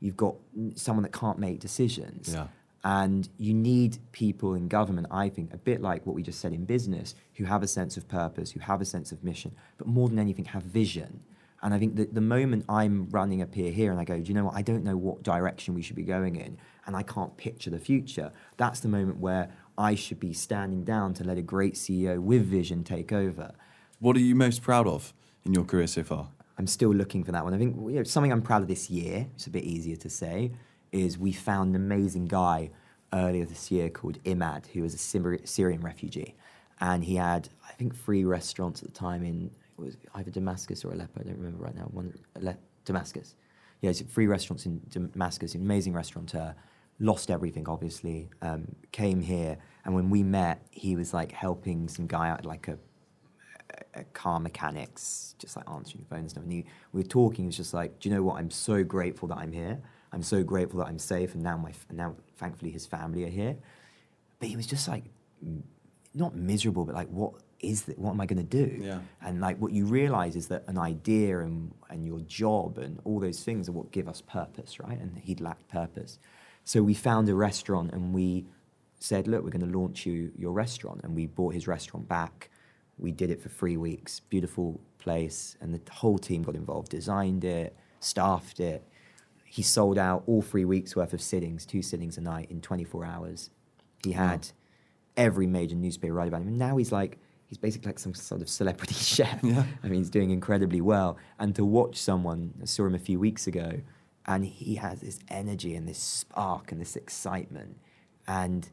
you've 0.00 0.16
got 0.16 0.34
someone 0.74 1.04
that 1.04 1.12
can't 1.12 1.38
make 1.38 1.60
decisions. 1.60 2.34
Yeah. 2.34 2.48
And 2.84 3.28
you 3.38 3.54
need 3.54 3.98
people 4.10 4.54
in 4.54 4.66
government, 4.66 5.06
I 5.12 5.28
think, 5.28 5.54
a 5.54 5.56
bit 5.56 5.80
like 5.80 6.04
what 6.04 6.16
we 6.16 6.22
just 6.24 6.40
said 6.40 6.52
in 6.52 6.64
business, 6.64 7.14
who 7.34 7.44
have 7.44 7.62
a 7.62 7.68
sense 7.68 7.96
of 7.96 8.08
purpose, 8.08 8.50
who 8.50 8.58
have 8.58 8.80
a 8.80 8.84
sense 8.84 9.12
of 9.12 9.22
mission, 9.22 9.54
but 9.78 9.86
more 9.86 10.08
than 10.08 10.18
anything, 10.18 10.46
have 10.46 10.64
vision. 10.64 11.22
And 11.62 11.72
I 11.72 11.78
think 11.78 11.96
that 11.96 12.14
the 12.14 12.20
moment 12.20 12.64
I'm 12.68 13.08
running 13.10 13.40
Appear 13.40 13.70
Here 13.70 13.92
and 13.92 14.00
I 14.00 14.04
go, 14.04 14.18
do 14.18 14.28
you 14.28 14.34
know 14.34 14.46
what? 14.46 14.54
I 14.54 14.62
don't 14.62 14.82
know 14.82 14.96
what 14.96 15.22
direction 15.22 15.74
we 15.74 15.82
should 15.82 15.96
be 15.96 16.02
going 16.02 16.36
in, 16.36 16.58
and 16.86 16.96
I 16.96 17.02
can't 17.02 17.36
picture 17.36 17.70
the 17.70 17.78
future. 17.78 18.32
That's 18.56 18.80
the 18.80 18.88
moment 18.88 19.18
where 19.18 19.50
I 19.78 19.94
should 19.94 20.18
be 20.18 20.32
standing 20.32 20.84
down 20.84 21.14
to 21.14 21.24
let 21.24 21.38
a 21.38 21.42
great 21.42 21.74
CEO 21.74 22.18
with 22.18 22.44
vision 22.46 22.82
take 22.82 23.12
over. 23.12 23.52
What 24.00 24.16
are 24.16 24.20
you 24.20 24.34
most 24.34 24.62
proud 24.62 24.88
of 24.88 25.14
in 25.44 25.54
your 25.54 25.64
career 25.64 25.86
so 25.86 26.02
far? 26.02 26.28
I'm 26.58 26.66
still 26.66 26.92
looking 26.92 27.24
for 27.24 27.32
that 27.32 27.44
one. 27.44 27.54
I 27.54 27.58
think 27.58 27.76
you 27.76 27.96
know, 27.96 28.02
something 28.02 28.32
I'm 28.32 28.42
proud 28.42 28.62
of 28.62 28.68
this 28.68 28.90
year, 28.90 29.28
it's 29.34 29.46
a 29.46 29.50
bit 29.50 29.64
easier 29.64 29.96
to 29.96 30.10
say, 30.10 30.52
is 30.90 31.16
we 31.16 31.32
found 31.32 31.74
an 31.74 31.76
amazing 31.76 32.26
guy 32.26 32.70
earlier 33.12 33.44
this 33.44 33.70
year 33.70 33.88
called 33.88 34.22
Imad, 34.24 34.66
who 34.68 34.82
was 34.82 34.94
a 34.94 34.98
Syri- 34.98 35.46
Syrian 35.46 35.80
refugee. 35.80 36.34
And 36.80 37.04
he 37.04 37.16
had, 37.16 37.48
I 37.68 37.72
think, 37.72 37.96
three 37.96 38.24
restaurants 38.24 38.82
at 38.82 38.92
the 38.92 38.98
time 38.98 39.22
in 39.22 39.50
it 39.78 39.80
was 39.80 39.96
either 40.14 40.30
Damascus 40.30 40.84
or 40.84 40.92
Aleppo, 40.92 41.20
I 41.20 41.24
don't 41.24 41.38
remember 41.38 41.64
right 41.64 41.74
now. 41.74 41.84
One, 41.84 42.14
Ale- 42.36 42.58
Damascus. 42.84 43.34
Yeah, 43.80 43.90
it's 43.90 44.00
three 44.00 44.26
restaurants 44.26 44.66
in 44.66 44.80
Damascus, 44.88 45.54
amazing 45.54 45.92
restaurateur. 45.92 46.54
Lost 47.00 47.30
everything, 47.30 47.68
obviously. 47.68 48.30
Um, 48.42 48.76
came 48.92 49.20
here, 49.20 49.58
and 49.84 49.94
when 49.94 50.08
we 50.10 50.22
met, 50.22 50.66
he 50.70 50.94
was 50.94 51.12
like 51.12 51.32
helping 51.32 51.88
some 51.88 52.06
guy 52.06 52.28
out, 52.30 52.44
like 52.44 52.68
a 52.68 52.78
uh, 53.98 54.02
car 54.12 54.38
mechanics, 54.38 55.34
just 55.38 55.56
like 55.56 55.68
answering 55.68 56.04
the 56.04 56.08
phone 56.08 56.20
and 56.20 56.30
stuff. 56.30 56.44
And 56.44 56.52
he, 56.52 56.64
we 56.92 57.02
were 57.02 57.08
talking. 57.08 57.44
He 57.44 57.46
was 57.46 57.56
just 57.56 57.74
like, 57.74 57.98
"Do 57.98 58.08
you 58.08 58.14
know 58.14 58.22
what? 58.22 58.36
I'm 58.36 58.50
so 58.50 58.84
grateful 58.84 59.26
that 59.28 59.38
I'm 59.38 59.52
here. 59.52 59.80
I'm 60.12 60.22
so 60.22 60.44
grateful 60.44 60.78
that 60.80 60.86
I'm 60.86 60.98
safe, 60.98 61.34
and 61.34 61.42
now 61.42 61.56
my 61.56 61.72
and 61.88 61.98
now 61.98 62.14
thankfully 62.36 62.70
his 62.70 62.86
family 62.86 63.24
are 63.24 63.30
here." 63.30 63.56
But 64.38 64.48
he 64.48 64.56
was 64.56 64.66
just 64.66 64.86
like, 64.86 65.04
not 66.14 66.36
miserable, 66.36 66.84
but 66.84 66.94
like, 66.94 67.08
what 67.08 67.34
is 67.62 67.82
that? 67.82 67.98
What 67.98 68.10
am 68.12 68.20
I 68.20 68.26
going 68.26 68.44
to 68.46 68.66
do? 68.66 68.78
Yeah. 68.80 69.00
And 69.22 69.40
like, 69.40 69.58
what 69.58 69.72
you 69.72 69.86
realize 69.86 70.36
is 70.36 70.48
that 70.48 70.64
an 70.66 70.78
idea 70.78 71.40
and 71.40 71.72
and 71.88 72.04
your 72.04 72.20
job 72.20 72.78
and 72.78 73.00
all 73.04 73.20
those 73.20 73.42
things 73.42 73.68
are 73.68 73.72
what 73.72 73.90
give 73.92 74.08
us 74.08 74.20
purpose, 74.20 74.80
right? 74.80 74.98
And 74.98 75.18
he'd 75.18 75.40
lacked 75.40 75.68
purpose, 75.68 76.18
so 76.64 76.82
we 76.82 76.94
found 76.94 77.28
a 77.28 77.34
restaurant 77.34 77.92
and 77.92 78.12
we 78.12 78.46
said, 78.98 79.28
"Look, 79.28 79.44
we're 79.44 79.50
going 79.50 79.70
to 79.70 79.78
launch 79.78 80.06
you 80.06 80.32
your 80.36 80.52
restaurant," 80.52 81.00
and 81.04 81.14
we 81.14 81.26
bought 81.26 81.54
his 81.54 81.66
restaurant 81.66 82.08
back 82.08 82.50
we 82.98 83.12
did 83.12 83.30
it 83.30 83.42
for 83.42 83.48
three 83.48 83.76
weeks. 83.76 84.20
Beautiful 84.20 84.80
place, 84.98 85.56
and 85.60 85.74
the 85.74 85.80
whole 85.92 86.18
team 86.18 86.42
got 86.42 86.54
involved, 86.54 86.88
designed 86.90 87.44
it, 87.44 87.76
staffed 88.00 88.60
it. 88.60 88.86
He 89.44 89.62
sold 89.62 89.98
out 89.98 90.22
all 90.26 90.40
three 90.40 90.64
weeks 90.64 90.96
worth 90.96 91.12
of 91.12 91.20
sittings, 91.20 91.66
two 91.66 91.82
sittings 91.82 92.16
a 92.16 92.20
night 92.20 92.50
in 92.50 92.60
24 92.60 93.04
hours. 93.04 93.50
He 94.04 94.12
had 94.12 94.48
every 95.16 95.46
major 95.46 95.76
newspaper 95.76 96.14
write 96.14 96.28
about 96.28 96.40
him. 96.40 96.48
And 96.48 96.58
now 96.58 96.76
he's 96.76 96.92
like, 96.92 97.18
he's 97.52 97.58
basically 97.58 97.90
like 97.90 97.98
some 97.98 98.14
sort 98.14 98.40
of 98.40 98.48
celebrity 98.48 98.94
chef. 99.16 99.40
Yeah. 99.44 99.64
I 99.84 99.88
mean, 99.88 99.98
he's 99.98 100.08
doing 100.08 100.30
incredibly 100.30 100.80
well. 100.80 101.18
And 101.38 101.54
to 101.56 101.66
watch 101.66 101.98
someone, 101.98 102.54
I 102.62 102.64
saw 102.64 102.86
him 102.86 102.94
a 102.94 102.98
few 102.98 103.20
weeks 103.20 103.46
ago, 103.46 103.82
and 104.24 104.42
he 104.46 104.76
has 104.76 105.02
this 105.02 105.18
energy 105.28 105.74
and 105.74 105.86
this 105.86 105.98
spark 105.98 106.72
and 106.72 106.80
this 106.80 106.96
excitement. 106.96 107.76
And 108.26 108.70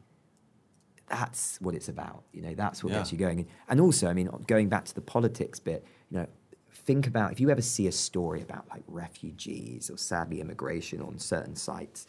that's 1.10 1.60
what 1.60 1.74
it's 1.74 1.90
about. 1.90 2.24
You 2.32 2.40
know, 2.40 2.54
that's 2.54 2.82
what 2.82 2.90
Yeah. 2.92 3.00
gets 3.00 3.12
you 3.12 3.18
going. 3.18 3.46
And 3.68 3.82
also, 3.82 4.08
I 4.08 4.14
mean, 4.14 4.30
going 4.46 4.70
back 4.70 4.86
to 4.86 4.94
the 4.94 5.02
politics 5.02 5.60
bit, 5.60 5.84
you 6.10 6.16
know, 6.16 6.26
think 6.72 7.06
about 7.06 7.32
if 7.32 7.38
you 7.38 7.50
ever 7.50 7.60
see 7.60 7.86
a 7.86 7.92
story 7.92 8.40
about 8.40 8.66
like 8.70 8.84
refugees 8.88 9.90
or 9.90 9.98
sadly 9.98 10.40
immigration 10.40 11.02
on 11.02 11.18
certain 11.18 11.54
sites 11.54 12.06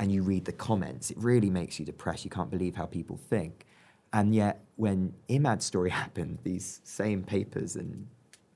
and 0.00 0.10
you 0.10 0.24
read 0.24 0.46
the 0.46 0.52
comments, 0.52 1.12
it 1.12 1.18
really 1.18 1.48
makes 1.50 1.78
you 1.78 1.84
depressed. 1.86 2.24
You 2.24 2.30
can't 2.32 2.50
believe 2.50 2.74
how 2.74 2.86
people 2.86 3.16
think. 3.16 3.66
And 4.12 4.34
yet, 4.34 4.64
when 4.76 5.12
Imad's 5.28 5.64
story 5.64 5.90
happened, 6.02 6.38
these 6.42 6.80
same 6.84 7.22
papers 7.22 7.76
and 7.76 8.06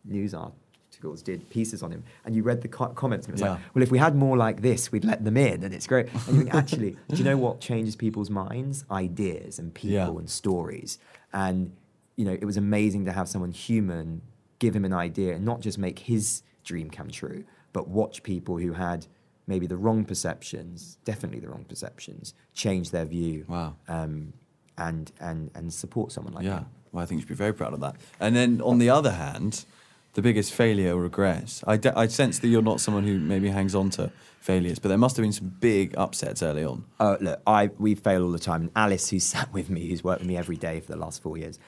news 0.05 0.35
articles 0.35 1.23
did 1.23 1.49
pieces 1.51 1.83
on 1.83 1.91
him, 1.91 2.05
and 2.25 2.35
you 2.35 2.43
read 2.43 2.63
the 2.63 2.69
co- 2.69 2.89
comments, 2.89 3.27
and 3.27 3.33
it 3.33 3.35
was 3.35 3.41
Yeah. 3.43 3.51
like, 3.53 3.61
well, 3.75 3.83
if 3.83 3.91
we 3.91 3.99
had 3.99 4.15
more 4.17 4.37
like 4.37 4.63
this, 4.63 4.93
we'd 4.93 5.05
let 5.05 5.25
them 5.25 5.37
in, 5.37 5.63
and 5.65 5.75
it's 5.75 5.87
great. 5.87 6.07
And 6.27 6.37
you 6.37 6.43
think, 6.45 6.55
actually, 6.63 6.97
do 7.09 7.17
you 7.17 7.25
know 7.25 7.37
what 7.37 7.61
changes 7.61 7.97
people's 7.97 8.31
minds? 8.31 8.85
Ideas 8.91 9.59
and 9.59 9.73
people 9.75 9.93
Yeah. 9.95 10.09
and 10.19 10.29
stories. 10.31 10.99
And, 11.33 11.73
you 12.17 12.25
know, 12.25 12.33
it 12.33 12.45
was 12.45 12.57
amazing 12.57 13.05
to 13.07 13.13
have 13.13 13.29
someone 13.29 13.51
human 13.53 14.23
give 14.59 14.77
him 14.77 14.85
an 14.85 14.93
idea 14.93 15.35
and 15.35 15.45
not 15.45 15.61
just 15.61 15.77
make 15.79 15.99
his 16.01 16.43
dream 16.63 16.89
come 16.89 17.09
true, 17.09 17.43
but 17.73 17.89
watch 17.89 18.23
people 18.23 18.59
who 18.59 18.75
had 18.75 19.07
maybe 19.49 19.67
the 19.67 19.77
wrong 19.77 20.05
perceptions, 20.05 20.99
definitely 21.05 21.41
the 21.41 21.49
wrong 21.49 21.65
perceptions, 21.69 22.33
change 22.55 22.91
their 22.93 23.05
view. 23.05 23.45
Wow. 23.49 23.75
Um, 23.89 24.35
and, 24.79 25.13
and, 25.21 25.51
and 25.55 25.73
support 25.73 26.13
someone 26.13 26.35
like 26.35 26.45
yeah. 26.45 26.61
him. 26.61 26.67
Well, 26.93 27.03
I 27.03 27.07
think 27.07 27.19
you 27.19 27.23
should 27.23 27.29
be 27.29 27.35
very 27.35 27.55
proud 27.55 27.73
of 27.73 27.81
that. 27.81 27.97
And 28.21 28.37
then 28.37 28.61
on 28.61 28.79
the 28.79 28.91
other 28.91 29.13
hand, 29.13 29.65
the 30.15 30.23
biggest 30.23 30.53
failure 30.53 30.95
or 30.95 31.01
regret. 31.01 31.63
I, 31.67 31.77
de- 31.77 31.99
I 31.99 32.07
sense 32.07 32.39
that 32.41 32.49
you're 32.49 32.63
not 32.63 32.81
someone 32.81 33.05
who 33.05 33.19
maybe 33.19 33.49
hangs 33.49 33.75
on 33.75 33.91
to 33.91 34.13
failures, 34.41 34.79
but 34.79 34.89
there 34.89 34.99
must 34.99 35.17
have 35.17 35.25
been 35.25 35.33
some 35.33 35.49
big 35.61 35.95
upsets 35.97 36.43
early 36.43 36.65
on. 36.65 36.85
Uh, 37.01 37.17
look, 37.21 37.41
I 37.47 37.71
we 37.79 37.95
fail 37.95 38.23
all 38.25 38.33
the 38.33 38.39
time. 38.39 38.63
And 38.63 38.71
Alice, 38.77 39.09
who's 39.09 39.25
sat 39.37 39.53
with 39.53 39.71
me, 39.71 39.89
who's 39.89 40.05
worked 40.05 40.21
with 40.21 40.29
me 40.29 40.37
every 40.37 40.57
day 40.57 40.81
for 40.81 40.93
the 40.93 40.99
last 40.99 41.23
four 41.23 41.39
years, 41.39 41.59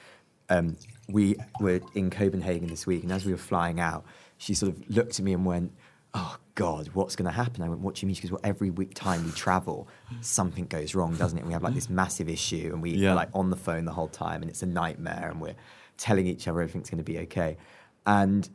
um, 0.49 0.77
we 1.09 1.35
were 1.59 1.81
in 1.93 2.09
Copenhagen 2.09 2.67
this 2.67 2.85
week, 2.85 3.03
and 3.03 3.11
as 3.11 3.25
we 3.25 3.31
were 3.31 3.37
flying 3.37 3.79
out, 3.79 4.05
she 4.37 4.53
sort 4.53 4.71
of 4.71 4.89
looked 4.89 5.19
at 5.19 5.25
me 5.25 5.33
and 5.33 5.45
went, 5.45 5.71
"Oh 6.15 6.37
God, 6.55 6.89
what's 6.93 7.15
going 7.15 7.25
to 7.25 7.31
happen?" 7.35 7.61
I 7.61 7.69
went, 7.69 7.81
"What 7.81 7.95
do 7.95 8.01
you 8.01 8.07
mean?" 8.07 8.15
She 8.15 8.21
goes, 8.23 8.31
"Well, 8.31 8.41
every 8.43 8.69
week 8.71 8.93
time 8.93 9.23
we 9.25 9.31
travel, 9.31 9.87
something 10.21 10.65
goes 10.65 10.95
wrong, 10.95 11.15
doesn't 11.15 11.37
it? 11.37 11.41
And 11.41 11.47
we 11.47 11.53
have 11.53 11.61
like 11.63 11.73
this 11.75 11.89
massive 11.89 12.29
issue, 12.29 12.71
and 12.73 12.81
we 12.81 12.91
Yeah. 12.91 13.11
are 13.11 13.15
like 13.15 13.29
on 13.33 13.49
the 13.49 13.55
phone 13.57 13.85
the 13.85 13.93
whole 13.93 14.07
time, 14.07 14.41
and 14.41 14.49
it's 14.49 14.63
a 14.63 14.65
nightmare, 14.65 15.29
and 15.31 15.39
we're 15.41 15.55
telling 15.97 16.25
each 16.27 16.47
other 16.47 16.61
everything's 16.61 16.89
going 16.89 16.97
to 16.97 17.03
be 17.03 17.19
okay, 17.19 17.57
and." 18.05 18.49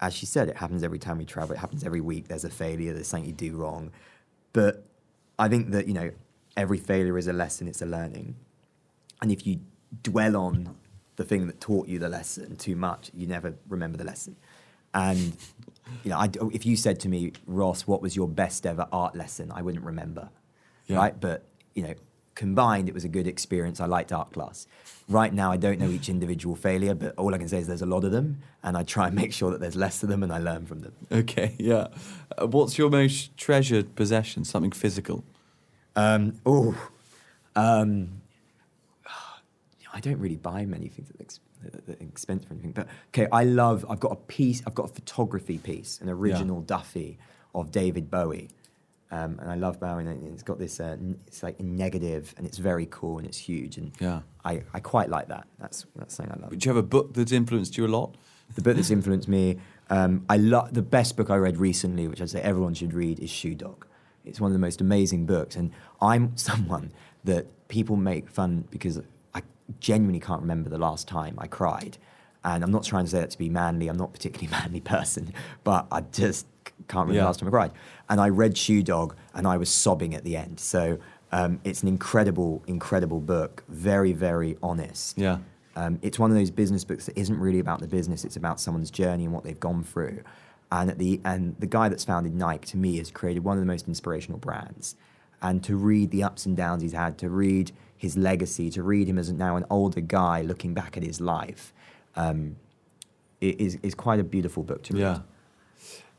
as 0.00 0.12
she 0.12 0.26
said, 0.26 0.48
it 0.48 0.56
happens 0.56 0.82
every 0.82 0.98
time 0.98 1.16
we 1.16 1.24
travel. 1.24 1.54
It 1.54 1.60
happens 1.60 1.84
every 1.84 2.00
week. 2.00 2.26
There's 2.26 2.44
a 2.44 2.50
failure. 2.50 2.92
There's 2.92 3.06
something 3.06 3.24
you 3.28 3.32
do 3.32 3.54
wrong. 3.56 3.92
But 4.52 4.84
I 5.38 5.46
think 5.48 5.70
that 5.70 5.86
you 5.86 5.94
know, 5.94 6.10
every 6.56 6.78
failure 6.78 7.16
is 7.16 7.28
a 7.28 7.32
lesson. 7.32 7.68
It's 7.68 7.82
a 7.82 7.86
learning. 7.86 8.34
And 9.20 9.30
if 9.30 9.46
you 9.46 9.60
dwell 10.02 10.36
on 10.36 10.74
the 11.14 11.24
thing 11.24 11.46
that 11.46 11.60
taught 11.60 11.86
you 11.86 12.00
the 12.00 12.08
lesson 12.08 12.56
too 12.56 12.74
much, 12.74 13.12
you 13.14 13.28
never 13.28 13.54
remember 13.68 13.96
the 13.96 14.02
lesson. 14.02 14.34
And 14.94 15.36
you 16.04 16.10
know, 16.10 16.18
I, 16.18 16.28
if 16.52 16.64
you 16.66 16.76
said 16.76 17.00
to 17.00 17.08
me, 17.08 17.32
Ross, 17.46 17.82
what 17.86 18.02
was 18.02 18.16
your 18.16 18.28
best 18.28 18.66
ever 18.66 18.86
art 18.92 19.14
lesson? 19.14 19.52
I 19.54 19.62
wouldn't 19.62 19.84
remember, 19.84 20.30
Yeah. 20.86 20.96
right? 20.96 21.20
But 21.20 21.44
you 21.74 21.82
know, 21.82 21.94
combined, 22.34 22.88
it 22.88 22.94
was 22.94 23.04
a 23.04 23.08
good 23.08 23.26
experience. 23.26 23.80
I 23.80 23.86
liked 23.86 24.12
art 24.12 24.32
class. 24.32 24.66
Right 25.08 25.32
now, 25.34 25.50
I 25.52 25.56
don't 25.56 25.78
know 25.78 25.88
each 25.90 26.08
individual 26.08 26.56
failure, 26.56 26.94
but 26.94 27.14
all 27.18 27.34
I 27.34 27.38
can 27.38 27.48
say 27.48 27.58
is 27.58 27.66
there's 27.66 27.82
a 27.82 27.86
lot 27.86 28.04
of 28.04 28.12
them, 28.12 28.40
and 28.62 28.76
I 28.76 28.82
try 28.84 29.06
and 29.08 29.14
make 29.16 29.32
sure 29.32 29.50
that 29.50 29.60
there's 29.60 29.76
less 29.76 30.02
of 30.02 30.08
them, 30.08 30.22
and 30.22 30.32
I 30.32 30.38
learn 30.38 30.64
from 30.66 30.80
them. 30.80 30.94
Okay, 31.10 31.54
yeah. 31.58 31.88
Uh, 32.38 32.46
what's 32.46 32.78
your 32.78 32.88
most 32.90 33.36
treasured 33.36 33.94
possession? 33.94 34.44
Something 34.44 34.72
physical? 34.72 35.24
Um, 35.96 36.40
oh, 36.46 36.74
um, 37.54 38.22
I 39.94 40.00
don't 40.00 40.18
really 40.18 40.36
buy 40.36 40.64
many 40.64 40.88
things 40.88 41.10
that, 41.64 41.74
ex- 41.74 41.86
that, 41.86 41.98
that 41.98 42.00
expensive 42.02 42.50
or 42.50 42.54
anything. 42.54 42.72
But 42.72 42.88
okay, 43.08 43.26
I 43.32 43.44
love. 43.44 43.84
I've 43.88 44.00
got 44.00 44.12
a 44.12 44.16
piece. 44.16 44.62
I've 44.66 44.74
got 44.74 44.90
a 44.90 44.92
photography 44.92 45.58
piece, 45.58 46.00
an 46.00 46.08
original 46.08 46.60
Duffy 46.60 47.18
of 47.54 47.70
David 47.70 48.10
Bowie, 48.10 48.48
um, 49.10 49.38
and 49.40 49.50
I 49.50 49.54
love 49.56 49.78
Bowie. 49.80 50.04
And 50.06 50.26
it's 50.32 50.42
got 50.42 50.58
this. 50.58 50.80
Uh, 50.80 50.96
it's 51.26 51.42
like 51.42 51.58
a 51.60 51.62
negative, 51.62 52.34
and 52.36 52.46
it's 52.46 52.58
very 52.58 52.86
cool, 52.90 53.18
and 53.18 53.26
it's 53.26 53.38
huge, 53.38 53.76
and 53.76 53.92
Yeah. 54.00 54.20
I, 54.44 54.62
I 54.74 54.80
quite 54.80 55.08
like 55.10 55.28
that. 55.28 55.46
That's 55.58 55.86
that's 55.96 56.14
something 56.14 56.34
I 56.36 56.40
love. 56.42 56.50
Do 56.50 56.64
you 56.68 56.74
have 56.74 56.76
a 56.84 56.86
book 56.88 57.14
that's 57.14 57.32
influenced 57.32 57.76
you 57.76 57.86
a 57.86 57.88
lot? 57.88 58.16
The 58.54 58.60
book 58.62 58.76
that's 58.76 58.90
influenced 58.90 59.28
me, 59.28 59.56
um, 59.88 60.26
I 60.28 60.36
love 60.36 60.74
the 60.74 60.82
best 60.82 61.16
book 61.16 61.30
I 61.30 61.36
read 61.36 61.56
recently, 61.56 62.06
which 62.06 62.20
I'd 62.20 62.28
say 62.28 62.42
everyone 62.42 62.74
should 62.74 62.92
read, 62.92 63.18
is 63.18 63.30
Shoe 63.30 63.54
Dog. 63.54 63.86
It's 64.26 64.40
one 64.40 64.50
of 64.50 64.52
the 64.52 64.58
most 64.58 64.80
amazing 64.82 65.24
books, 65.26 65.56
and 65.56 65.70
I'm 66.02 66.36
someone 66.48 66.92
that 67.24 67.46
people 67.68 67.96
make 67.96 68.28
fun 68.28 68.64
because 68.70 69.00
genuinely 69.80 70.20
can't 70.20 70.40
remember 70.40 70.68
the 70.70 70.78
last 70.78 71.08
time 71.08 71.34
I 71.38 71.46
cried, 71.46 71.98
and 72.44 72.62
I'm 72.64 72.70
not 72.70 72.84
trying 72.84 73.04
to 73.04 73.10
say 73.10 73.20
that 73.20 73.30
to 73.30 73.38
be 73.38 73.48
manly. 73.48 73.88
I'm 73.88 73.96
not 73.96 74.08
a 74.10 74.12
particularly 74.12 74.50
manly 74.60 74.80
person, 74.80 75.32
but 75.64 75.86
I 75.90 76.00
just 76.00 76.46
can't 76.88 77.06
remember 77.06 77.14
Yeah. 77.14 77.20
the 77.22 77.26
last 77.26 77.40
time 77.40 77.48
I 77.48 77.50
cried. 77.50 77.72
And 78.08 78.20
I 78.20 78.28
read 78.28 78.56
Shoe 78.58 78.82
Dog, 78.82 79.14
and 79.34 79.46
I 79.46 79.56
was 79.56 79.70
sobbing 79.70 80.14
at 80.14 80.24
the 80.24 80.36
end. 80.36 80.60
So 80.60 80.98
um, 81.30 81.60
it's 81.64 81.82
an 81.82 81.88
incredible, 81.88 82.62
incredible 82.66 83.20
book. 83.20 83.62
Very, 83.68 84.12
very 84.12 84.56
honest. 84.62 85.16
Yeah. 85.16 85.38
Um, 85.74 85.98
it's 86.02 86.18
one 86.18 86.30
of 86.30 86.36
those 86.36 86.50
business 86.50 86.84
books 86.84 87.06
that 87.06 87.16
isn't 87.16 87.38
really 87.38 87.58
about 87.58 87.80
the 87.80 87.88
business; 87.88 88.24
it's 88.24 88.36
about 88.36 88.60
someone's 88.60 88.90
journey 88.90 89.24
and 89.24 89.32
what 89.32 89.44
they've 89.44 89.58
gone 89.60 89.82
through. 89.84 90.22
And 90.70 90.90
at 90.90 90.98
the 90.98 91.20
and 91.24 91.56
the 91.58 91.66
guy 91.66 91.88
that's 91.88 92.04
founded 92.04 92.34
Nike 92.34 92.66
to 92.68 92.76
me 92.76 92.98
has 92.98 93.10
created 93.10 93.44
one 93.44 93.56
of 93.56 93.60
the 93.62 93.66
most 93.66 93.88
inspirational 93.88 94.38
brands. 94.38 94.96
And 95.40 95.62
to 95.64 95.76
read 95.76 96.10
the 96.10 96.22
ups 96.22 96.44
and 96.46 96.56
downs 96.56 96.82
he's 96.82 96.92
had, 96.92 97.18
to 97.18 97.28
read 97.30 97.72
his 98.02 98.16
legacy, 98.16 98.68
to 98.68 98.82
read 98.82 99.06
him 99.08 99.16
as 99.16 99.32
now 99.32 99.54
an 99.54 99.64
older 99.70 100.00
guy 100.00 100.42
looking 100.42 100.74
back 100.74 100.96
at 100.96 101.04
his 101.04 101.20
life, 101.20 101.72
um, 102.16 102.56
is 103.40 103.78
is 103.84 103.94
quite 103.94 104.18
a 104.18 104.24
beautiful 104.24 104.64
book 104.64 104.82
to 104.82 104.92
read. 104.94 105.00
Yeah. 105.00 105.18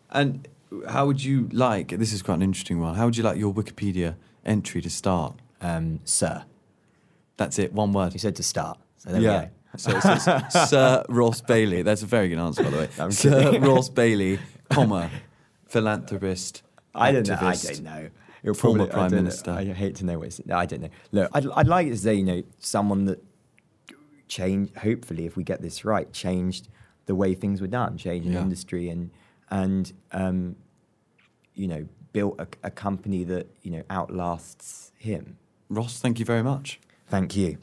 And 0.10 0.48
how 0.88 1.06
would 1.08 1.22
you 1.22 1.50
like, 1.52 1.90
this 1.90 2.14
is 2.14 2.22
quite 2.22 2.36
an 2.36 2.42
interesting 2.42 2.80
one, 2.80 2.96
how 2.96 3.04
would 3.04 3.18
you 3.18 3.24
like 3.24 3.38
your 3.38 3.54
Wikipedia 3.54 4.16
entry 4.46 4.82
to 4.82 4.90
start? 4.90 5.36
Um, 5.60 6.00
sir, 6.06 6.46
That's 7.36 7.60
it, 7.60 7.74
one 7.74 7.92
word. 7.92 8.14
you 8.14 8.20
said 8.20 8.38
to 8.38 8.44
start. 8.44 8.78
So 9.00 9.10
there 9.10 9.22
yeah. 9.22 9.40
we 9.40 9.46
go. 9.46 9.52
So 9.76 9.92
it 9.92 10.02
says 10.02 10.70
Sir 10.70 11.04
Ross 11.10 11.42
Bailey. 11.42 11.82
That's 11.82 12.04
a 12.04 12.06
very 12.06 12.30
good 12.30 12.38
answer, 12.38 12.64
by 12.64 12.70
the 12.70 12.78
way. 12.78 12.90
I'm 13.00 13.12
Sir 13.12 13.44
kidding. 13.44 13.62
Ross 13.64 13.90
Bailey, 13.90 14.40
comma, 14.70 15.10
philanthropist. 15.68 16.64
I 16.96 17.12
don't 17.12 17.28
know. 17.28 17.38
I 17.42 17.56
don't 17.56 17.84
know. 17.84 18.10
It'll 18.44 18.54
former 18.54 18.86
probably- 18.86 18.94
prime 18.94 19.12
minister. 19.24 19.52
I 19.52 19.66
hate 19.66 19.96
to 19.96 20.06
know 20.06 20.20
what 20.20 20.28
it's. 20.28 20.42
I 20.52 20.66
don't 20.66 20.82
know. 20.82 20.90
Look, 21.12 21.32
I'd, 21.34 21.48
I'd 21.56 21.68
like 21.68 21.88
to 21.88 21.98
say, 21.98 22.14
you 22.16 22.24
know, 22.24 22.44
someone 22.60 23.06
that 23.06 23.24
changed. 24.28 24.76
Hopefully, 24.78 25.26
if 25.26 25.36
we 25.38 25.44
get 25.44 25.62
this 25.62 25.86
right, 25.86 26.12
changed 26.12 26.68
the 27.06 27.16
way 27.16 27.34
things 27.34 27.62
were 27.62 27.68
done, 27.68 27.98
changed 27.98 28.28
an 28.28 28.34
Yeah. 28.34 28.42
industry, 28.42 28.90
and 28.90 29.12
and 29.50 29.94
um, 30.12 30.56
you 31.56 31.68
know, 31.68 31.88
built 32.12 32.36
a, 32.40 32.48
a 32.64 32.72
company 32.72 33.24
that 33.26 33.48
you 33.62 33.72
know 33.72 33.84
outlasts 33.90 34.92
him. 34.98 35.38
Ross, 35.70 36.00
thank 36.00 36.20
you 36.20 36.26
very 36.26 36.44
much. 36.44 36.80
Thank 37.08 37.36
you. 37.36 37.58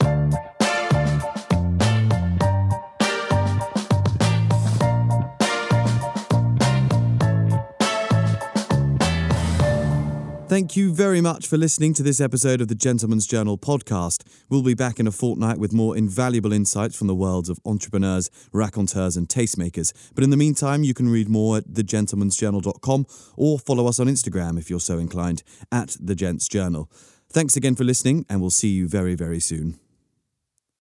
Thank 10.51 10.75
you 10.75 10.93
very 10.93 11.20
much 11.20 11.47
for 11.47 11.57
listening 11.57 11.95
to 11.95 12.03
this 12.03 12.20
episode 12.20 12.61
of 12.61 12.66
the 12.66 12.74
Gentleman's 12.74 13.24
Journal 13.24 13.57
podcast. 13.57 14.24
We'll 14.49 14.64
be 14.64 14.74
back 14.74 14.99
in 14.99 15.07
a 15.07 15.12
fortnight 15.12 15.59
with 15.59 15.72
more 15.72 15.97
invaluable 15.97 16.53
insights 16.53 16.97
from 16.97 17.07
the 17.07 17.14
worlds 17.14 17.49
of 17.49 17.61
entrepreneurs, 17.64 18.33
raconteurs, 18.53 19.16
and 19.16 19.29
tastemakers. 19.29 19.93
But 20.12 20.24
in 20.24 20.31
the 20.31 20.37
meantime, 20.37 20.83
you 20.83 20.93
can 20.93 21.09
read 21.09 21.29
more 21.29 21.59
at 21.59 21.68
thegentleman'sjournal.com 21.68 23.07
or 23.37 23.61
follow 23.61 23.87
us 23.87 24.01
on 24.01 24.09
Instagram 24.09 24.59
if 24.59 24.68
you're 24.68 24.81
so 24.81 24.99
inclined 24.99 25.45
at 25.70 25.97
The 26.01 26.16
Gents 26.16 26.49
Journal. 26.49 26.91
Thanks 27.29 27.55
again 27.55 27.77
for 27.77 27.85
listening, 27.85 28.27
and 28.29 28.41
we'll 28.41 28.51
see 28.51 28.70
you 28.70 28.89
very, 28.89 29.14
very 29.14 29.39
soon. 29.39 29.79